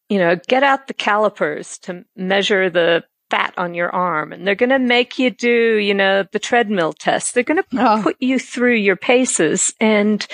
you 0.07 0.17
know, 0.17 0.37
get 0.47 0.63
out 0.63 0.87
the 0.87 0.93
calipers 0.93 1.77
to 1.79 2.05
measure 2.15 2.69
the 2.69 3.03
fat 3.29 3.53
on 3.57 3.73
your 3.73 3.89
arm 3.89 4.31
and 4.31 4.47
they're 4.47 4.55
going 4.55 4.69
to 4.69 4.79
make 4.79 5.19
you 5.19 5.29
do, 5.29 5.75
you 5.75 5.93
know, 5.93 6.23
the 6.31 6.39
treadmill 6.39 6.93
test. 6.93 7.33
They're 7.33 7.43
going 7.43 7.63
to 7.63 7.77
oh. 7.77 8.01
put 8.01 8.15
you 8.21 8.39
through 8.39 8.75
your 8.75 8.95
paces 8.95 9.73
and 9.81 10.25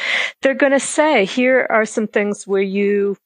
they're 0.44 0.54
going 0.54 0.74
to 0.74 0.80
say, 0.80 1.26
here 1.26 1.66
are 1.72 1.86
some 1.86 2.08
things 2.08 2.46
where 2.46 2.62
you 2.62 3.18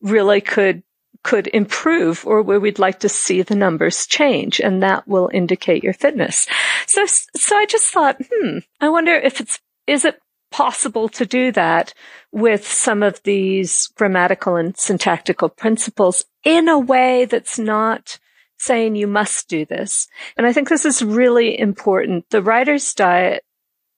really 0.00 0.40
could 0.40 0.82
could 1.24 1.48
improve 1.48 2.24
or 2.26 2.42
where 2.42 2.60
we'd 2.60 2.78
like 2.78 3.00
to 3.00 3.08
see 3.08 3.42
the 3.42 3.56
numbers 3.56 4.06
change 4.06 4.60
and 4.60 4.82
that 4.82 5.06
will 5.06 5.30
indicate 5.32 5.82
your 5.82 5.92
fitness. 5.92 6.46
So, 6.86 7.04
so 7.06 7.56
I 7.56 7.66
just 7.66 7.92
thought, 7.92 8.16
hmm, 8.32 8.58
I 8.80 8.88
wonder 8.88 9.14
if 9.14 9.40
it's, 9.40 9.58
is 9.86 10.04
it 10.04 10.20
possible 10.50 11.08
to 11.08 11.26
do 11.26 11.52
that 11.52 11.92
with 12.32 12.66
some 12.66 13.02
of 13.02 13.22
these 13.22 13.88
grammatical 13.88 14.56
and 14.56 14.76
syntactical 14.76 15.48
principles 15.48 16.24
in 16.44 16.68
a 16.68 16.78
way 16.78 17.24
that's 17.24 17.58
not 17.58 18.18
saying 18.56 18.96
you 18.96 19.06
must 19.06 19.48
do 19.48 19.64
this. 19.64 20.08
And 20.36 20.46
I 20.46 20.52
think 20.52 20.68
this 20.68 20.84
is 20.84 21.02
really 21.02 21.58
important. 21.58 22.28
The 22.30 22.42
writer's 22.42 22.94
diet 22.94 23.44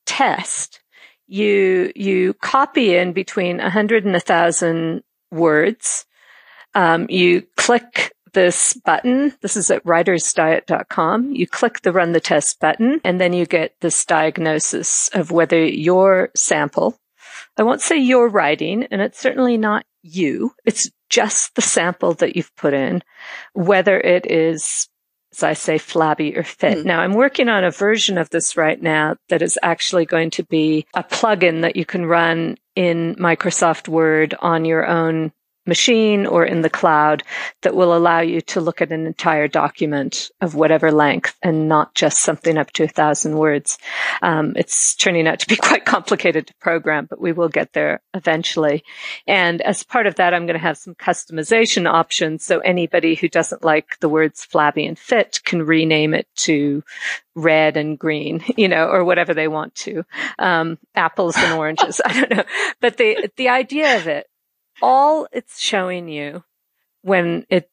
test, 0.07 0.81
you, 1.27 1.93
you 1.95 2.35
copy 2.35 2.97
in 2.97 3.13
between 3.13 3.61
a 3.61 3.71
hundred 3.71 4.05
and 4.05 4.17
a 4.17 4.21
thousand 4.21 5.03
words 5.31 6.05
um, 6.75 7.07
you 7.09 7.47
click 7.57 8.13
this 8.33 8.75
button. 8.75 9.35
This 9.41 9.57
is 9.57 9.71
at 9.71 9.85
writersdiet.com. 9.85 11.33
You 11.35 11.47
click 11.47 11.83
the 11.83 11.93
run 11.93 12.13
the 12.13 12.21
test 12.21 12.61
button 12.61 13.01
and 13.05 13.21
then 13.21 13.33
you 13.33 13.47
get 13.47 13.75
this 13.81 14.05
diagnosis 14.05 15.09
of 15.13 15.31
whether 15.31 15.65
your 15.65 16.31
sample, 16.35 16.97
I 17.57 17.63
won't 17.63 17.83
say 17.83 17.99
your 17.99 18.29
writing, 18.29 18.85
and 18.91 19.03
it's 19.03 19.19
certainly 19.19 19.59
not 19.59 19.85
you. 20.03 20.53
It's 20.65 20.91
just 21.11 21.55
the 21.55 21.63
sample 21.63 22.15
that 22.15 22.37
you've 22.37 22.55
put 22.57 22.73
in, 22.73 23.03
whether 23.53 23.99
it 23.99 24.31
is, 24.31 24.89
as 25.33 25.43
I 25.43 25.53
say, 25.53 25.77
flabby 25.77 26.37
or 26.37 26.43
fit. 26.43 26.79
Mm. 26.79 26.85
Now 26.85 27.01
I'm 27.01 27.15
working 27.15 27.49
on 27.49 27.65
a 27.65 27.71
version 27.71 28.17
of 28.17 28.31
this 28.31 28.57
right 28.57 28.81
now 28.81 29.17
that 29.29 29.43
is 29.43 29.59
actually 29.63 30.07
going 30.07 30.31
to 30.31 30.45
be 30.45 30.87
a 30.95 31.03
plugin 31.03 31.63
that 31.63 31.77
you 31.77 31.85
can 31.85 32.07
run 32.07 32.57
in 32.77 33.17
Microsoft 33.17 33.89
Word 33.89 34.35
on 34.41 34.65
your 34.65 34.87
own 34.87 35.33
machine 35.71 36.27
or 36.27 36.45
in 36.45 36.61
the 36.61 36.69
cloud 36.69 37.23
that 37.63 37.75
will 37.75 37.97
allow 37.97 38.21
you 38.21 38.41
to 38.43 38.61
look 38.61 38.83
at 38.83 38.91
an 38.91 39.07
entire 39.07 39.49
document 39.49 40.31
of 40.41 40.55
whatever 40.55 40.91
length 40.91 41.37
and 41.43 41.69
not 41.69 41.95
just 41.95 42.19
something 42.19 42.59
up 42.59 42.71
to 42.73 42.85
a 42.85 42.89
thousand 42.89 43.39
words. 43.39 43.79
Um, 44.21 44.55
it's 44.57 44.97
turning 44.97 45.29
out 45.29 45.39
to 45.39 45.47
be 45.47 45.57
quite 45.69 45.85
complicated 45.85 46.49
to 46.49 46.55
program, 46.61 47.07
but 47.09 47.21
we 47.21 47.33
will 47.33 47.49
get 47.49 47.73
there 47.73 48.03
eventually. 48.13 48.83
And 49.27 49.63
as 49.63 49.85
part 49.85 50.07
of 50.07 50.17
that, 50.17 50.35
I'm 50.35 50.47
going 50.47 50.59
to 50.59 50.67
have 50.67 50.77
some 50.77 50.97
customization 50.97 51.89
options. 51.89 52.45
So 52.45 52.59
anybody 52.59 53.15
who 53.15 53.29
doesn't 53.29 53.65
like 53.65 53.99
the 54.01 54.09
words 54.09 54.45
flabby 54.45 54.85
and 54.87 54.99
fit 54.99 55.41
can 55.45 55.63
rename 55.63 56.15
it 56.15 56.27
to 56.47 56.83
red 57.35 57.77
and 57.77 57.99
green, 57.99 58.45
you 58.57 58.69
know, 58.69 58.89
or 58.89 59.05
whatever 59.05 59.35
they 59.35 59.49
want 59.49 59.75
to. 59.77 60.05
Um, 60.39 60.79
apples 60.95 61.37
and 61.37 61.53
oranges. 61.59 62.01
I 62.05 62.13
don't 62.13 62.31
know. 62.31 62.45
But 62.81 62.97
the, 62.97 63.31
the 63.37 63.49
idea 63.49 63.97
of 63.97 64.07
it 64.07 64.27
all 64.83 65.27
it's 65.33 65.61
showing 65.61 66.09
you 66.09 66.45
when 67.03 67.47
it 67.49 67.71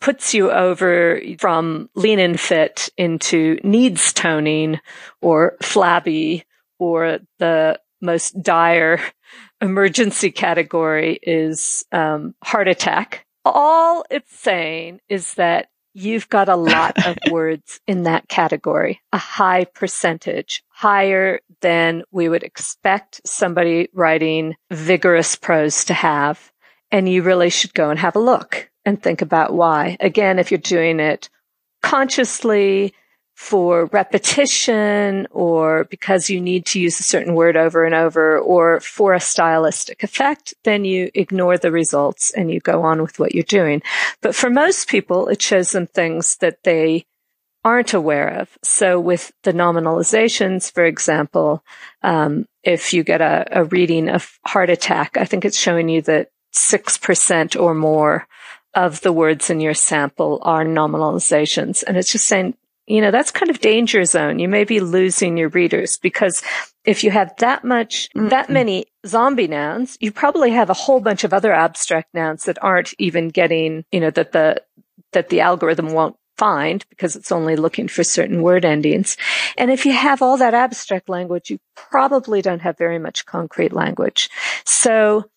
puts 0.00 0.34
you 0.34 0.50
over 0.50 1.20
from 1.38 1.88
lean 1.94 2.18
and 2.18 2.38
fit 2.38 2.90
into 2.96 3.58
needs 3.64 4.12
toning 4.12 4.78
or 5.22 5.56
flabby 5.62 6.44
or 6.78 7.20
the 7.38 7.80
most 8.02 8.42
dire 8.42 9.00
emergency 9.60 10.30
category 10.30 11.18
is 11.22 11.86
um, 11.90 12.34
heart 12.42 12.68
attack. 12.68 13.24
All 13.46 14.04
it's 14.10 14.36
saying 14.36 15.00
is 15.08 15.34
that 15.34 15.68
you've 15.94 16.28
got 16.28 16.48
a 16.48 16.56
lot 16.56 17.06
of 17.06 17.16
words 17.30 17.80
in 17.86 18.02
that 18.02 18.28
category, 18.28 19.00
a 19.12 19.18
high 19.18 19.64
percentage, 19.64 20.62
higher 20.68 21.40
than 21.60 22.02
we 22.10 22.28
would 22.28 22.42
expect 22.42 23.20
somebody 23.24 23.88
writing 23.94 24.54
vigorous 24.70 25.36
prose 25.36 25.84
to 25.86 25.94
have. 25.94 26.52
And 26.90 27.08
you 27.08 27.22
really 27.22 27.50
should 27.50 27.74
go 27.74 27.90
and 27.90 27.98
have 27.98 28.16
a 28.16 28.20
look 28.20 28.70
and 28.84 29.02
think 29.02 29.22
about 29.22 29.54
why. 29.54 29.96
Again, 30.00 30.38
if 30.38 30.50
you're 30.50 30.58
doing 30.58 31.00
it 31.00 31.30
consciously, 31.82 32.94
for 33.34 33.86
repetition 33.86 35.26
or 35.30 35.84
because 35.84 36.30
you 36.30 36.40
need 36.40 36.64
to 36.66 36.80
use 36.80 37.00
a 37.00 37.04
certain 37.04 37.34
word 37.34 37.56
over 37.56 37.84
and 37.84 37.94
over 37.94 38.38
or 38.38 38.80
for 38.80 39.12
a 39.12 39.20
stylistic 39.20 40.02
effect, 40.02 40.54
then 40.62 40.84
you 40.84 41.10
ignore 41.14 41.58
the 41.58 41.72
results 41.72 42.30
and 42.30 42.50
you 42.50 42.60
go 42.60 42.82
on 42.82 43.02
with 43.02 43.18
what 43.18 43.34
you're 43.34 43.42
doing. 43.44 43.82
But 44.20 44.36
for 44.36 44.48
most 44.48 44.88
people, 44.88 45.28
it 45.28 45.42
shows 45.42 45.72
them 45.72 45.86
things 45.86 46.36
that 46.36 46.62
they 46.62 47.06
aren't 47.64 47.94
aware 47.94 48.28
of. 48.28 48.56
So 48.62 49.00
with 49.00 49.32
the 49.42 49.52
nominalizations, 49.52 50.70
for 50.70 50.84
example, 50.84 51.64
um, 52.02 52.46
if 52.62 52.92
you 52.92 53.02
get 53.02 53.20
a, 53.20 53.46
a 53.50 53.64
reading 53.64 54.08
of 54.08 54.38
heart 54.44 54.70
attack, 54.70 55.16
I 55.16 55.24
think 55.24 55.44
it's 55.44 55.58
showing 55.58 55.88
you 55.88 56.02
that 56.02 56.30
6% 56.52 57.60
or 57.60 57.74
more 57.74 58.28
of 58.74 59.00
the 59.00 59.12
words 59.12 59.50
in 59.50 59.60
your 59.60 59.74
sample 59.74 60.40
are 60.42 60.64
nominalizations. 60.64 61.82
And 61.86 61.96
it's 61.96 62.12
just 62.12 62.26
saying 62.26 62.54
you 62.86 63.00
know, 63.00 63.10
that's 63.10 63.30
kind 63.30 63.50
of 63.50 63.60
danger 63.60 64.04
zone. 64.04 64.38
You 64.38 64.48
may 64.48 64.64
be 64.64 64.80
losing 64.80 65.36
your 65.36 65.48
readers 65.48 65.96
because 65.96 66.42
if 66.84 67.02
you 67.02 67.10
have 67.10 67.34
that 67.38 67.64
much, 67.64 68.08
mm-hmm. 68.14 68.28
that 68.28 68.50
many 68.50 68.86
zombie 69.06 69.48
nouns, 69.48 69.96
you 70.00 70.12
probably 70.12 70.50
have 70.50 70.70
a 70.70 70.74
whole 70.74 71.00
bunch 71.00 71.24
of 71.24 71.32
other 71.32 71.52
abstract 71.52 72.12
nouns 72.12 72.44
that 72.44 72.62
aren't 72.62 72.92
even 72.98 73.28
getting, 73.28 73.84
you 73.90 74.00
know, 74.00 74.10
that 74.10 74.32
the, 74.32 74.62
that 75.12 75.30
the 75.30 75.40
algorithm 75.40 75.92
won't 75.92 76.16
find 76.36 76.84
because 76.90 77.16
it's 77.16 77.32
only 77.32 77.56
looking 77.56 77.88
for 77.88 78.04
certain 78.04 78.42
word 78.42 78.64
endings. 78.64 79.16
And 79.56 79.70
if 79.70 79.86
you 79.86 79.92
have 79.92 80.20
all 80.20 80.36
that 80.38 80.52
abstract 80.54 81.08
language, 81.08 81.50
you 81.50 81.58
probably 81.76 82.42
don't 82.42 82.60
have 82.60 82.76
very 82.76 82.98
much 82.98 83.24
concrete 83.24 83.72
language. 83.72 84.28
So 84.64 85.30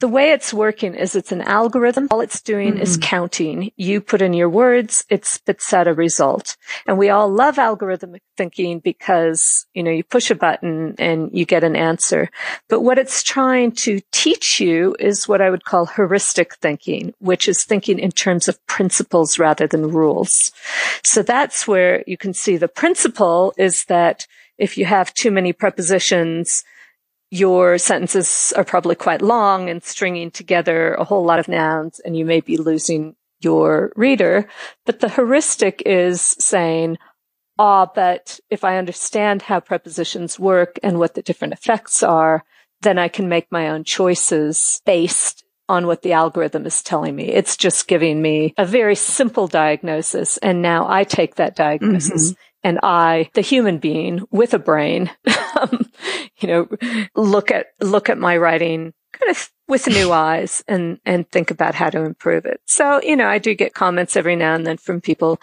the 0.00 0.08
way 0.08 0.30
it's 0.32 0.52
working 0.52 0.94
is 0.94 1.16
it's 1.16 1.32
an 1.32 1.40
algorithm. 1.40 2.08
All 2.10 2.20
it's 2.20 2.42
doing 2.42 2.74
mm-hmm. 2.74 2.82
is 2.82 2.98
counting. 3.00 3.70
You 3.76 4.00
put 4.00 4.20
in 4.20 4.34
your 4.34 4.48
words, 4.48 5.04
it 5.08 5.24
spits 5.24 5.72
out 5.72 5.88
a 5.88 5.94
result. 5.94 6.56
And 6.86 6.98
we 6.98 7.08
all 7.08 7.30
love 7.30 7.56
algorithmic 7.56 8.20
thinking 8.36 8.80
because, 8.80 9.66
you 9.72 9.82
know, 9.82 9.90
you 9.90 10.04
push 10.04 10.30
a 10.30 10.34
button 10.34 10.94
and 10.98 11.30
you 11.32 11.46
get 11.46 11.64
an 11.64 11.76
answer. 11.76 12.28
But 12.68 12.82
what 12.82 12.98
it's 12.98 13.22
trying 13.22 13.72
to 13.72 14.00
teach 14.12 14.60
you 14.60 14.94
is 14.98 15.26
what 15.26 15.40
I 15.40 15.48
would 15.48 15.64
call 15.64 15.86
heuristic 15.86 16.56
thinking, 16.56 17.14
which 17.20 17.48
is 17.48 17.64
thinking 17.64 17.98
in 17.98 18.10
terms 18.10 18.48
of 18.48 18.64
principles 18.66 19.38
rather 19.38 19.66
than 19.66 19.90
rules. 19.90 20.52
So 21.04 21.22
that's 21.22 21.66
where 21.66 22.04
you 22.06 22.18
can 22.18 22.34
see 22.34 22.58
the 22.58 22.68
principle 22.68 23.54
is 23.56 23.86
that 23.86 24.26
if 24.58 24.76
you 24.76 24.84
have 24.84 25.14
too 25.14 25.30
many 25.30 25.52
prepositions, 25.52 26.64
your 27.30 27.78
sentences 27.78 28.52
are 28.56 28.64
probably 28.64 28.94
quite 28.94 29.22
long 29.22 29.68
and 29.68 29.82
stringing 29.82 30.30
together 30.30 30.94
a 30.94 31.04
whole 31.04 31.24
lot 31.24 31.38
of 31.38 31.48
nouns 31.48 32.00
and 32.00 32.16
you 32.16 32.24
may 32.24 32.40
be 32.40 32.56
losing 32.56 33.16
your 33.40 33.92
reader. 33.96 34.48
But 34.84 35.00
the 35.00 35.08
heuristic 35.08 35.82
is 35.84 36.20
saying, 36.20 36.98
ah, 37.58 37.86
but 37.86 38.38
if 38.48 38.64
I 38.64 38.78
understand 38.78 39.42
how 39.42 39.60
prepositions 39.60 40.38
work 40.38 40.78
and 40.82 40.98
what 40.98 41.14
the 41.14 41.22
different 41.22 41.52
effects 41.52 42.02
are, 42.02 42.44
then 42.82 42.98
I 42.98 43.08
can 43.08 43.28
make 43.28 43.50
my 43.50 43.68
own 43.68 43.84
choices 43.84 44.80
based 44.86 45.44
on 45.68 45.88
what 45.88 46.02
the 46.02 46.12
algorithm 46.12 46.64
is 46.64 46.80
telling 46.80 47.16
me. 47.16 47.24
It's 47.24 47.56
just 47.56 47.88
giving 47.88 48.22
me 48.22 48.54
a 48.56 48.64
very 48.64 48.94
simple 48.94 49.48
diagnosis. 49.48 50.36
And 50.38 50.62
now 50.62 50.88
I 50.88 51.02
take 51.02 51.36
that 51.36 51.56
diagnosis 51.56 52.32
mm-hmm 52.32 52.40
and 52.66 52.80
I, 52.82 53.30
the 53.34 53.42
human 53.42 53.78
being 53.78 54.26
with 54.32 54.52
a 54.52 54.58
brain, 54.58 55.08
um, 55.60 55.88
you 56.38 56.48
know, 56.48 56.68
look 57.14 57.52
at, 57.52 57.68
look 57.80 58.10
at 58.10 58.18
my 58.18 58.36
writing 58.36 58.92
kind 59.12 59.30
of 59.30 59.48
with 59.68 59.86
new 59.86 60.10
eyes 60.28 60.64
and, 60.66 60.98
and 61.04 61.30
think 61.30 61.52
about 61.52 61.76
how 61.76 61.90
to 61.90 62.02
improve 62.02 62.44
it. 62.44 62.60
So, 62.66 63.00
you 63.02 63.14
know, 63.14 63.28
I 63.28 63.38
do 63.38 63.54
get 63.54 63.72
comments 63.72 64.16
every 64.16 64.34
now 64.34 64.56
and 64.56 64.66
then 64.66 64.78
from 64.78 65.00
people, 65.00 65.40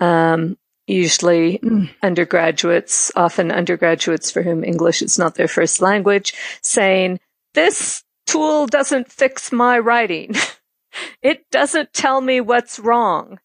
um, 0.00 0.58
usually 0.86 1.60
mm. 1.60 1.88
undergraduates, 2.02 3.10
often 3.16 3.50
undergraduates 3.50 4.30
for 4.30 4.42
whom 4.42 4.62
English 4.62 5.00
is 5.00 5.18
not 5.18 5.36
their 5.36 5.48
first 5.48 5.80
language, 5.80 6.34
saying, 6.60 7.20
this 7.54 8.04
tool 8.26 8.66
doesn't 8.66 9.10
fix 9.10 9.50
my 9.50 9.78
writing. 9.78 10.34
it 11.22 11.48
doesn't 11.50 11.94
tell 11.94 12.20
me 12.20 12.42
what's 12.42 12.78
wrong 12.78 13.38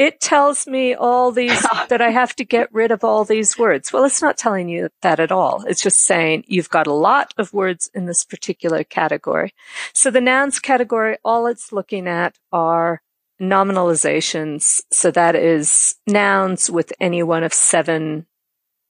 it 0.00 0.18
tells 0.18 0.66
me 0.66 0.94
all 0.94 1.30
these 1.30 1.60
that 1.90 2.00
I 2.00 2.08
have 2.08 2.34
to 2.36 2.44
get 2.44 2.72
rid 2.72 2.90
of 2.90 3.04
all 3.04 3.26
these 3.26 3.58
words. 3.58 3.92
Well, 3.92 4.04
it's 4.04 4.22
not 4.22 4.38
telling 4.38 4.70
you 4.70 4.88
that 5.02 5.20
at 5.20 5.30
all. 5.30 5.62
It's 5.66 5.82
just 5.82 6.00
saying 6.00 6.44
you've 6.46 6.70
got 6.70 6.86
a 6.86 6.92
lot 6.94 7.34
of 7.36 7.52
words 7.52 7.90
in 7.92 8.06
this 8.06 8.24
particular 8.24 8.82
category. 8.82 9.52
So 9.92 10.10
the 10.10 10.22
nouns 10.22 10.58
category, 10.58 11.18
all 11.22 11.46
it's 11.46 11.70
looking 11.70 12.08
at 12.08 12.38
are 12.50 13.02
nominalizations. 13.42 14.80
So 14.90 15.10
that 15.10 15.36
is 15.36 15.96
nouns 16.06 16.70
with 16.70 16.94
any 16.98 17.22
one 17.22 17.44
of 17.44 17.52
seven 17.52 18.26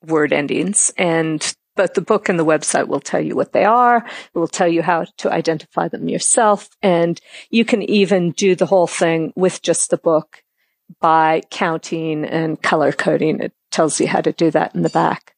word 0.07 0.33
endings 0.33 0.93
and 0.97 1.55
but 1.75 1.95
the 1.95 2.03
book 2.03 2.29
and 2.29 2.39
the 2.39 2.45
website 2.45 2.89
will 2.89 3.01
tell 3.01 3.21
you 3.21 3.35
what 3.35 3.53
they 3.53 3.65
are. 3.65 3.97
It 3.97 4.39
will 4.39 4.49
tell 4.49 4.69
you 4.69 4.83
how 4.83 5.07
to 5.19 5.33
identify 5.33 5.89
them 5.89 6.09
yourself. 6.09 6.69
And 6.83 7.19
you 7.49 7.65
can 7.65 7.83
even 7.83 8.33
do 8.33 8.55
the 8.55 8.67
whole 8.67 8.87
thing 8.87 9.33
with 9.35 9.63
just 9.63 9.89
the 9.89 9.97
book 9.97 10.43
by 11.01 11.43
counting 11.51 12.24
and 12.24 12.61
color 12.61 12.93
coding. 12.93 13.41
It 13.41 13.53
tells 13.70 14.01
you 14.01 14.09
how 14.09 14.20
to 14.20 14.32
do 14.32 14.51
that 14.51 14.74
in 14.74 14.82
the 14.82 14.88
back. 14.88 15.34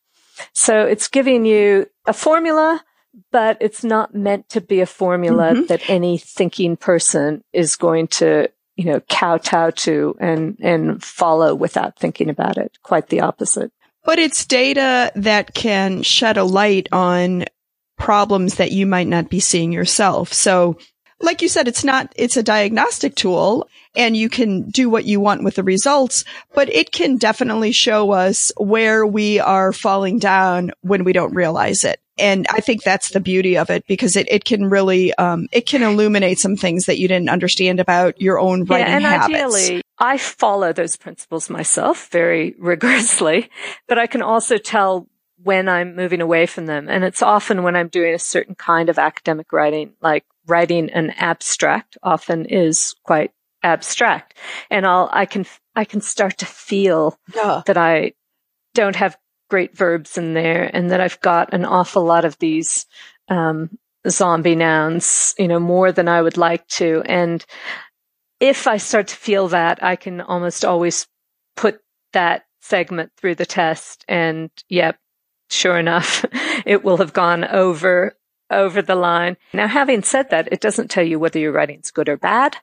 So 0.55 0.87
it's 0.87 1.09
giving 1.09 1.45
you 1.45 1.87
a 2.07 2.13
formula, 2.13 2.83
but 3.31 3.59
it's 3.61 3.85
not 3.85 4.15
meant 4.15 4.49
to 4.51 4.61
be 4.61 4.81
a 4.81 4.87
formula 4.87 5.53
mm-hmm. 5.53 5.67
that 5.67 5.89
any 5.89 6.19
thinking 6.19 6.77
person 6.77 7.45
is 7.53 7.77
going 7.77 8.09
to, 8.09 8.49
you 8.77 8.87
know, 8.87 9.01
kowtow 9.09 9.71
to 9.71 10.17
and, 10.19 10.57
and 10.61 11.03
follow 11.03 11.55
without 11.55 11.99
thinking 11.99 12.31
about 12.31 12.57
it. 12.57 12.79
Quite 12.83 13.09
the 13.09 13.21
opposite. 13.21 13.71
But 14.05 14.19
it's 14.19 14.47
data 14.47 15.13
that 15.15 15.55
can 15.55 16.03
shed 16.03 16.37
a 16.37 16.45
light 16.45 16.89
on 16.91 17.45
problems 17.99 18.57
that 18.57 18.73
you 18.73 18.87
might 18.87 19.07
not 19.07 19.31
be 19.31 19.39
seeing 19.39 19.73
yourself. 19.73 20.33
So 20.33 20.79
like 21.23 21.41
you 21.41 21.49
said, 21.49 21.69
it's 21.69 21.85
not, 21.85 22.13
it's 22.17 22.37
a 22.37 22.43
diagnostic 22.43 23.15
tool 23.15 23.69
and 23.95 24.17
you 24.17 24.29
can 24.29 24.69
do 24.71 24.91
what 24.91 25.05
you 25.05 25.21
want 25.21 25.45
with 25.45 25.55
the 25.55 25.63
results, 25.63 26.25
but 26.55 26.69
it 26.73 26.93
can 26.93 27.17
definitely 27.17 27.73
show 27.73 28.11
us 28.13 28.53
where 28.57 29.07
we 29.07 29.39
are 29.39 29.73
falling 29.73 30.19
down 30.19 30.73
when 30.81 31.05
we 31.05 31.13
don't 31.13 31.35
realize 31.35 31.85
it. 31.85 32.01
And 32.19 32.47
I 32.51 32.61
think 32.61 32.83
that's 32.83 33.11
the 33.11 33.21
beauty 33.21 33.57
of 33.57 33.71
it 33.71 33.87
because 33.87 34.17
it, 34.17 34.29
it 34.31 34.45
can 34.45 34.69
really, 34.69 35.15
um, 35.15 35.49
it 35.51 35.67
can 35.67 35.83
illuminate 35.83 36.39
some 36.39 36.57
things 36.57 36.87
that 36.87 36.99
you 36.99 37.09
didn't 37.09 37.31
understand 37.31 37.81
about 37.81 38.21
your 38.21 38.39
own 38.39 38.65
writing 38.65 38.89
yeah, 38.89 38.97
and 38.97 39.05
habits. 39.05 39.35
Ideally, 39.35 39.83
I 39.99 40.19
follow 40.19 40.73
those 40.73 40.97
principles 40.97 41.49
myself 41.49 42.09
very 42.09 42.55
rigorously, 42.59 43.51
but 43.89 43.99
I 43.99 44.07
can 44.07 44.23
also 44.23 44.59
tell 44.59 45.09
when 45.43 45.69
I'm 45.69 45.97
moving 45.97 46.21
away 46.21 46.47
from 46.47 46.67
them. 46.67 46.89
And 46.89 47.03
it's 47.03 47.23
often 47.23 47.63
when 47.63 47.77
I'm 47.77 47.89
doing 47.89 48.15
a 48.15 48.19
certain 48.19 48.55
kind 48.55 48.89
of 48.89 48.99
academic 48.99 49.53
writing, 49.53 49.95
like 50.01 50.25
writing 50.47 50.91
an 50.91 51.11
abstract 51.11 51.97
often 52.03 52.47
is 52.47 52.95
quite 53.05 53.33
abstract. 53.63 54.37
And 54.71 54.87
I'll, 54.87 55.09
I 55.13 55.27
can, 55.27 55.47
I 55.75 55.85
can 55.85 56.01
start 56.01 56.39
to 56.39 56.47
feel 56.47 57.19
yeah. 57.35 57.63
that 57.67 57.77
I 57.77 58.13
don't 58.75 58.97
have 58.97 59.17
great 59.51 59.77
verbs 59.77 60.17
in 60.17 60.35
there 60.35 60.71
and 60.73 60.91
that 60.91 61.01
I've 61.01 61.21
got 61.21 61.53
an 61.53 61.65
awful 61.65 62.05
lot 62.05 62.25
of 62.25 62.39
these, 62.39 62.87
um, 63.29 63.71
zombie 64.09 64.57
nouns, 64.57 65.35
you 65.39 65.47
know, 65.47 65.61
more 65.61 65.93
than 65.93 66.09
I 66.09 66.23
would 66.23 66.37
like 66.37 66.67
to. 66.69 67.03
And 67.07 67.45
if 68.41 68.67
I 68.67 68.79
start 68.79 69.09
to 69.09 69.17
feel 69.17 69.49
that, 69.49 69.83
I 69.83 69.97
can 69.97 70.21
almost 70.21 70.65
always 70.65 71.07
put 71.57 71.81
that 72.13 72.45
segment 72.61 73.13
through 73.17 73.37
the 73.37 73.47
test 73.47 74.05
and 74.09 74.51
yep, 74.69 74.99
sure 75.51 75.79
enough, 75.79 76.25
it 76.67 76.83
will 76.83 76.97
have 76.97 77.13
gone 77.13 77.45
over 77.45 78.17
over 78.53 78.83
the 78.83 78.95
line. 78.95 79.37
Now, 79.53 79.67
having 79.67 80.03
said 80.03 80.31
that, 80.31 80.49
it 80.53 80.61
doesn't 80.61 80.91
tell 80.91 81.05
you 81.05 81.19
whether 81.19 81.39
your 81.39 81.53
writing's 81.53 81.91
good 81.91 82.09
or 82.09 82.17
bad. 82.17 82.57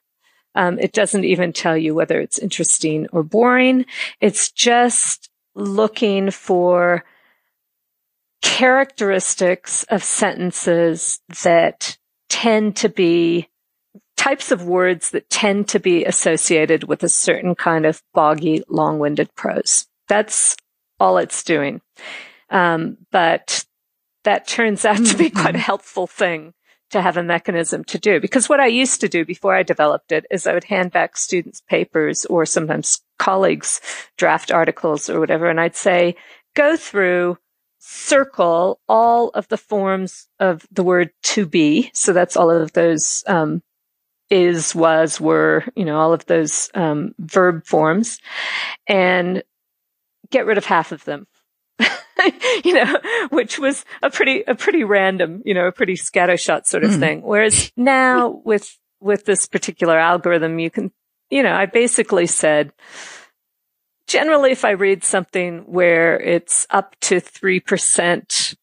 Um, 0.56 0.80
it 0.80 0.94
doesn't 0.94 1.26
even 1.26 1.54
tell 1.54 1.78
you 1.78 1.94
whether 1.94 2.20
it's 2.20 2.40
interesting 2.40 3.08
or 3.12 3.24
boring. 3.24 3.86
It's 4.20 4.52
just 4.52 5.30
looking 5.56 6.32
for 6.32 7.04
characteristics 8.42 9.84
of 9.90 10.04
sentences 10.04 11.20
that 11.44 11.98
tend 12.30 12.76
to 12.78 12.90
be 12.90 13.48
types 14.18 14.52
of 14.52 14.64
words 14.64 15.12
that 15.12 15.30
tend 15.30 15.68
to 15.70 15.80
be 15.80 16.04
associated 16.04 16.84
with 16.84 17.04
a 17.04 17.10
certain 17.10 17.56
kind 17.56 17.86
of 17.86 18.02
boggy, 18.14 18.64
long-winded 18.68 19.34
prose. 19.36 19.88
That's 20.08 20.58
all 21.00 21.18
it's 21.18 21.44
doing. 21.44 21.82
Um, 22.50 22.98
but 23.12 23.66
that 24.24 24.48
turns 24.48 24.86
out 24.86 25.04
to 25.06 25.18
be 25.18 25.30
quite 25.30 25.48
a 25.48 25.50
mm-hmm. 25.50 25.58
helpful 25.60 26.08
thing 26.08 26.54
to 26.92 27.02
have 27.02 27.18
a 27.18 27.24
mechanism 27.24 27.84
to 27.86 28.00
do. 28.00 28.20
Because 28.20 28.50
what 28.50 28.60
I 28.60 28.68
used 28.68 29.02
to 29.02 29.10
do 29.10 29.24
before 29.24 29.56
I 29.56 29.64
developed 29.64 30.12
it 30.12 30.26
is 30.32 30.48
I 30.48 30.54
would 30.54 30.64
hand 30.64 30.92
back 30.92 31.18
students 31.18 31.62
papers 31.62 32.26
or 32.26 32.46
sometimes 32.46 33.02
colleagues 33.18 33.80
draft 34.18 34.52
articles 34.52 35.10
or 35.10 35.20
whatever. 35.20 35.50
And 35.50 35.60
I'd 35.60 35.76
say, 35.76 36.16
go 36.56 36.76
through, 36.76 37.38
circle 37.78 38.80
all 38.90 39.30
of 39.30 39.48
the 39.50 39.58
forms 39.58 40.28
of 40.40 40.66
the 40.72 40.84
word 40.84 41.12
to 41.24 41.46
be. 41.46 41.92
So 41.94 42.12
that's 42.12 42.36
all 42.36 42.50
of 42.50 42.74
those, 42.74 43.24
um, 43.28 43.62
is, 44.30 44.76
was, 44.76 45.20
were, 45.22 45.66
you 45.76 45.86
know, 45.86 46.00
all 46.00 46.14
of 46.14 46.26
those, 46.26 46.70
um, 46.74 47.14
verb 47.20 47.66
forms 47.66 48.20
and 48.88 49.44
get 50.30 50.46
rid 50.46 50.58
of 50.58 50.66
half 50.66 50.92
of 50.92 51.04
them. 51.06 51.26
you 52.64 52.74
know, 52.74 53.00
which 53.30 53.60
was 53.60 53.86
a 54.02 54.10
pretty, 54.10 54.44
a 54.48 54.56
pretty 54.56 54.84
random, 54.84 55.42
you 55.46 55.54
know, 55.54 55.68
a 55.68 55.72
pretty 55.72 55.96
scattershot 55.96 56.66
sort 56.66 56.84
of 56.84 56.92
mm. 56.92 57.00
thing. 57.00 57.22
Whereas 57.22 57.72
now 57.76 58.42
with, 58.44 58.78
with 59.00 59.26
this 59.26 59.46
particular 59.46 59.98
algorithm, 59.98 60.60
you 60.60 60.70
can, 60.70 60.92
you 61.30 61.44
know, 61.44 61.54
I 61.54 61.66
basically 61.66 62.28
said, 62.28 62.74
generally, 64.08 64.52
if 64.52 64.66
I 64.66 64.72
read 64.72 65.04
something 65.04 65.60
where 65.60 66.20
it's 66.20 66.68
up 66.70 66.96
to 67.02 67.16
3% 67.16 68.56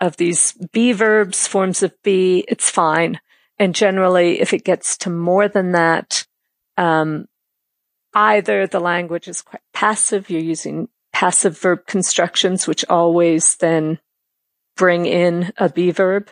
of 0.00 0.16
these 0.16 0.52
be 0.72 0.92
verbs, 0.92 1.46
forms 1.46 1.82
of 1.82 1.92
be, 2.02 2.44
it's 2.48 2.70
fine. 2.70 3.20
And 3.58 3.74
generally, 3.74 4.40
if 4.40 4.52
it 4.52 4.64
gets 4.64 4.96
to 4.98 5.10
more 5.10 5.48
than 5.48 5.72
that, 5.72 6.26
um, 6.76 7.26
either 8.14 8.66
the 8.66 8.80
language 8.80 9.28
is 9.28 9.42
quite 9.42 9.62
passive, 9.72 10.30
you're 10.30 10.40
using 10.40 10.88
passive 11.16 11.58
verb 11.58 11.86
constructions, 11.86 12.66
which 12.66 12.84
always 12.90 13.56
then 13.56 13.98
bring 14.76 15.06
in 15.06 15.50
a 15.56 15.66
be 15.66 15.90
verb. 15.90 16.28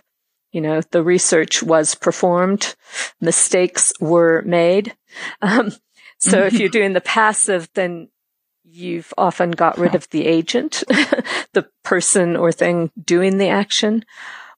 You 0.53 0.61
know, 0.61 0.83
the 0.91 1.03
research 1.03 1.63
was 1.63 1.95
performed, 1.95 2.77
mistakes 3.19 3.95
were 3.99 4.43
made. 4.43 4.95
Um, 5.41 5.73
so 6.19 6.45
if 6.45 6.53
you're 6.53 6.69
doing 6.79 6.93
the 6.93 7.01
passive, 7.01 7.67
then 7.73 8.11
you've 8.63 9.15
often 9.17 9.53
got 9.53 9.79
rid 9.79 9.95
of 9.95 10.07
the 10.11 10.27
agent, 10.27 10.85
the 11.55 11.67
person 11.83 12.37
or 12.37 12.53
thing 12.53 12.91
doing 13.03 13.39
the 13.39 13.49
action. 13.49 14.05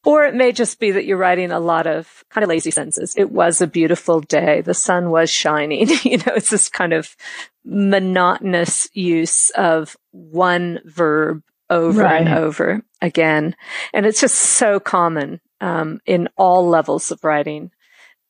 Or 0.07 0.25
it 0.25 0.37
may 0.37 0.53
just 0.53 0.79
be 0.79 0.93
that 0.93 1.05
you're 1.05 1.17
writing 1.17 1.51
a 1.51 1.59
lot 1.59 1.89
of 1.89 2.25
kind 2.31 2.45
of 2.45 2.49
lazy 2.49 2.71
sentences. 2.71 3.15
It 3.17 3.33
was 3.33 3.61
a 3.61 3.67
beautiful 3.67 4.21
day. 4.21 4.61
The 4.61 4.73
sun 4.73 5.11
was 5.11 5.31
shining. 5.31 5.89
you 6.05 6.19
know, 6.19 6.33
it's 6.37 6.49
this 6.49 6.69
kind 6.69 6.93
of 6.93 7.17
monotonous 7.65 8.89
use 8.93 9.51
of 9.51 9.97
one 10.13 10.79
verb 10.85 11.43
over 11.69 12.03
right. 12.03 12.21
and 12.21 12.29
over 12.29 12.83
again. 13.03 13.57
And 13.93 14.07
it's 14.07 14.21
just 14.21 14.37
so 14.37 14.79
common, 14.79 15.41
um, 15.61 16.01
in 16.07 16.29
all 16.37 16.69
levels 16.69 17.11
of 17.11 17.25
writing 17.25 17.73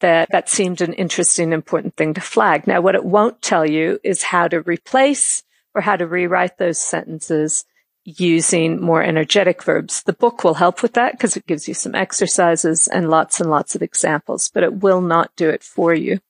that 0.01 0.31
that 0.33 0.49
seemed 0.49 0.81
an 0.81 0.95
interesting, 0.95 1.53
important 1.53 1.95
thing 1.95 2.15
to 2.15 2.23
flag. 2.23 2.67
Now, 2.67 2.81
what 2.81 2.95
it 2.95 3.05
won't 3.05 3.43
tell 3.43 3.69
you 3.69 3.99
is 4.03 4.23
how 4.23 4.49
to 4.49 4.63
replace 4.63 5.43
or 5.75 5.83
how 5.83 5.97
to 5.97 6.07
rewrite 6.07 6.57
those 6.57 6.79
sentences 6.79 7.67
using 8.07 8.81
more 8.81 9.03
energetic 9.03 9.63
verbs. 9.63 10.03
The 10.05 10.13
book 10.13 10.45
will 10.45 10.55
help 10.55 10.83
with 10.83 10.95
that 10.95 11.13
because 11.13 11.37
it 11.37 11.47
gives 11.47 11.67
you 11.67 11.75
some 11.75 11.95
exercises 11.95 12.87
and 12.87 13.11
lots 13.11 13.41
and 13.41 13.51
lots 13.51 13.75
of 13.75 13.83
examples, 13.83 14.49
but 14.49 14.63
it 14.63 14.75
will 14.75 15.01
not 15.01 15.35
do 15.37 15.49
it 15.51 15.63
for 15.63 15.93
you. 15.93 16.21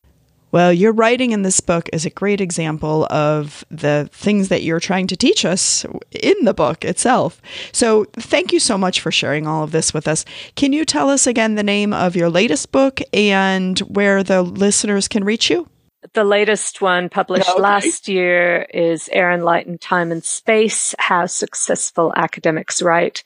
Well, 0.52 0.72
your 0.72 0.92
writing 0.92 1.32
in 1.32 1.42
this 1.42 1.60
book 1.60 1.90
is 1.92 2.06
a 2.06 2.10
great 2.10 2.40
example 2.40 3.06
of 3.10 3.64
the 3.70 4.08
things 4.12 4.48
that 4.48 4.62
you're 4.62 4.80
trying 4.80 5.06
to 5.08 5.16
teach 5.16 5.44
us 5.44 5.84
in 6.12 6.44
the 6.44 6.54
book 6.54 6.84
itself. 6.84 7.42
So, 7.72 8.06
thank 8.14 8.52
you 8.52 8.60
so 8.60 8.78
much 8.78 9.00
for 9.00 9.10
sharing 9.10 9.46
all 9.46 9.64
of 9.64 9.72
this 9.72 9.92
with 9.92 10.08
us. 10.08 10.24
Can 10.54 10.72
you 10.72 10.86
tell 10.86 11.10
us 11.10 11.26
again 11.26 11.56
the 11.56 11.62
name 11.62 11.92
of 11.92 12.16
your 12.16 12.30
latest 12.30 12.72
book 12.72 13.02
and 13.12 13.78
where 13.80 14.22
the 14.22 14.40
listeners 14.40 15.08
can 15.08 15.24
reach 15.24 15.50
you? 15.50 15.68
The 16.12 16.24
latest 16.24 16.80
one 16.80 17.08
published 17.08 17.48
okay. 17.48 17.60
last 17.60 18.08
year 18.08 18.66
is 18.72 19.08
Air 19.12 19.30
and 19.30 19.44
Light 19.44 19.66
and 19.66 19.80
Time 19.80 20.12
and 20.12 20.24
Space, 20.24 20.94
How 20.98 21.26
Successful 21.26 22.12
Academics 22.16 22.82
Write. 22.82 23.22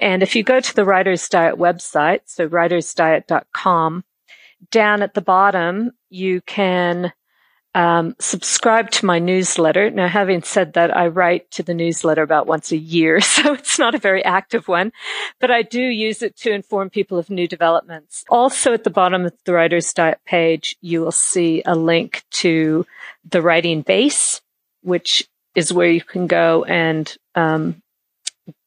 And 0.00 0.22
if 0.22 0.34
you 0.34 0.42
go 0.42 0.60
to 0.60 0.74
the 0.74 0.84
Writer's 0.84 1.28
Diet 1.28 1.56
website, 1.56 2.20
so 2.26 2.48
writersdiet.com, 2.48 4.04
down 4.70 5.02
at 5.02 5.14
the 5.14 5.20
bottom, 5.20 5.92
you 6.10 6.40
can 6.40 7.12
um, 7.74 8.14
subscribe 8.20 8.90
to 8.92 9.06
my 9.06 9.18
newsletter. 9.18 9.90
Now, 9.90 10.06
having 10.06 10.42
said 10.42 10.74
that, 10.74 10.96
I 10.96 11.08
write 11.08 11.50
to 11.52 11.62
the 11.62 11.74
newsletter 11.74 12.22
about 12.22 12.46
once 12.46 12.70
a 12.70 12.76
year, 12.76 13.20
so 13.20 13.54
it's 13.54 13.78
not 13.78 13.94
a 13.94 13.98
very 13.98 14.24
active 14.24 14.68
one, 14.68 14.92
but 15.40 15.50
I 15.50 15.62
do 15.62 15.82
use 15.82 16.22
it 16.22 16.36
to 16.38 16.52
inform 16.52 16.90
people 16.90 17.18
of 17.18 17.30
new 17.30 17.48
developments. 17.48 18.24
Also 18.28 18.72
at 18.72 18.84
the 18.84 18.90
bottom 18.90 19.26
of 19.26 19.32
the 19.44 19.52
Writer's 19.52 19.92
Diet 19.92 20.20
page, 20.24 20.76
you 20.80 21.00
will 21.00 21.12
see 21.12 21.62
a 21.66 21.74
link 21.74 22.22
to 22.32 22.86
the 23.28 23.42
writing 23.42 23.82
base, 23.82 24.40
which 24.82 25.28
is 25.54 25.72
where 25.72 25.90
you 25.90 26.00
can 26.00 26.26
go 26.26 26.64
and 26.64 27.16
um, 27.34 27.82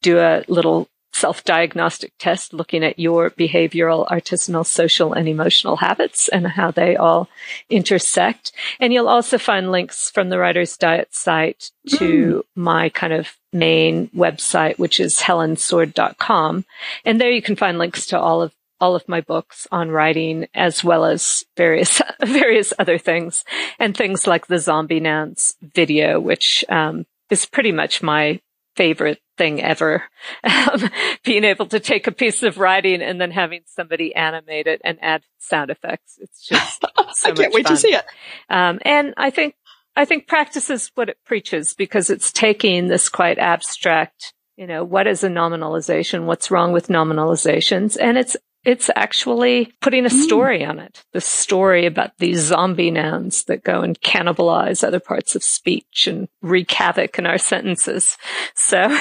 do 0.01 0.19
a 0.19 0.43
little 0.47 0.87
self-diagnostic 1.17 2.13
test 2.19 2.53
looking 2.53 2.83
at 2.83 2.99
your 2.99 3.31
behavioral, 3.31 4.07
artisanal, 4.07 4.65
social, 4.65 5.13
and 5.13 5.27
emotional 5.27 5.77
habits 5.77 6.27
and 6.27 6.47
how 6.47 6.69
they 6.69 6.95
all 6.95 7.27
intersect. 7.69 8.51
And 8.79 8.93
you'll 8.93 9.09
also 9.09 9.37
find 9.37 9.71
links 9.71 10.11
from 10.11 10.29
the 10.29 10.37
Writer's 10.37 10.77
Diet 10.77 11.13
site 11.13 11.71
to 11.89 12.43
mm. 12.43 12.43
my 12.55 12.89
kind 12.89 13.13
of 13.13 13.35
main 13.51 14.09
website, 14.09 14.77
which 14.77 14.99
is 14.99 15.17
helensword.com. 15.17 16.65
And 17.03 17.19
there 17.19 17.31
you 17.31 17.41
can 17.41 17.55
find 17.55 17.77
links 17.77 18.05
to 18.07 18.19
all 18.19 18.41
of 18.41 18.53
all 18.79 18.95
of 18.95 19.09
my 19.09 19.21
books 19.21 19.67
on 19.71 19.89
writing 19.89 20.47
as 20.53 20.83
well 20.83 21.03
as 21.03 21.43
various 21.55 21.99
various 22.23 22.73
other 22.77 22.99
things 22.99 23.43
and 23.79 23.97
things 23.97 24.27
like 24.27 24.45
the 24.45 24.59
zombie 24.59 24.99
nouns 24.99 25.55
video 25.63 26.19
which 26.19 26.63
um, 26.69 27.03
is 27.31 27.47
pretty 27.47 27.71
much 27.71 28.03
my 28.03 28.39
favorite 28.75 29.19
thing 29.37 29.61
ever. 29.61 30.03
Um, 30.43 30.89
being 31.23 31.43
able 31.43 31.65
to 31.67 31.79
take 31.79 32.07
a 32.07 32.11
piece 32.11 32.43
of 32.43 32.57
writing 32.57 33.01
and 33.01 33.19
then 33.19 33.31
having 33.31 33.61
somebody 33.65 34.13
animate 34.15 34.67
it 34.67 34.81
and 34.83 34.97
add 35.01 35.23
sound 35.39 35.71
effects. 35.71 36.17
It's 36.21 36.45
just 36.45 36.81
so 37.13 37.29
I 37.29 37.33
can't 37.33 37.53
wait 37.53 37.65
fun. 37.65 37.75
to 37.75 37.81
see 37.81 37.93
it. 37.93 38.05
Um, 38.49 38.79
and 38.83 39.13
I 39.17 39.29
think, 39.29 39.55
I 39.95 40.05
think 40.05 40.27
practice 40.27 40.69
is 40.69 40.91
what 40.95 41.09
it 41.09 41.17
preaches 41.25 41.73
because 41.73 42.09
it's 42.09 42.31
taking 42.31 42.87
this 42.87 43.09
quite 43.09 43.39
abstract, 43.39 44.33
you 44.57 44.67
know, 44.67 44.83
what 44.83 45.07
is 45.07 45.23
a 45.23 45.29
nominalization? 45.29 46.25
What's 46.25 46.51
wrong 46.51 46.71
with 46.71 46.87
nominalizations? 46.87 47.97
And 47.99 48.17
it's 48.17 48.37
it's 48.67 48.89
actually 48.97 49.71
putting 49.79 50.05
a 50.05 50.09
hmm. 50.09 50.15
story 50.17 50.59
mm. 50.59 50.67
on 50.69 50.79
it. 50.79 51.01
The 51.13 51.21
story 51.21 51.85
about 51.85 52.11
these 52.17 52.39
zombie 52.39 52.91
nouns 52.91 53.45
that 53.45 53.63
go 53.63 53.81
and 53.81 53.97
cannibalize 54.01 54.83
other 54.83 54.99
parts 54.99 55.35
of 55.37 55.43
speech 55.43 56.05
and 56.05 56.27
wreak 56.41 56.69
havoc 56.73 57.17
in 57.17 57.25
our 57.25 57.37
sentences. 57.37 58.17
So 58.55 58.77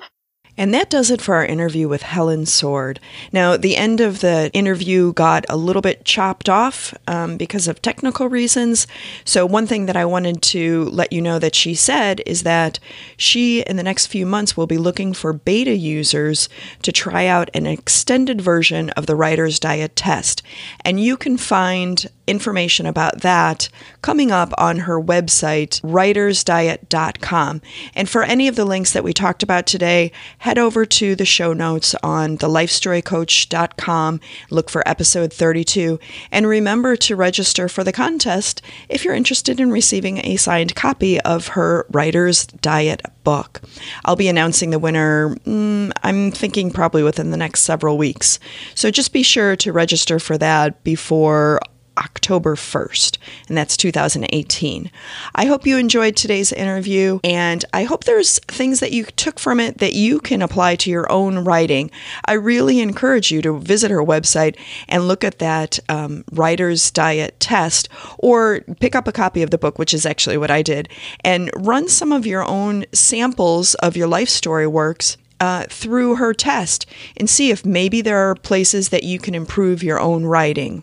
And 0.59 0.75
that 0.75 0.91
does 0.91 1.13
it 1.13 1.23
for 1.23 1.37
our 1.37 1.47
interview 1.47 1.89
with 1.89 2.03
Helen 2.03 2.45
Sword. 2.45 2.99
Now, 3.33 3.57
the 3.57 3.77
end 3.77 4.01
of 4.01 4.21
the 4.21 4.51
interview 4.53 5.13
got 5.13 5.47
a 5.49 5.57
little 5.57 5.81
bit 5.81 6.05
chopped 6.05 6.49
off 6.49 6.93
um, 7.07 7.37
because 7.37 7.69
of 7.69 7.81
technical 7.81 8.29
reasons. 8.29 8.89
So, 9.25 9.47
one 9.47 9.69
thing 9.69 9.87
that 9.87 9.97
I 9.97 10.05
wanted 10.05 10.43
to 10.43 10.87
let 10.87 11.13
you 11.13 11.23
know 11.23 11.39
that 11.39 11.55
she 11.55 11.77
said 11.77 12.21
is 12.27 12.43
that 12.43 12.81
she, 13.17 13.61
in 13.63 13.77
the 13.77 13.85
next 13.85 14.09
few 14.09 14.27
months, 14.27 14.57
will 14.57 14.67
be 14.67 14.79
looking 14.79 15.13
for 15.13 15.33
beta 15.33 15.77
users 15.77 16.49
to 16.83 16.91
try 16.91 17.27
out 17.27 17.51
an 17.55 17.67
extended 17.67 18.41
version 18.41 18.91
of 18.91 19.07
the 19.07 19.15
Writer's 19.15 19.61
Diet 19.61 19.95
test. 19.95 20.43
And 20.85 20.99
you 20.99 21.17
can 21.17 21.39
find 21.39 22.11
information 22.29 22.87
about 22.87 23.23
that 23.23 23.69
coming 24.03 24.31
up 24.31 24.53
on 24.59 24.81
her 24.81 25.01
website, 25.01 25.81
writersdiet.com. 25.81 27.63
And 27.95 28.09
for 28.09 28.23
any 28.23 28.49
of 28.49 28.57
the 28.57 28.65
links 28.65 28.93
that 28.93 29.05
we 29.05 29.13
talked 29.13 29.43
about 29.43 29.67
today, 29.67 30.13
head 30.39 30.59
over 30.59 30.85
to 30.85 31.17
the 31.17 31.25
show 31.25 31.53
notes 31.53 31.95
on 32.03 32.39
thelifestorycoach.com, 32.39 34.21
look 34.51 34.71
for 34.71 34.87
episode 34.89 35.33
32, 35.33 35.99
and 36.31 36.47
remember 36.47 36.97
to 36.97 37.17
register 37.17 37.69
for 37.69 37.83
the 37.83 37.93
contest 37.93 38.63
if 38.89 39.05
you're 39.05 39.15
interested 39.15 39.59
in 39.59 39.71
receiving 39.71 40.19
a 40.25 40.37
signed 40.37 40.75
copy 40.75 41.21
of 41.23 41.49
her 41.49 41.87
Writer's 41.91 42.47
Diet 42.47 43.03
book. 43.25 43.61
I'll 44.05 44.17
be 44.17 44.29
announcing 44.29 44.71
the 44.71 44.79
winner, 44.79 45.35
mm, 45.45 45.93
I'm 46.03 46.31
thinking 46.31 46.71
probably 46.71 47.03
within 47.03 47.31
the 47.31 47.37
next 47.37 47.61
several 47.61 47.99
weeks. 47.99 48.39
So 48.75 48.91
just 48.91 49.13
be 49.13 49.23
sure 49.23 49.57
to 49.57 49.73
register 49.73 50.19
for 50.19 50.39
that 50.39 50.83
before 50.85 51.61
October 51.99 52.55
1st, 52.55 53.19
and 53.49 53.57
that's 53.59 53.77
2018. 53.77 54.91
I 55.35 55.45
hope 55.47 55.67
you 55.67 55.77
enjoyed 55.77 56.17
today's 56.17 56.53
interview, 56.53 57.19
and 57.25 57.65
I 57.73 57.85
hope 57.85 58.05
there's 58.05 58.39
things 58.41 58.81
that 58.81 58.93
you 58.93 59.05
took 59.05 59.39
from 59.39 59.61
it 59.61 59.79
that 59.79 59.95
you 59.95 60.21
can 60.21 60.41
apply 60.41 60.77
to 60.77 60.91
your 60.91 61.11
own 61.11 61.41
writing. 61.41 61.91
I 62.25 62.35
really 62.35 62.81
encourage 62.81 63.31
you 63.31 63.43
to 63.43 63.59
visit 63.59 63.91
her 63.91 64.03
website 64.03 64.57
and 64.89 65.09
look 65.09 65.25
at 65.25 65.41
that 65.41 65.79
um, 65.89 66.25
Writer's 66.31 66.91
Diet 66.91 67.39
test, 67.41 67.89
or 68.19 68.61
pick 68.81 68.95
up 68.95 69.09
a 69.09 69.13
copy 69.13 69.43
of 69.43 69.51
the 69.51 69.59
book, 69.59 69.79
which 69.79 69.93
is 69.93 70.07
actually 70.07 70.39
what 70.39 70.51
I 70.51 70.63
did, 70.63 70.89
and 71.25 71.51
run 71.57 71.89
some 71.89 72.13
of 72.13 72.27
your 72.27 72.45
own 72.45 72.85
samples 72.93 73.75
of 73.77 73.97
your 73.97 74.09
life 74.09 74.29
story 74.29 74.67
works 74.67 75.17
uh, 75.41 75.65
through 75.69 76.17
her 76.17 76.35
test 76.35 76.87
and 77.17 77.29
see 77.29 77.51
if 77.51 77.65
maybe 77.65 78.01
there 78.01 78.19
are 78.19 78.35
places 78.35 78.89
that 78.89 79.05
you 79.05 79.19
can 79.19 79.35
improve 79.35 79.83
your 79.83 80.01
own 80.01 80.25
writing. 80.25 80.83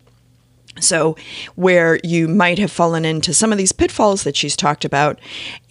So, 0.80 1.15
where 1.55 1.99
you 2.03 2.28
might 2.28 2.59
have 2.59 2.71
fallen 2.71 3.05
into 3.05 3.34
some 3.34 3.51
of 3.51 3.57
these 3.57 3.71
pitfalls 3.71 4.23
that 4.23 4.36
she's 4.36 4.55
talked 4.55 4.84
about, 4.84 5.19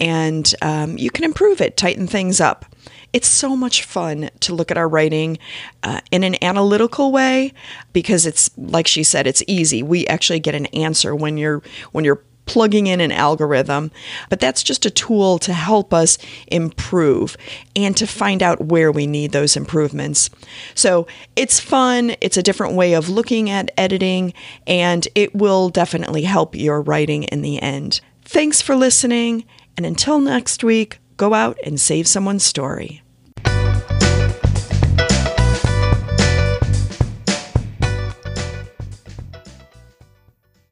and 0.00 0.52
um, 0.62 0.96
you 0.96 1.11
can 1.11 1.24
improve 1.24 1.61
it, 1.61 1.76
tighten 1.76 2.07
things 2.07 2.40
up. 2.40 2.64
It's 3.12 3.28
so 3.28 3.55
much 3.55 3.84
fun 3.84 4.30
to 4.40 4.55
look 4.55 4.70
at 4.70 4.78
our 4.78 4.88
writing 4.88 5.38
uh, 5.82 6.00
in 6.11 6.24
an 6.24 6.42
analytical 6.42 7.12
way 7.12 7.52
because 7.92 8.26
it's 8.26 8.50
like 8.57 8.88
she 8.88 9.05
said, 9.05 9.26
it's 9.26 9.42
easy. 9.46 9.82
We 9.82 10.07
actually 10.09 10.40
get 10.40 10.55
an 10.55 10.66
answer 10.66 11.14
when 11.14 11.36
you're 11.36 11.62
when 11.92 12.05
you're 12.05 12.22
plugging 12.47 12.86
in 12.86 13.01
an 13.01 13.12
algorithm, 13.12 13.90
but 14.28 14.40
that's 14.40 14.62
just 14.62 14.86
a 14.86 14.90
tool 14.90 15.38
to 15.38 15.53
help 15.53 15.95
us 15.95 16.18
improve 16.49 17.36
and 17.74 17.97
to 17.97 18.07
find 18.07 18.42
out 18.42 18.66
where 18.66 18.92
we 18.92 19.07
need 19.07 19.32
those 19.32 19.57
improvements. 19.57 20.30
So 20.74 21.07
it's 21.36 21.61
fun, 21.61 22.16
it's 22.20 22.36
a 22.36 22.42
different 22.42 22.74
way 22.74 22.95
of 22.95 23.09
looking 23.09 23.49
at 23.51 23.70
editing, 23.76 24.34
and 24.66 25.07
it 25.14 25.34
will 25.34 25.68
definitely 25.68 26.22
help 26.22 26.55
your 26.55 26.82
writing 26.82 27.24
in 27.24 27.42
the 27.42 27.61
end. 27.62 28.01
Thanks 28.24 28.61
for 28.61 28.74
listening, 28.74 29.45
and 29.76 29.86
until 29.86 30.20
next 30.20 30.64
week, 30.64 30.99
go 31.16 31.34
out 31.34 31.59
and 31.64 31.80
save 31.80 32.09
someone's 32.09 32.45
story. 32.45 33.03